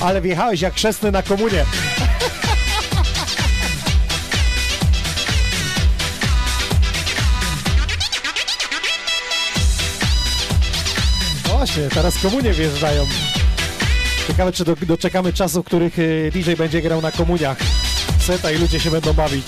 Ale 0.00 0.20
wjechałeś 0.20 0.60
jak 0.60 0.74
chrzestny 0.74 1.12
na 1.12 1.22
komunie. 1.22 1.64
Właśnie, 11.76 11.94
teraz 11.94 12.18
komunie 12.18 12.52
wjeżdżają. 12.52 13.06
Ciekawe, 14.28 14.52
czy 14.52 14.64
do, 14.64 14.76
doczekamy 14.76 15.32
czasu, 15.32 15.62
w 15.62 15.66
których 15.66 15.98
y, 15.98 16.30
DJ 16.34 16.52
będzie 16.52 16.82
grał 16.82 17.02
na 17.02 17.12
komuniach. 17.12 17.58
Seta 18.18 18.50
i 18.50 18.58
ludzie 18.58 18.80
się 18.80 18.90
będą 18.90 19.12
bawić. 19.12 19.46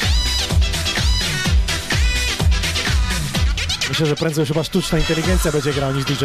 Myślę, 3.88 4.06
że 4.06 4.16
prędzej 4.16 4.42
już 4.42 4.48
chyba 4.48 4.64
sztuczna 4.64 4.98
inteligencja 4.98 5.52
będzie 5.52 5.72
grał 5.72 5.94
niż 5.94 6.04
DJ. 6.04 6.24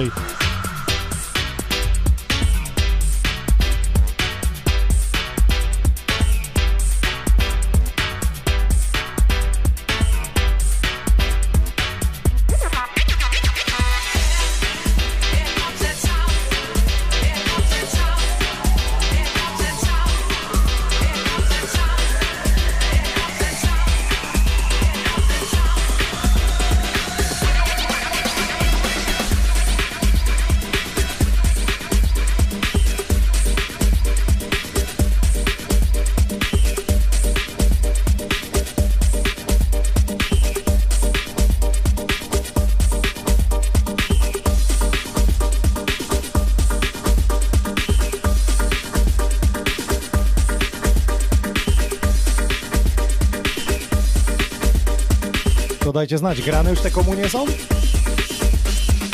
Dajcie 55.93 56.17
znać, 56.17 56.41
grane 56.41 56.69
już 56.69 56.79
te 56.79 56.91
komunie 56.91 57.29
są? 57.29 57.45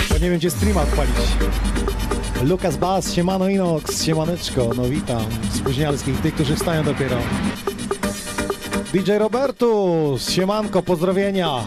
Bo 0.10 0.18
nie 0.18 0.30
wiem, 0.30 0.38
gdzie 0.40 0.52
streama 0.52 0.82
odpalić. 0.82 1.16
Lukas 2.44 2.78
Bas, 2.78 3.14
siemano 3.14 3.50
Inox, 3.50 4.04
siemaneczko, 4.04 4.70
no 4.78 4.84
witam. 4.84 5.26
Spóźnialskich, 5.54 6.22
tych, 6.22 6.34
którzy 6.34 6.56
wstają 6.56 6.84
dopiero. 6.84 7.18
DJ 8.94 9.12
Robertus, 9.12 10.30
siemanko, 10.30 10.82
pozdrowienia. 10.84 11.64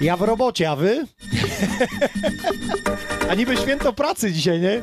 Ja 0.00 0.16
w 0.16 0.22
robocie, 0.22 0.70
a 0.70 0.76
wy? 0.76 1.06
a 3.30 3.34
niby 3.34 3.56
święto 3.56 3.92
pracy 3.92 4.32
dzisiaj, 4.32 4.60
nie? 4.60 4.82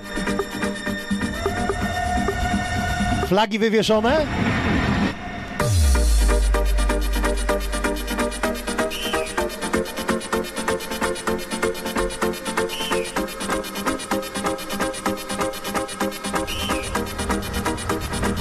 Flagi 3.27 3.59
wywieszone? 3.59 4.25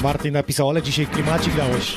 Martin 0.03 0.33
napisał, 0.33 0.71
ale 0.71 0.83
dzisiaj 0.83 1.07
klimacik 1.07 1.57
dałeś. 1.57 1.97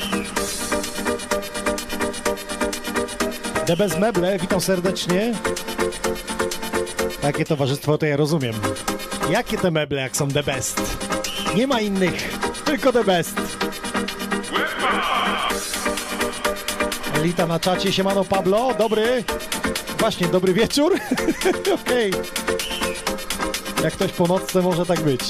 The 3.66 3.76
Best 3.76 3.98
Meble, 3.98 4.38
witam 4.38 4.60
serdecznie. 4.60 5.34
Takie 7.20 7.44
towarzystwo 7.44 7.98
to 7.98 8.06
ja 8.06 8.16
rozumiem. 8.16 8.54
Jakie 9.30 9.58
te 9.58 9.70
meble, 9.70 10.00
jak 10.00 10.16
są 10.16 10.28
the 10.28 10.42
best? 10.42 10.98
Nie 11.56 11.66
ma 11.66 11.80
innych, 11.80 12.37
tylko 12.68 12.92
the 12.92 13.04
best. 13.04 13.40
Elita 17.14 17.46
na 17.46 17.60
czacie, 17.60 17.92
siemano 17.92 18.24
Pablo, 18.24 18.74
dobry. 18.78 19.24
Właśnie, 19.98 20.28
dobry 20.28 20.52
wieczór. 20.52 20.98
Okej. 21.84 22.12
Jak 23.82 23.92
ktoś 23.92 24.12
po 24.12 24.26
nocce 24.26 24.62
może 24.62 24.86
tak 24.86 25.00
być. 25.00 25.20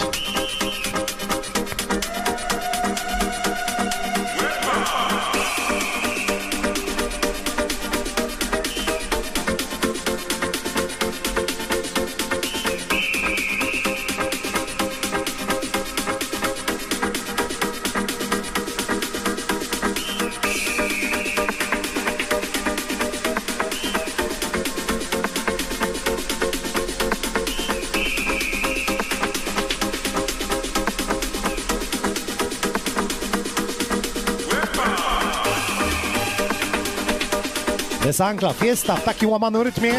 Desankla, 38.18 38.52
fiesta 38.52 38.96
w 38.96 39.04
takim 39.04 39.30
łamanym 39.30 39.62
rytmie. 39.62 39.94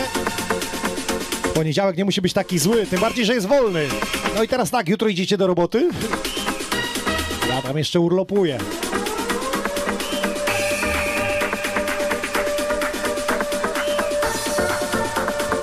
Poniedziałek 1.53 1.97
nie 1.97 2.05
musi 2.05 2.21
być 2.21 2.33
taki 2.33 2.59
zły, 2.59 2.85
tym 2.85 2.99
bardziej, 2.99 3.25
że 3.25 3.33
jest 3.33 3.47
wolny. 3.47 3.87
No 4.35 4.43
i 4.43 4.47
teraz 4.47 4.71
tak, 4.71 4.89
jutro 4.89 5.07
idziecie 5.07 5.37
do 5.37 5.47
roboty? 5.47 5.89
Ja 7.49 7.61
tam 7.61 7.77
jeszcze 7.77 7.99
urlopuję. 7.99 8.57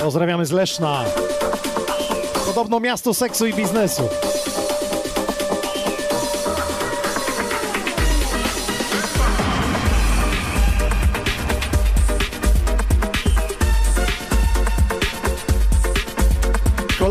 Pozdrawiamy 0.01 0.47
z 0.47 0.51
Leszna. 0.51 1.05
Podobno 2.47 2.81
miasto 2.81 3.15
seksu 3.15 3.47
i 3.47 3.55
biznesu. 3.55 4.09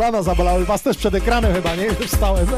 kolana 0.06 0.24
zabolały. 0.24 0.66
Was 0.66 0.82
też 0.82 0.98
przed 0.98 1.16
ekranem 1.16 1.54
chyba, 1.54 1.76
nie? 1.76 1.86
Już 1.86 2.12
stałem. 2.12 2.48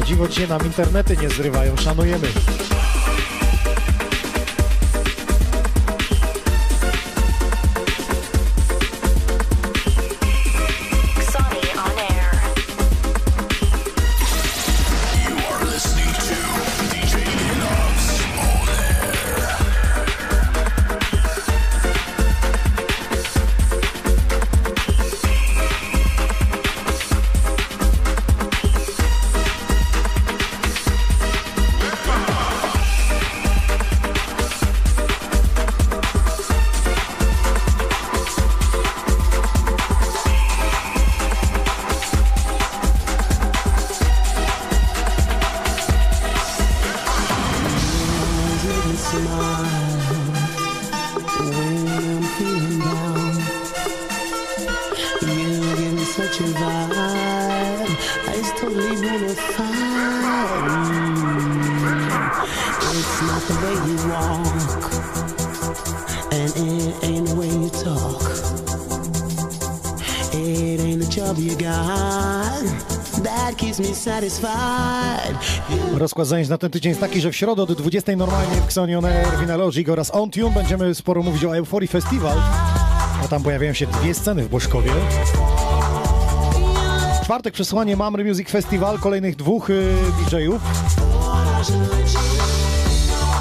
O 0.00 0.04
dziwo 0.04 0.26
nam 0.48 0.64
internety 0.64 1.16
nie 1.16 1.28
zrywają. 1.28 1.76
Szanujemy. 1.76 2.28
Rozkład 75.94 76.26
zajęć 76.26 76.48
na 76.48 76.58
ten 76.58 76.70
tydzień 76.70 76.90
jest 76.90 77.00
taki, 77.00 77.20
że 77.20 77.30
w 77.30 77.36
środę 77.36 77.62
od 77.62 77.72
20 77.72 78.16
normalnie 78.16 78.56
w 78.56 78.64
Xonion 78.64 79.04
Air, 79.04 79.38
Vinalogic 79.40 79.88
oraz 79.88 80.14
On 80.14 80.30
Tune 80.30 80.50
będziemy 80.54 80.94
sporo 80.94 81.22
mówić 81.22 81.44
o 81.44 81.56
Euphorii 81.56 81.88
Festival, 81.88 82.38
a 83.24 83.28
tam 83.28 83.42
pojawiają 83.42 83.72
się 83.72 83.86
dwie 83.86 84.14
sceny 84.14 84.42
w 84.42 84.48
Boszkowie. 84.48 84.90
W 87.20 87.24
czwartek 87.24 87.54
przesłanie 87.54 87.96
Mamry 87.96 88.24
Music 88.24 88.50
Festival, 88.50 88.98
kolejnych 88.98 89.36
dwóch 89.36 89.70
y, 89.70 89.94
DJ-ów. 90.18 90.62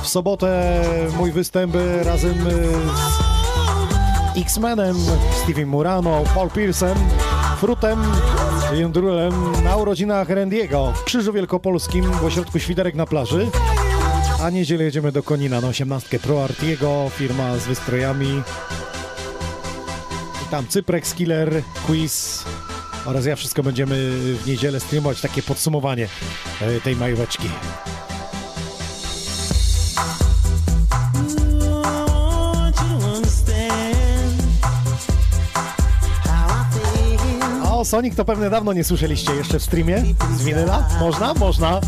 W 0.03 0.07
sobotę 0.07 0.81
mój 1.17 1.31
występ 1.31 1.75
y, 1.75 2.03
razem 2.03 2.47
y, 2.47 2.51
z 4.35 4.37
X-Menem, 4.37 4.97
Stevie 5.43 5.65
Murano, 5.65 6.23
Paul 6.35 6.49
Pearson, 6.49 6.97
Frutem, 7.57 7.99
Jędrulem 8.73 9.33
na 9.63 9.75
urodzinach 9.75 10.29
Randiego 10.29 10.93
w 10.95 11.03
Krzyżu 11.03 11.33
Wielkopolskim 11.33 12.11
w 12.11 12.25
ośrodku 12.25 12.59
Świderek 12.59 12.95
na 12.95 13.05
plaży. 13.05 13.47
A 14.41 14.49
niedzielę 14.49 14.83
jedziemy 14.83 15.11
do 15.11 15.23
Konina 15.23 15.61
na 15.61 15.67
18 15.67 16.19
Pro 16.19 16.43
Artiego, 16.43 17.11
firma 17.15 17.57
z 17.57 17.67
wystrojami. 17.67 18.41
I 20.43 20.51
tam 20.51 20.67
Cyprex 20.67 21.13
Killer, 21.13 21.63
Quiz 21.85 22.43
oraz 23.05 23.25
ja 23.25 23.35
wszystko 23.35 23.63
będziemy 23.63 23.95
w 24.35 24.47
niedzielę 24.47 24.79
streamować. 24.79 25.21
Takie 25.21 25.43
podsumowanie 25.43 26.07
e, 26.61 26.81
tej 26.81 26.95
majóweczki. 26.95 27.49
Feel. 37.79 37.81
O, 37.81 37.85
Sonic 37.85 38.15
to 38.15 38.25
pewnie 38.25 38.49
dawno 38.49 38.73
nie 38.73 38.83
słyszeliście 38.83 39.35
jeszcze 39.35 39.59
w 39.59 39.63
streamie 39.63 40.03
z 40.37 40.43
winyla. 40.43 40.87
Można? 40.99 41.33
Można. 41.33 41.81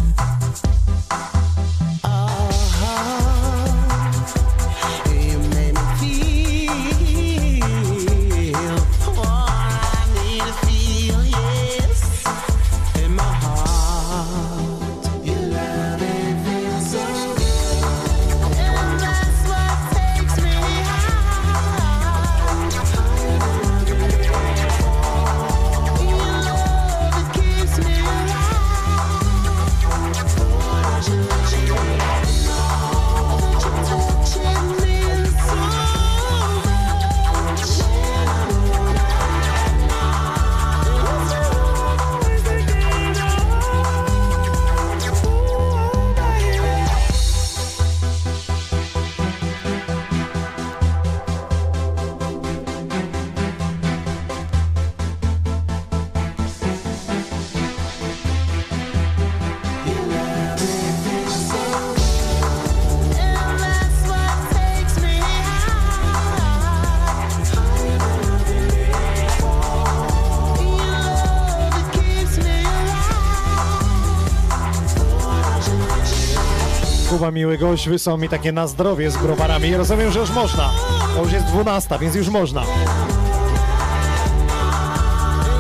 Kuba 77.21 77.31
miły 77.31 77.57
gość, 77.57 77.89
wysłał 77.89 78.17
mi 78.17 78.29
takie 78.29 78.51
na 78.51 78.67
zdrowie 78.67 79.11
z 79.11 79.17
browarami. 79.17 79.75
Rozumiem, 79.75 80.11
że 80.11 80.19
już 80.19 80.29
można. 80.29 80.69
To 81.15 81.23
już 81.23 81.31
jest 81.31 81.45
12, 81.45 81.99
więc 81.99 82.15
już 82.15 82.29
można. 82.29 82.63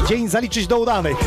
Dzień 0.07 0.29
zaliczyć 0.29 0.67
do 0.67 0.79
udanych. 0.79 1.17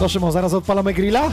No 0.00 0.08
Szymon, 0.08 0.32
zaraz 0.32 0.54
odpalamy 0.54 0.94
grilla? 0.94 1.30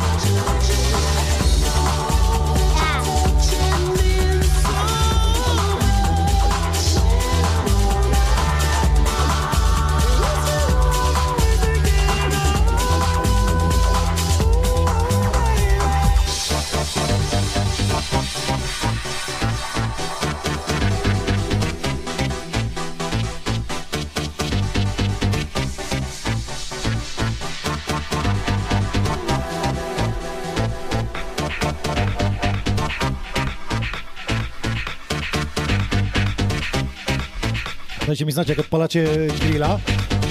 Dajcie 38.15 38.25
mi 38.25 38.31
znać, 38.31 38.49
jak 38.49 38.59
odpalacie 38.59 39.07
grilla. 39.41 39.79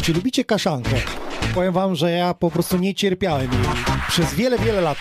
Czy 0.03 0.13
lubicie 0.13 0.45
kaszankę? 0.45 0.97
Powiem 1.55 1.73
wam, 1.73 1.95
że 1.95 2.11
ja 2.11 2.35
po 2.35 2.51
prostu 2.51 2.79
nie 2.79 2.95
cierpiałem 2.95 3.53
jej 3.53 3.63
przez 4.09 4.35
wiele, 4.35 4.59
wiele 4.59 4.81
lat. 4.81 4.99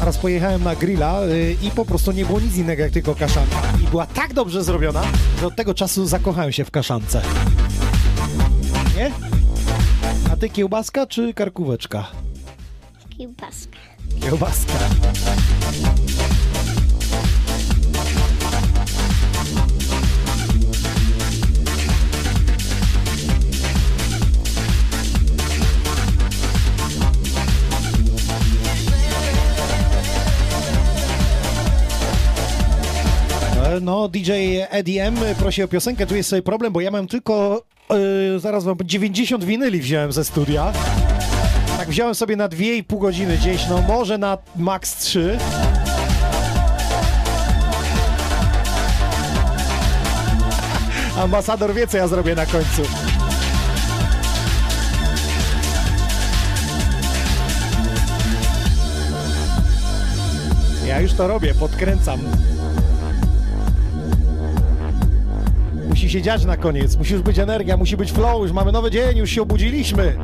Raz 0.00 0.18
pojechałem 0.18 0.64
na 0.64 0.76
grilla 0.76 1.22
y, 1.24 1.56
i 1.62 1.70
po 1.70 1.84
prostu 1.84 2.12
nie 2.12 2.24
było 2.24 2.40
nic 2.40 2.56
innego 2.56 2.82
jak 2.82 2.92
tylko 2.92 3.14
kaszanka. 3.14 3.62
I 3.84 3.88
była 3.88 4.06
tak 4.06 4.34
dobrze 4.34 4.64
zrobiona, 4.64 5.02
że 5.40 5.46
od 5.46 5.56
tego 5.56 5.74
czasu 5.74 6.06
zakochałem 6.06 6.52
się 6.52 6.64
w 6.64 6.70
kaszance. 6.70 7.22
Nie? 8.96 9.10
A 10.32 10.36
ty 10.36 10.48
kiełbaska 10.48 11.06
czy 11.06 11.34
karkóweczka? 11.34 12.06
Kiełbaska. 13.18 13.78
Kiełbaska. 14.20 14.72
No, 33.80 34.08
DJ 34.08 34.32
Eddie 34.70 35.04
M 35.04 35.16
prosi 35.38 35.62
o 35.62 35.68
piosenkę. 35.68 36.06
Tu 36.06 36.16
jest 36.16 36.28
sobie 36.28 36.42
problem, 36.42 36.72
bo 36.72 36.80
ja 36.80 36.90
mam 36.90 37.06
tylko, 37.06 37.62
e, 38.36 38.38
zaraz 38.38 38.64
wam, 38.64 38.76
90 38.84 39.44
winyli 39.44 39.80
wziąłem 39.80 40.12
ze 40.12 40.24
studia. 40.24 40.72
Tak 41.76 41.88
wziąłem 41.88 42.14
sobie 42.14 42.36
na 42.36 42.48
2,5 42.48 42.98
godziny 42.98 43.36
gdzieś, 43.36 43.68
no 43.68 43.82
może 43.82 44.18
na 44.18 44.38
max 44.56 44.96
3. 44.96 45.38
Ambasador 51.16 51.74
wie, 51.74 51.86
co 51.86 51.96
ja 51.96 52.08
zrobię 52.08 52.34
na 52.34 52.46
końcu. 52.46 52.82
Ja 60.86 61.00
już 61.00 61.12
to 61.12 61.28
robię, 61.28 61.54
podkręcam. 61.54 62.20
Musi 66.00 66.10
się 66.10 66.22
dziać 66.22 66.44
na 66.44 66.56
koniec, 66.56 66.96
musi 66.96 67.12
już 67.12 67.22
być 67.22 67.38
energia, 67.38 67.76
musi 67.76 67.96
być 67.96 68.12
flow, 68.12 68.42
już 68.42 68.52
mamy 68.52 68.72
nowy 68.72 68.90
dzień, 68.90 69.18
już 69.18 69.30
się 69.30 69.42
obudziliśmy. 69.42 70.16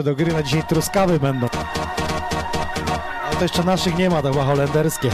Że 0.00 0.04
do 0.04 0.14
gry 0.14 0.32
na 0.32 0.42
dzisiaj 0.42 0.62
truskawy 0.62 1.20
będą. 1.20 1.48
Ale 3.26 3.36
to 3.36 3.42
jeszcze 3.42 3.64
naszych 3.64 3.96
nie 3.96 4.10
ma, 4.10 4.22
to 4.22 4.32
chyba 4.32 4.44
holenderskie. 4.44 5.10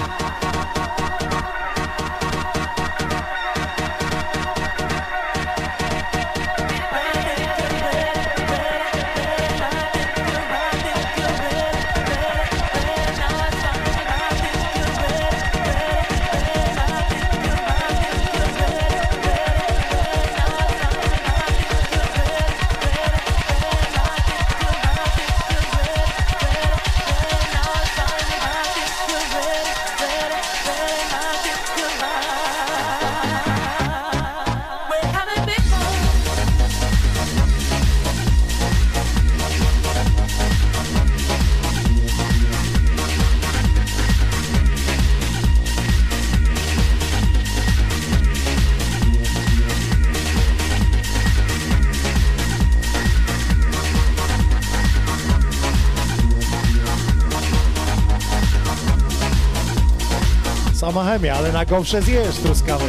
Chemia, 61.17 61.35
ale 61.37 61.53
na 61.53 61.65
gąbsze 61.65 62.03
zjesz 62.03 62.37
truskawy. 62.37 62.85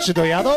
Czy 0.00 0.14
dojadą? 0.14 0.50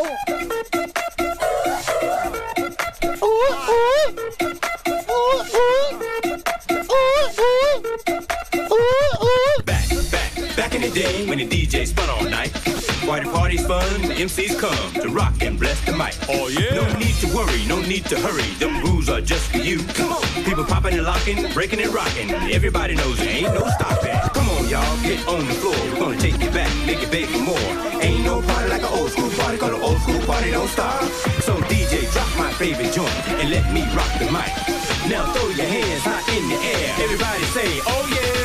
Back, 9.65 9.87
back, 10.11 10.55
back 10.55 10.75
in 10.75 10.81
the 10.81 10.89
day 10.89 11.25
when 11.27 11.37
the 11.37 11.47
DJ 11.47 11.85
spun 11.87 12.09
all 12.09 12.23
night. 12.23 12.51
Party 13.05 13.29
party's 13.29 13.65
fun, 13.65 14.01
the 14.01 14.15
MCs 14.15 14.57
come 14.59 15.01
to 15.01 15.09
rock 15.09 15.33
and 15.41 15.59
bless 15.59 15.79
the 15.85 15.91
mic. 15.91 16.13
Oh 16.29 16.47
yeah. 16.47 16.75
No 16.75 16.99
need 16.99 17.15
to 17.15 17.27
worry, 17.35 17.65
no 17.67 17.81
need 17.81 18.05
to 18.05 18.15
hurry. 18.19 18.47
Them 18.59 18.81
rules 18.81 19.09
are 19.09 19.21
just 19.21 19.51
for 19.51 19.57
you. 19.57 19.79
Come 19.95 20.13
on. 20.13 20.23
People 20.45 20.63
popping 20.63 20.93
and 20.93 21.03
locking, 21.03 21.51
breaking 21.53 21.81
and 21.81 21.93
rocking. 21.93 22.31
Everybody 22.51 22.95
knows 22.95 23.17
there 23.17 23.29
ain't 23.29 23.53
no 23.53 23.67
stopping. 23.67 24.32
On, 24.63 24.69
y'all, 24.69 25.01
get 25.01 25.27
on 25.27 25.45
the 25.45 25.53
floor. 25.53 25.75
We're 25.91 25.99
gonna 25.99 26.17
take 26.17 26.41
it 26.41 26.53
back, 26.53 26.71
make 26.85 27.01
it 27.01 27.11
big 27.11 27.29
more. 27.41 27.57
Ain't 28.01 28.23
no 28.23 28.41
party 28.41 28.69
like 28.69 28.81
an 28.81 28.93
old 28.93 29.11
school 29.11 29.29
party, 29.31 29.57
cause 29.57 29.73
an 29.73 29.81
old 29.81 29.99
school 30.01 30.21
party 30.21 30.51
don't 30.51 30.67
stop. 30.69 31.03
So 31.41 31.55
DJ, 31.67 32.11
drop 32.11 32.29
my 32.37 32.51
favorite 32.53 32.93
joint 32.93 33.11
and 33.39 33.49
let 33.49 33.71
me 33.73 33.81
rock 33.95 34.11
the 34.19 34.25
mic. 34.31 34.51
Now 35.09 35.31
throw 35.33 35.49
your 35.49 35.67
hands 35.67 36.03
high 36.03 36.23
in 36.37 36.47
the 36.49 36.55
air. 36.55 36.95
Everybody 37.03 37.43
say, 37.55 37.79
oh. 37.87 38.03
Yeah, 38.13 38.42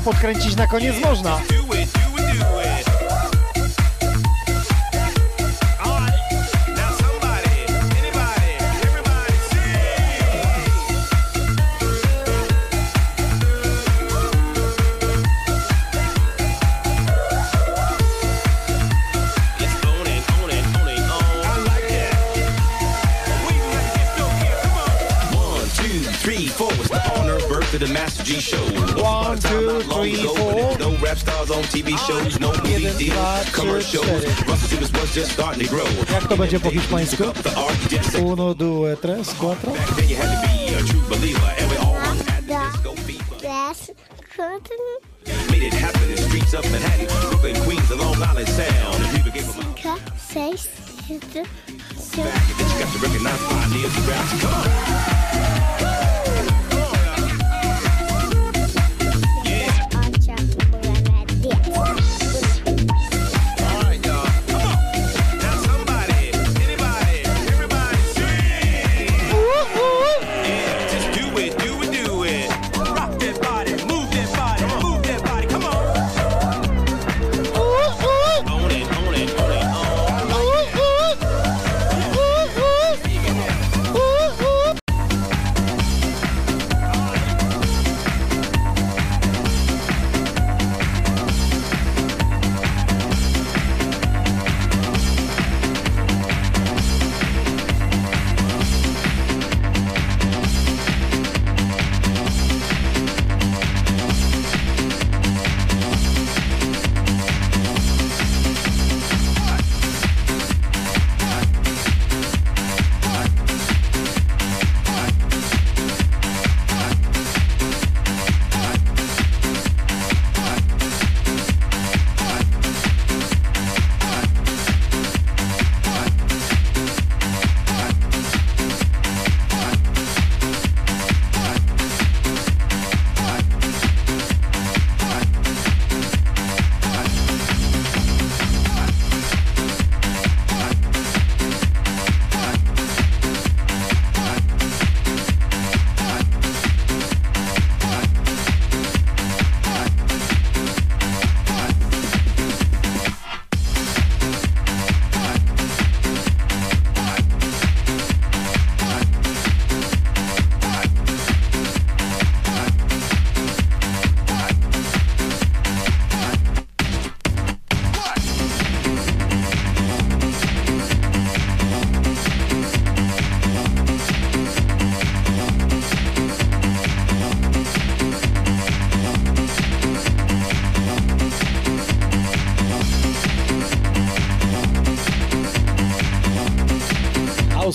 podkręcić 0.00 0.56
na 0.56 0.66
koniec, 0.66 1.04
można. 1.04 1.40
Rap 31.10 31.18
stars 31.18 31.50
on 31.50 31.62
TV 31.64 31.96
shows, 32.06 32.38
no 32.38 32.48
movie 32.52 32.70
Jeden, 32.72 32.96
deals, 32.96 33.14
dwa, 33.14 33.42
trzy, 33.42 33.52
commercials. 33.52 34.24
Russell 34.46 34.68
Simmons 34.68 34.92
was 34.92 35.14
just 35.14 35.32
starting 35.32 35.62
to 35.64 35.68
grow. 35.68 35.86
Jak 36.12 36.28
to 36.28 36.36
będzie 36.36 36.60
po 36.60 36.70
hiszpańsku? 36.70 37.24
The 37.42 37.56
architect 37.56 38.12
said 38.12 38.24
Uno, 38.24 38.54
due, 38.54 38.96
tres, 39.02 39.34
cuatro. 39.34 39.72
back 39.72 39.96
then 39.96 40.08
you 40.08 40.16
had 40.16 40.30
to 40.30 40.48
be 40.48 40.74
a 40.74 40.82
true 40.84 41.02
believer, 41.08 41.50
and 41.58 41.70
we 41.70 41.76
all 41.78 41.94
had 41.94 42.18
the 42.18 42.42
disco 42.42 42.94
fever. 42.94 43.36
Yes. 43.42 43.90
Made 45.50 45.62
it 45.66 45.74
happen 45.74 46.02
in 46.02 46.16
the 46.16 46.22
streets 46.22 46.54
of 46.54 46.64
Manhattan, 46.72 47.06
Brooklyn, 47.28 47.56
Queens, 47.64 47.88
the 47.88 47.96
Long 47.96 48.22
Island 48.22 48.48
Sound. 48.48 49.04
And 49.04 49.16
people 49.16 49.32
gave 49.32 49.46
them 49.46 49.60
a 49.60 49.74
Cinco, 49.74 49.96
seis, 50.16 50.68
siete, 51.06 51.24
ocho. 51.36 52.22
back, 52.24 52.46
then 52.58 52.68
you 52.70 52.78
got 52.84 52.92
to 52.92 52.98
recognize 52.98 53.40
pioneers 53.48 53.96
and 53.96 54.06
raps. 54.08 54.40
Come 54.40 54.54
on. 54.54 55.19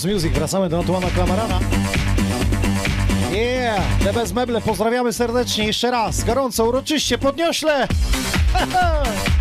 Music, 0.06 0.32
wracamy 0.32 0.68
do 0.68 0.78
Antuana 0.78 1.10
Klamarana. 1.10 1.60
Yeah, 3.32 3.82
te 4.04 4.12
bez 4.12 4.32
meble, 4.32 4.60
pozdrawiamy 4.60 5.12
serdecznie 5.12 5.66
jeszcze 5.66 5.90
raz, 5.90 6.24
gorąco, 6.24 6.64
uroczyście, 6.64 7.18
podniośle! 7.18 7.88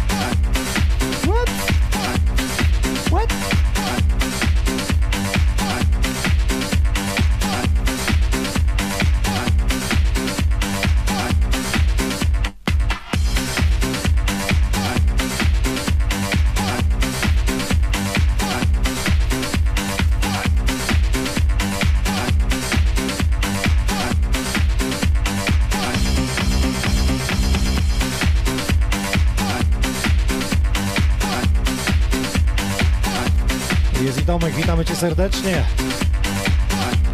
witamy 34.58 34.86
Cię 34.86 34.96
serdecznie. 34.96 35.64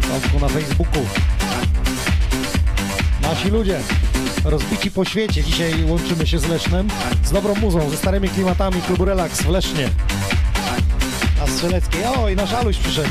Tomku 0.00 0.40
na 0.40 0.48
Facebooku. 0.48 1.06
Nasi 3.22 3.48
ludzie, 3.48 3.80
rozbici 4.44 4.90
po 4.90 5.04
świecie. 5.04 5.44
Dzisiaj 5.44 5.84
łączymy 5.84 6.26
się 6.26 6.38
z 6.38 6.48
Lesznem, 6.48 6.88
z 7.24 7.32
dobrą 7.32 7.54
muzą, 7.54 7.90
ze 7.90 7.96
starymi 7.96 8.28
klimatami 8.28 8.82
klubu 8.82 9.04
Relax 9.04 9.42
w 9.42 9.48
Lesznie. 9.48 9.88
Na 11.40 11.46
Strzeleckiej. 11.46 12.04
O, 12.04 12.28
i 12.28 12.36
nasz 12.36 12.52
Aluś 12.52 12.76
przyszedł. 12.76 13.10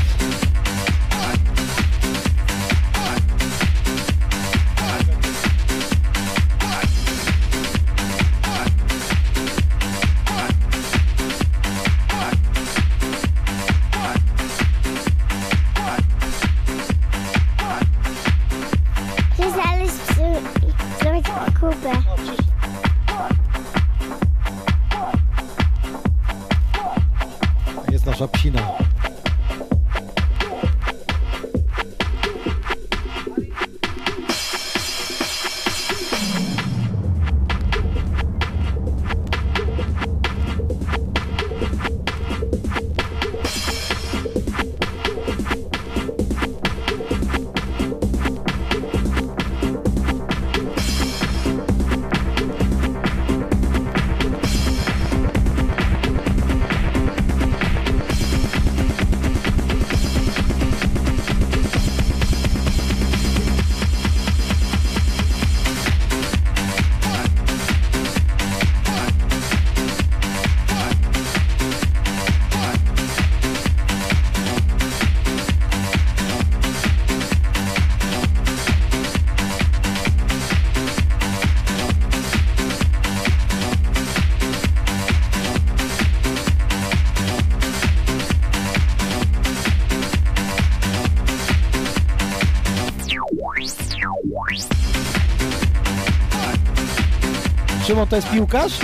Szymon 98.02 98.08
to 98.08 98.16
jest 98.16 98.30
piłkarz? 98.30 98.78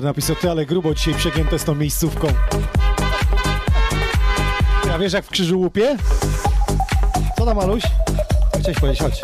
Robert 0.00 0.16
napisał, 0.16 0.36
ty 0.36 0.50
ale 0.50 0.66
grubo 0.66 0.94
dzisiaj 0.94 1.14
przegięte 1.14 1.58
z 1.58 1.64
tą 1.64 1.74
miejscówką. 1.74 2.28
Ja 4.86 4.98
wiesz 4.98 5.12
jak 5.12 5.24
w 5.24 5.30
krzyżu 5.30 5.60
łupie? 5.60 5.96
Co 7.38 7.46
tam, 7.46 7.58
Aluś? 7.58 7.82
Chciałeś 8.60 8.78
powiedzieć, 8.78 9.02
chodź. 9.02 9.20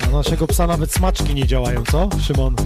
Na 0.00 0.18
naszego 0.18 0.46
psa 0.46 0.66
nawet 0.66 0.92
smaczki 0.92 1.34
nie 1.34 1.46
działają, 1.46 1.82
co, 1.90 2.08
Szymon? 2.20 2.56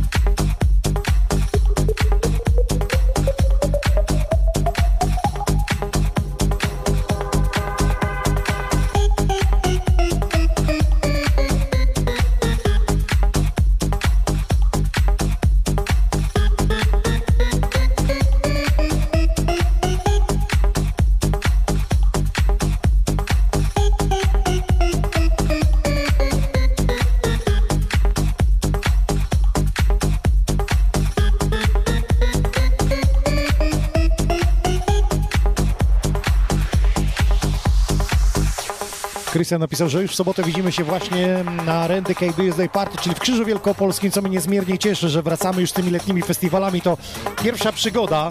Krystian 39.46 39.60
napisał, 39.60 39.88
że 39.88 40.02
już 40.02 40.12
w 40.12 40.14
sobotę 40.14 40.42
widzimy 40.42 40.72
się 40.72 40.84
właśnie 40.84 41.44
na 41.66 41.88
Randy 41.88 42.14
KBS 42.14 42.56
Day 42.56 42.68
Party, 42.68 42.98
czyli 42.98 43.14
w 43.14 43.18
Krzyżu 43.18 43.44
Wielkopolskim, 43.44 44.10
co 44.10 44.22
mnie 44.22 44.30
niezmiernie 44.30 44.78
cieszy, 44.78 45.08
że 45.08 45.22
wracamy 45.22 45.60
już 45.60 45.70
z 45.70 45.72
tymi 45.72 45.90
letnimi 45.90 46.22
festiwalami. 46.22 46.80
To 46.80 46.98
pierwsza 47.42 47.72
przygoda. 47.72 48.30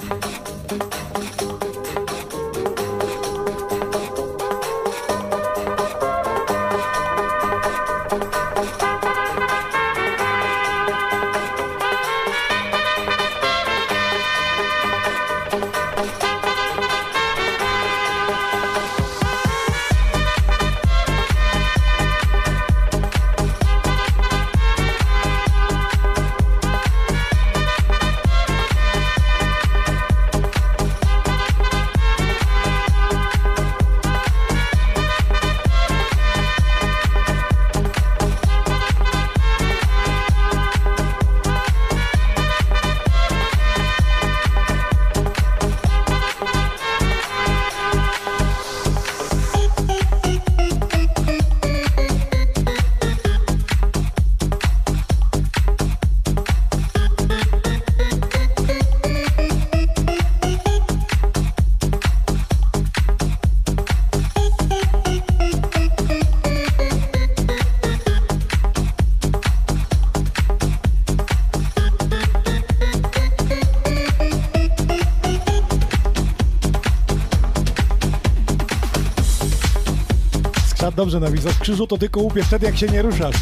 Dobrze 80.96 81.20
napisał, 81.20 81.52
w 81.52 81.60
krzyżu 81.60 81.88
to 81.88 81.98
tylko 81.98 82.20
łupie 82.20 82.44
wtedy 82.44 82.66
jak 82.66 82.78
się 82.78 82.88
nie 82.88 83.02
ruszasz. 83.02 83.36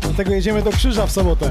Dlatego 0.00 0.32
jedziemy 0.32 0.62
do 0.62 0.70
krzyża 0.70 1.06
w 1.06 1.12
sobotę. 1.12 1.50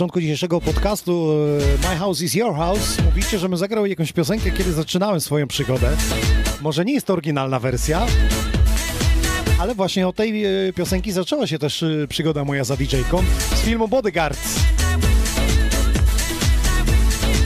Początku 0.00 0.20
dzisiejszego 0.20 0.60
podcastu 0.60 1.32
e, 1.84 1.88
My 1.88 1.96
House 1.96 2.22
is 2.22 2.34
Your 2.34 2.54
House 2.54 2.98
mówicie, 3.04 3.38
żebym 3.38 3.56
zagrał 3.56 3.86
jakąś 3.86 4.12
piosenkę, 4.12 4.50
kiedy 4.50 4.72
zaczynałem 4.72 5.20
swoją 5.20 5.46
przygodę. 5.46 5.96
Może 6.60 6.84
nie 6.84 6.92
jest 6.92 7.06
to 7.06 7.12
oryginalna 7.12 7.58
wersja, 7.58 8.06
ale 9.58 9.74
właśnie 9.74 10.08
od 10.08 10.16
tej 10.16 10.44
e, 10.44 10.72
piosenki 10.72 11.12
zaczęła 11.12 11.46
się 11.46 11.58
też 11.58 11.82
e, 11.82 12.06
przygoda 12.08 12.44
moja 12.44 12.64
za 12.64 12.76
DJ-ką 12.76 13.22
z 13.54 13.60
filmu 13.60 13.88
Bodyguard. 13.88 14.38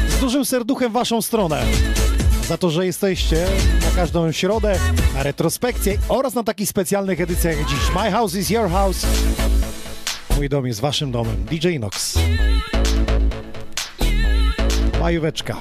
Z 0.08 0.20
dużym 0.20 0.44
serduchem 0.44 0.90
w 0.90 0.92
waszą 0.92 1.22
stronę. 1.22 1.62
Za 2.48 2.58
to, 2.58 2.70
że 2.70 2.86
jesteście 2.86 3.46
na 3.84 3.96
każdą 3.96 4.32
środę, 4.32 4.78
na 5.14 5.22
retrospekcję 5.22 5.98
oraz 6.08 6.34
na 6.34 6.44
takich 6.44 6.68
specjalnych 6.68 7.20
edycjach 7.20 7.58
jak 7.58 7.68
dziś. 7.68 7.78
My 7.94 8.10
House 8.10 8.34
is 8.34 8.50
Your 8.50 8.70
House. 8.70 9.06
Mój 10.36 10.48
dom 10.48 10.66
jest 10.66 10.80
waszym 10.80 11.12
domem. 11.12 11.44
DJ 11.50 11.78
Nox. 11.78 12.18
Majóweczka. 15.00 15.60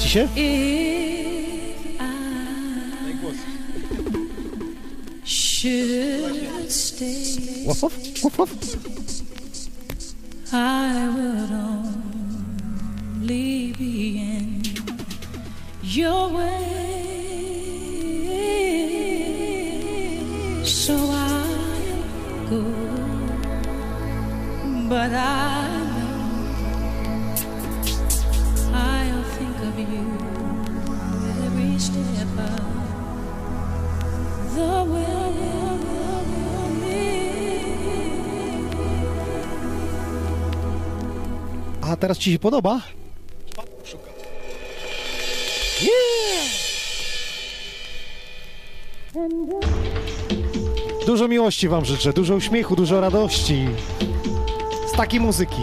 Ci 0.00 0.08
się? 0.08 0.28
Should 5.24 6.72
stay. 6.72 7.66
Ci 42.20 42.32
się 42.32 42.38
podoba? 42.38 42.80
Dużo 51.06 51.28
miłości 51.28 51.68
wam 51.68 51.84
życzę, 51.84 52.12
dużo 52.12 52.34
uśmiechu, 52.34 52.76
dużo 52.76 53.00
radości. 53.00 53.66
Z 54.94 54.96
takiej 54.96 55.20
muzyki. 55.20 55.62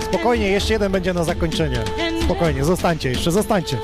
Spokojnie, 0.00 0.48
jeszcze 0.48 0.72
jeden 0.72 0.92
będzie 0.92 1.14
na 1.14 1.24
zakończenie. 1.24 1.84
Spokojnie, 2.24 2.64
zostańcie 2.64 3.08
jeszcze, 3.08 3.30
zostańcie. 3.30 3.78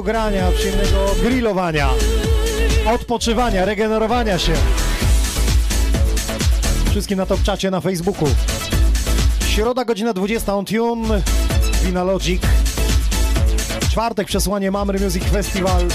Przyjemnego 0.00 0.30
grania, 0.30 0.52
przyjemnego 0.52 1.14
grillowania, 1.22 1.88
odpoczywania, 2.86 3.64
regenerowania 3.64 4.38
się. 4.38 4.52
Wszystkim 6.90 7.18
na 7.18 7.26
top 7.26 7.42
czacie 7.42 7.70
na 7.70 7.80
Facebooku. 7.80 8.28
Środa, 9.48 9.84
godzina 9.84 10.12
20 10.12 10.54
on 10.54 10.64
Tune, 10.64 11.22
Vina 11.84 12.04
Logic. 12.04 12.42
Czwartek 13.90 14.26
przesłanie 14.26 14.70
Mamry 14.70 15.00
Music 15.00 15.24
Festival. 15.24 15.86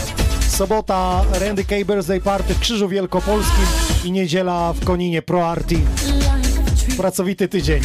Sobota 0.50 1.26
Randy 1.40 1.64
K. 1.64 1.76
Birthday 1.86 2.22
Party 2.22 2.54
w 2.54 2.60
Krzyżu 2.60 2.90
Wielkopolskim 2.90 3.66
i 4.04 4.12
niedziela 4.12 4.74
w 4.74 4.86
Koninie 4.86 5.22
Pro 5.22 5.50
Arti. 5.50 5.80
Pracowity 6.98 7.48
tydzień. 7.48 7.82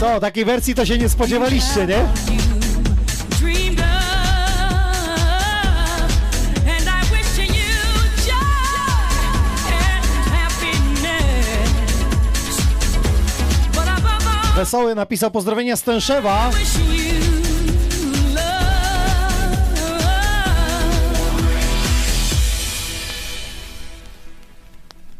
Co, 0.00 0.20
takiej 0.20 0.44
wersji 0.44 0.74
to 0.74 0.86
się 0.86 0.98
nie 0.98 1.08
spodziewaliście, 1.08 1.86
nie? 1.86 2.51
Wesoły 14.62 14.94
napisał 14.94 15.30
pozdrowienia 15.30 15.76
z 15.76 15.82
Tęszewa. 15.82 16.50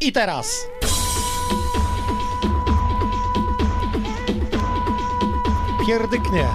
I 0.00 0.12
teraz. 0.12 0.46
pierdyknie. 5.86 6.48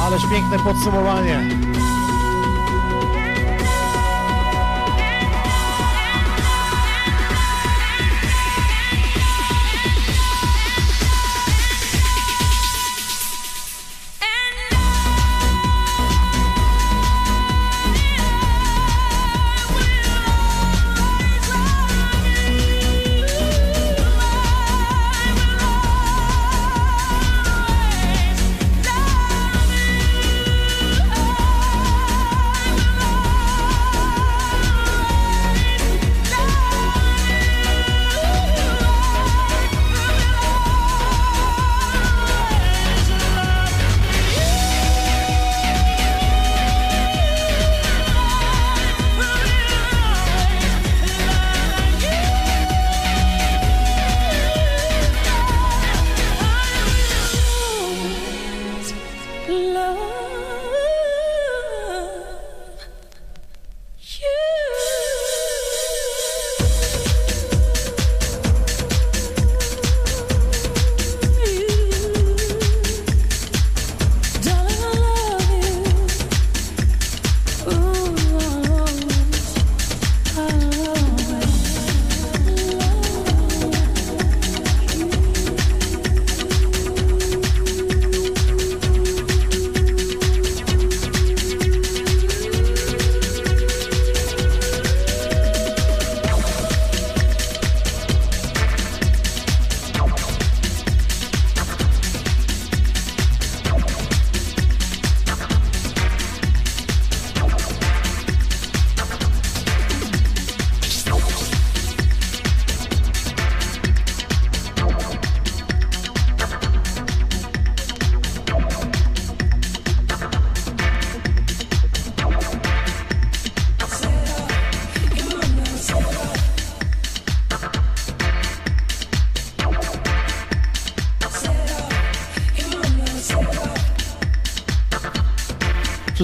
Ależ 0.00 0.22
piękne 0.30 0.58
podsumowanie. 0.58 1.71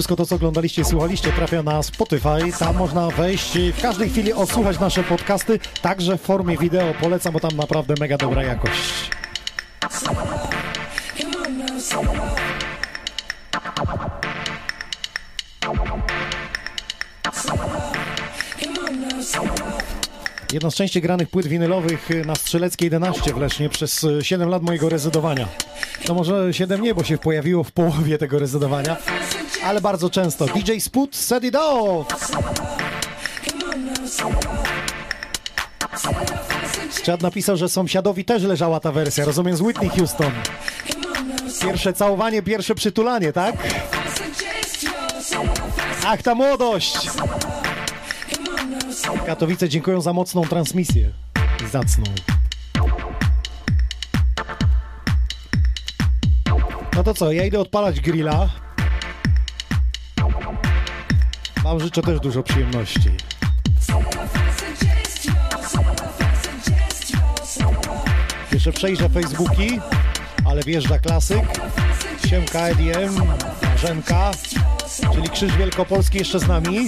Wszystko 0.09 0.25
to, 0.25 0.29
co 0.29 0.35
oglądaliście 0.35 0.81
i 0.81 0.85
słuchaliście, 0.85 1.31
trafia 1.31 1.63
na 1.63 1.83
Spotify. 1.83 2.59
Tam 2.59 2.77
można 2.77 3.07
wejść 3.07 3.55
i 3.55 3.71
w 3.71 3.81
każdej 3.81 4.09
chwili 4.09 4.33
odsłuchać 4.33 4.79
nasze 4.79 5.03
podcasty, 5.03 5.59
także 5.81 6.17
w 6.17 6.21
formie 6.21 6.57
wideo. 6.57 6.93
Polecam, 7.01 7.33
bo 7.33 7.39
tam 7.39 7.51
naprawdę 7.57 7.93
mega 7.99 8.17
dobra 8.17 8.43
jakość. 8.43 9.09
Jedna 20.53 20.71
z 20.71 20.75
częściej 20.75 21.01
granych 21.01 21.29
płyt 21.29 21.47
winylowych 21.47 22.09
na 22.25 22.35
Strzeleckiej 22.35 22.85
11 22.85 23.33
w 23.33 23.37
Lesznie 23.37 23.69
przez 23.69 24.03
e, 24.03 24.23
7 24.23 24.49
lat 24.49 24.63
mojego 24.63 24.89
rezydowania. 24.89 25.47
No 26.07 26.13
może 26.13 26.53
7 26.53 26.81
nie, 26.81 26.95
bo 26.95 27.03
się 27.03 27.17
pojawiło 27.17 27.63
w 27.63 27.71
połowie 27.71 28.17
tego 28.17 28.39
rezydowania, 28.39 28.97
ale 29.63 29.81
bardzo 29.81 30.09
często. 30.09 30.45
DJ 30.45 30.79
Sput, 30.79 31.15
set 31.15 31.43
it 31.43 31.55
off! 31.55 32.07
Chad 37.05 37.21
napisał, 37.21 37.57
że 37.57 37.69
sąsiadowi 37.69 38.25
też 38.25 38.43
leżała 38.43 38.79
ta 38.79 38.91
wersja, 38.91 39.25
rozumiem, 39.25 39.57
z 39.57 39.61
Whitney 39.61 39.89
Houston. 39.89 40.31
Pierwsze 41.61 41.93
całowanie, 41.93 42.41
pierwsze 42.41 42.75
przytulanie, 42.75 43.33
tak? 43.33 43.55
Ach, 46.05 46.21
ta 46.21 46.35
młodość! 46.35 46.97
Katowice 49.25 49.69
dziękują 49.69 50.01
za 50.01 50.13
mocną 50.13 50.41
transmisję. 50.47 51.11
Zacną. 51.71 52.03
No 56.95 57.03
to 57.03 57.13
co, 57.13 57.31
ja 57.31 57.45
idę 57.45 57.59
odpalać 57.59 57.99
grilla. 57.99 58.49
Wam 61.69 61.79
życzę 61.79 62.01
też 62.01 62.19
dużo 62.19 62.43
przyjemności. 62.43 63.09
Jeszcze 68.51 68.71
przejrzę 68.71 69.09
Facebooki, 69.09 69.79
ale 70.45 70.63
wjeżdża 70.63 70.99
klasyk. 70.99 71.43
Siemka 72.29 72.59
EDM, 72.59 73.21
Marzenka, 73.63 74.31
czyli 75.13 75.29
Krzyż 75.29 75.57
Wielkopolski 75.57 76.17
jeszcze 76.17 76.39
z 76.39 76.47
nami. 76.47 76.87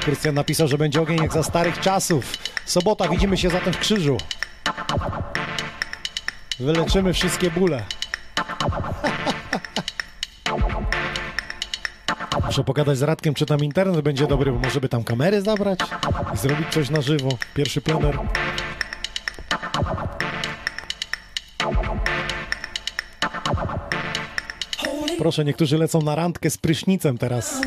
Krystian 0.00 0.34
napisał, 0.34 0.68
że 0.68 0.78
będzie 0.78 1.02
ogień 1.02 1.22
jak 1.22 1.32
za 1.32 1.42
starych 1.42 1.80
czasów. 1.80 2.32
Sobota, 2.66 3.08
widzimy 3.08 3.36
się 3.36 3.50
zatem 3.50 3.72
w 3.72 3.78
krzyżu. 3.78 4.16
Wyleczymy 6.60 7.12
wszystkie 7.12 7.50
bóle. 7.50 7.84
Muszę 12.56 12.64
pogadać 12.64 12.98
z 12.98 13.02
Radkiem, 13.02 13.34
czy 13.34 13.46
tam 13.46 13.64
internet 13.64 14.00
będzie 14.00 14.26
dobry, 14.26 14.52
bo 14.52 14.58
może 14.58 14.80
by 14.80 14.88
tam 14.88 15.04
kamery 15.04 15.42
zabrać 15.42 15.78
i 16.34 16.36
zrobić 16.36 16.68
coś 16.70 16.90
na 16.90 17.00
żywo. 17.00 17.28
Pierwszy 17.54 17.80
plener. 17.80 18.18
Proszę, 25.18 25.44
niektórzy 25.44 25.78
lecą 25.78 26.02
na 26.02 26.14
randkę 26.14 26.50
z 26.50 26.58
prysznicem 26.58 27.18
teraz. 27.18 27.60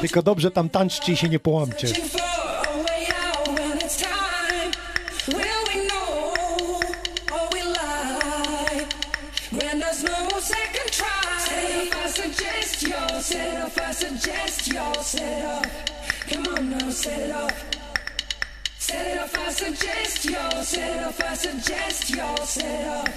Tylko 0.00 0.22
dobrze 0.22 0.50
tam 0.50 0.68
tańczcie 0.68 1.12
i 1.12 1.16
się 1.16 1.28
nie 1.28 1.38
połamcie. 1.38 1.88
There's 13.86 14.02
no 14.02 14.08
second 14.08 14.18
try, 14.20 14.26
set 14.26 14.26
off, 14.26 14.26
I 14.26 14.36
suggest 14.36 14.74
your 14.74 14.94
set 14.94 15.44
off, 15.44 15.60
I 15.60 15.64
suggest 15.70 15.70
your 15.70 15.82
set 15.96 16.26
off. 16.26 16.30
Come 16.30 16.46
on 16.56 16.70
now, 16.70 16.90
set 16.90 17.18
it 17.20 17.30
off. 17.32 17.64
Set 18.78 19.06
it 19.06 19.18
off, 19.18 19.38
I 19.38 19.50
suggest 19.50 20.24
y'all 20.24 20.62
set 20.62 20.96
it 20.96 21.02
off, 21.04 21.20
I 21.22 21.34
suggest 21.34 22.10
y'all 22.10 22.36
set 22.46 22.64
it 22.64 22.88
off. 22.88 23.08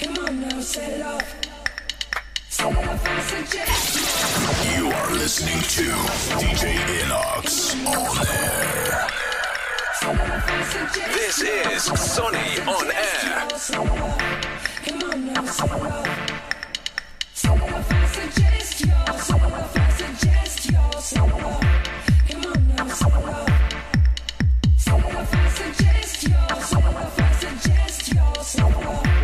Come 0.00 0.18
on 0.26 0.40
now, 0.40 0.60
set 0.60 0.92
it 0.92 1.02
off. 1.02 1.34
Set 2.48 2.72
it 2.72 2.88
off, 2.88 3.06
I 3.06 3.20
suggest 3.20 3.98
You 4.76 4.90
are 4.90 5.10
listening 5.12 5.60
to 5.76 5.84
DJ 6.40 6.74
Inox 7.00 7.74
on 7.86 8.26
air. 8.26 9.08
This 11.12 11.40
is 11.42 11.82
Sonny 12.00 12.60
on 12.66 12.90
air. 16.10 16.23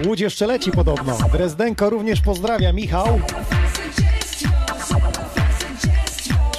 Łódź 0.06 0.20
jeszcze 0.20 0.46
leci 0.46 0.70
podobno. 0.70 1.18
Drezdenko 1.32 1.90
również 1.90 2.20
pozdrawia, 2.20 2.72
Michał. 2.72 3.20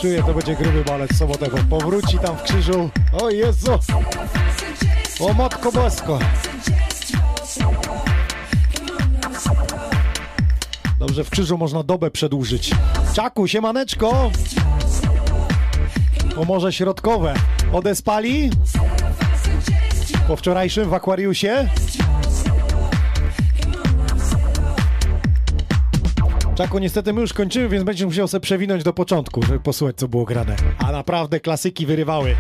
Czuję, 0.02 0.23
to 0.23 0.34
będzie 0.34 0.56
gruby 0.56 0.84
balec 0.84 1.15
sobotego. 1.18 1.57
Powróci 1.69 2.19
tam 2.19 2.38
w 2.38 2.43
krzyżu. 2.43 2.89
O 3.22 3.30
Jezu! 3.30 3.80
O 5.19 5.34
Matko 5.34 5.72
Bosko! 5.72 6.19
Dobrze, 10.99 11.23
w 11.23 11.30
krzyżu 11.30 11.57
można 11.57 11.84
dobę 11.84 12.11
przedłużyć. 12.11 12.72
Czaku, 13.14 13.48
siemaneczko! 13.48 14.11
maneczko. 14.11 14.60
Morze 16.47 16.73
Środkowe. 16.73 17.33
Odespali? 17.73 18.49
Po 20.27 20.35
wczorajszym 20.35 20.89
w 20.89 20.93
akwariusie? 20.93 21.67
Czaku, 26.55 26.79
niestety 26.79 27.13
my 27.13 27.21
już 27.21 27.33
kończymy, 27.33 27.69
więc 27.69 27.83
będziesz 27.83 28.05
musiał 28.05 28.27
sobie 28.27 28.41
przewinąć 28.41 28.83
do 28.83 28.93
początku, 28.93 29.43
żeby 29.43 29.59
posłuchać, 29.59 29.95
co 29.95 30.07
było 30.07 30.25
grane. 30.25 30.55
A 30.77 30.91
naprawdę 30.91 31.39
klasyki 31.39 31.85
wyrywały. 31.85 32.35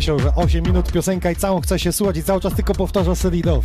Pomyślał, 0.00 0.18
że 0.18 0.34
8 0.34 0.64
minut 0.64 0.92
piosenka 0.92 1.30
i 1.30 1.36
całą 1.36 1.60
chce 1.60 1.78
się 1.78 1.92
słuchać 1.92 2.16
i 2.16 2.22
cały 2.22 2.40
czas 2.40 2.54
tylko 2.54 2.74
powtarza 2.74 3.14
Selidow. 3.14 3.64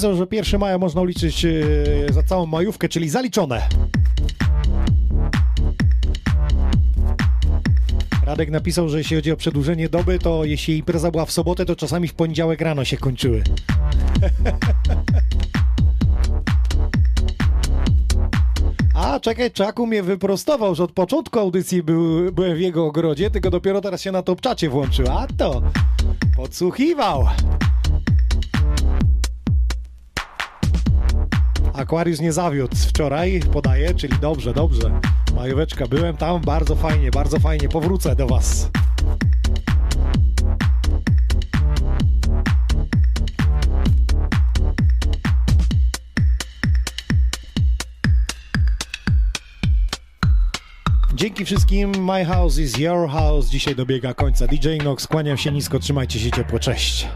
Napisał, 0.00 0.16
że 0.16 0.26
1 0.36 0.60
maja 0.60 0.78
można 0.78 1.04
liczyć 1.04 1.44
e, 1.44 1.52
za 2.12 2.22
całą 2.22 2.46
majówkę, 2.46 2.88
czyli 2.88 3.08
zaliczone. 3.08 3.68
Radek 8.24 8.50
napisał, 8.50 8.88
że 8.88 8.98
jeśli 8.98 9.16
chodzi 9.16 9.32
o 9.32 9.36
przedłużenie 9.36 9.88
doby, 9.88 10.18
to 10.18 10.44
jeśli 10.44 10.78
impreza 10.78 11.10
była 11.10 11.24
w 11.24 11.32
sobotę, 11.32 11.66
to 11.66 11.76
czasami 11.76 12.08
w 12.08 12.14
poniedziałek 12.14 12.60
rano 12.60 12.84
się 12.84 12.96
kończyły. 12.96 13.42
A, 18.94 19.20
czekaj, 19.20 19.50
Czaku 19.50 19.86
mnie 19.86 20.02
wyprostował, 20.02 20.74
że 20.74 20.84
od 20.84 20.92
początku 20.92 21.38
audycji 21.38 21.82
był, 21.82 22.32
byłem 22.32 22.56
w 22.56 22.60
jego 22.60 22.86
ogrodzie, 22.86 23.30
tylko 23.30 23.50
dopiero 23.50 23.80
teraz 23.80 24.00
się 24.00 24.12
na 24.12 24.22
topczacie 24.22 24.68
włączył. 24.68 25.06
A 25.10 25.26
to 25.36 25.62
podsłuchiwał. 26.36 27.26
Aquarius 31.80 32.20
nie 32.20 32.32
zawiódł 32.32 32.76
wczoraj, 32.76 33.40
podaje, 33.52 33.94
czyli 33.94 34.18
dobrze, 34.18 34.54
dobrze. 34.54 35.00
Majóweczka, 35.36 35.86
byłem 35.86 36.16
tam, 36.16 36.40
bardzo 36.40 36.76
fajnie, 36.76 37.10
bardzo 37.10 37.38
fajnie, 37.38 37.68
powrócę 37.68 38.16
do 38.16 38.26
Was. 38.26 38.70
Dzięki 51.14 51.44
wszystkim, 51.44 52.04
My 52.04 52.24
House 52.24 52.58
is 52.58 52.78
Your 52.78 53.10
House 53.10 53.48
dzisiaj 53.48 53.74
dobiega 53.74 54.14
końca. 54.14 54.46
DJ 54.46 54.68
Nox, 54.84 55.06
kłaniam 55.06 55.36
się 55.36 55.52
nisko, 55.52 55.78
trzymajcie 55.78 56.20
się 56.20 56.30
ciepło, 56.30 56.58
cześć. 56.58 57.08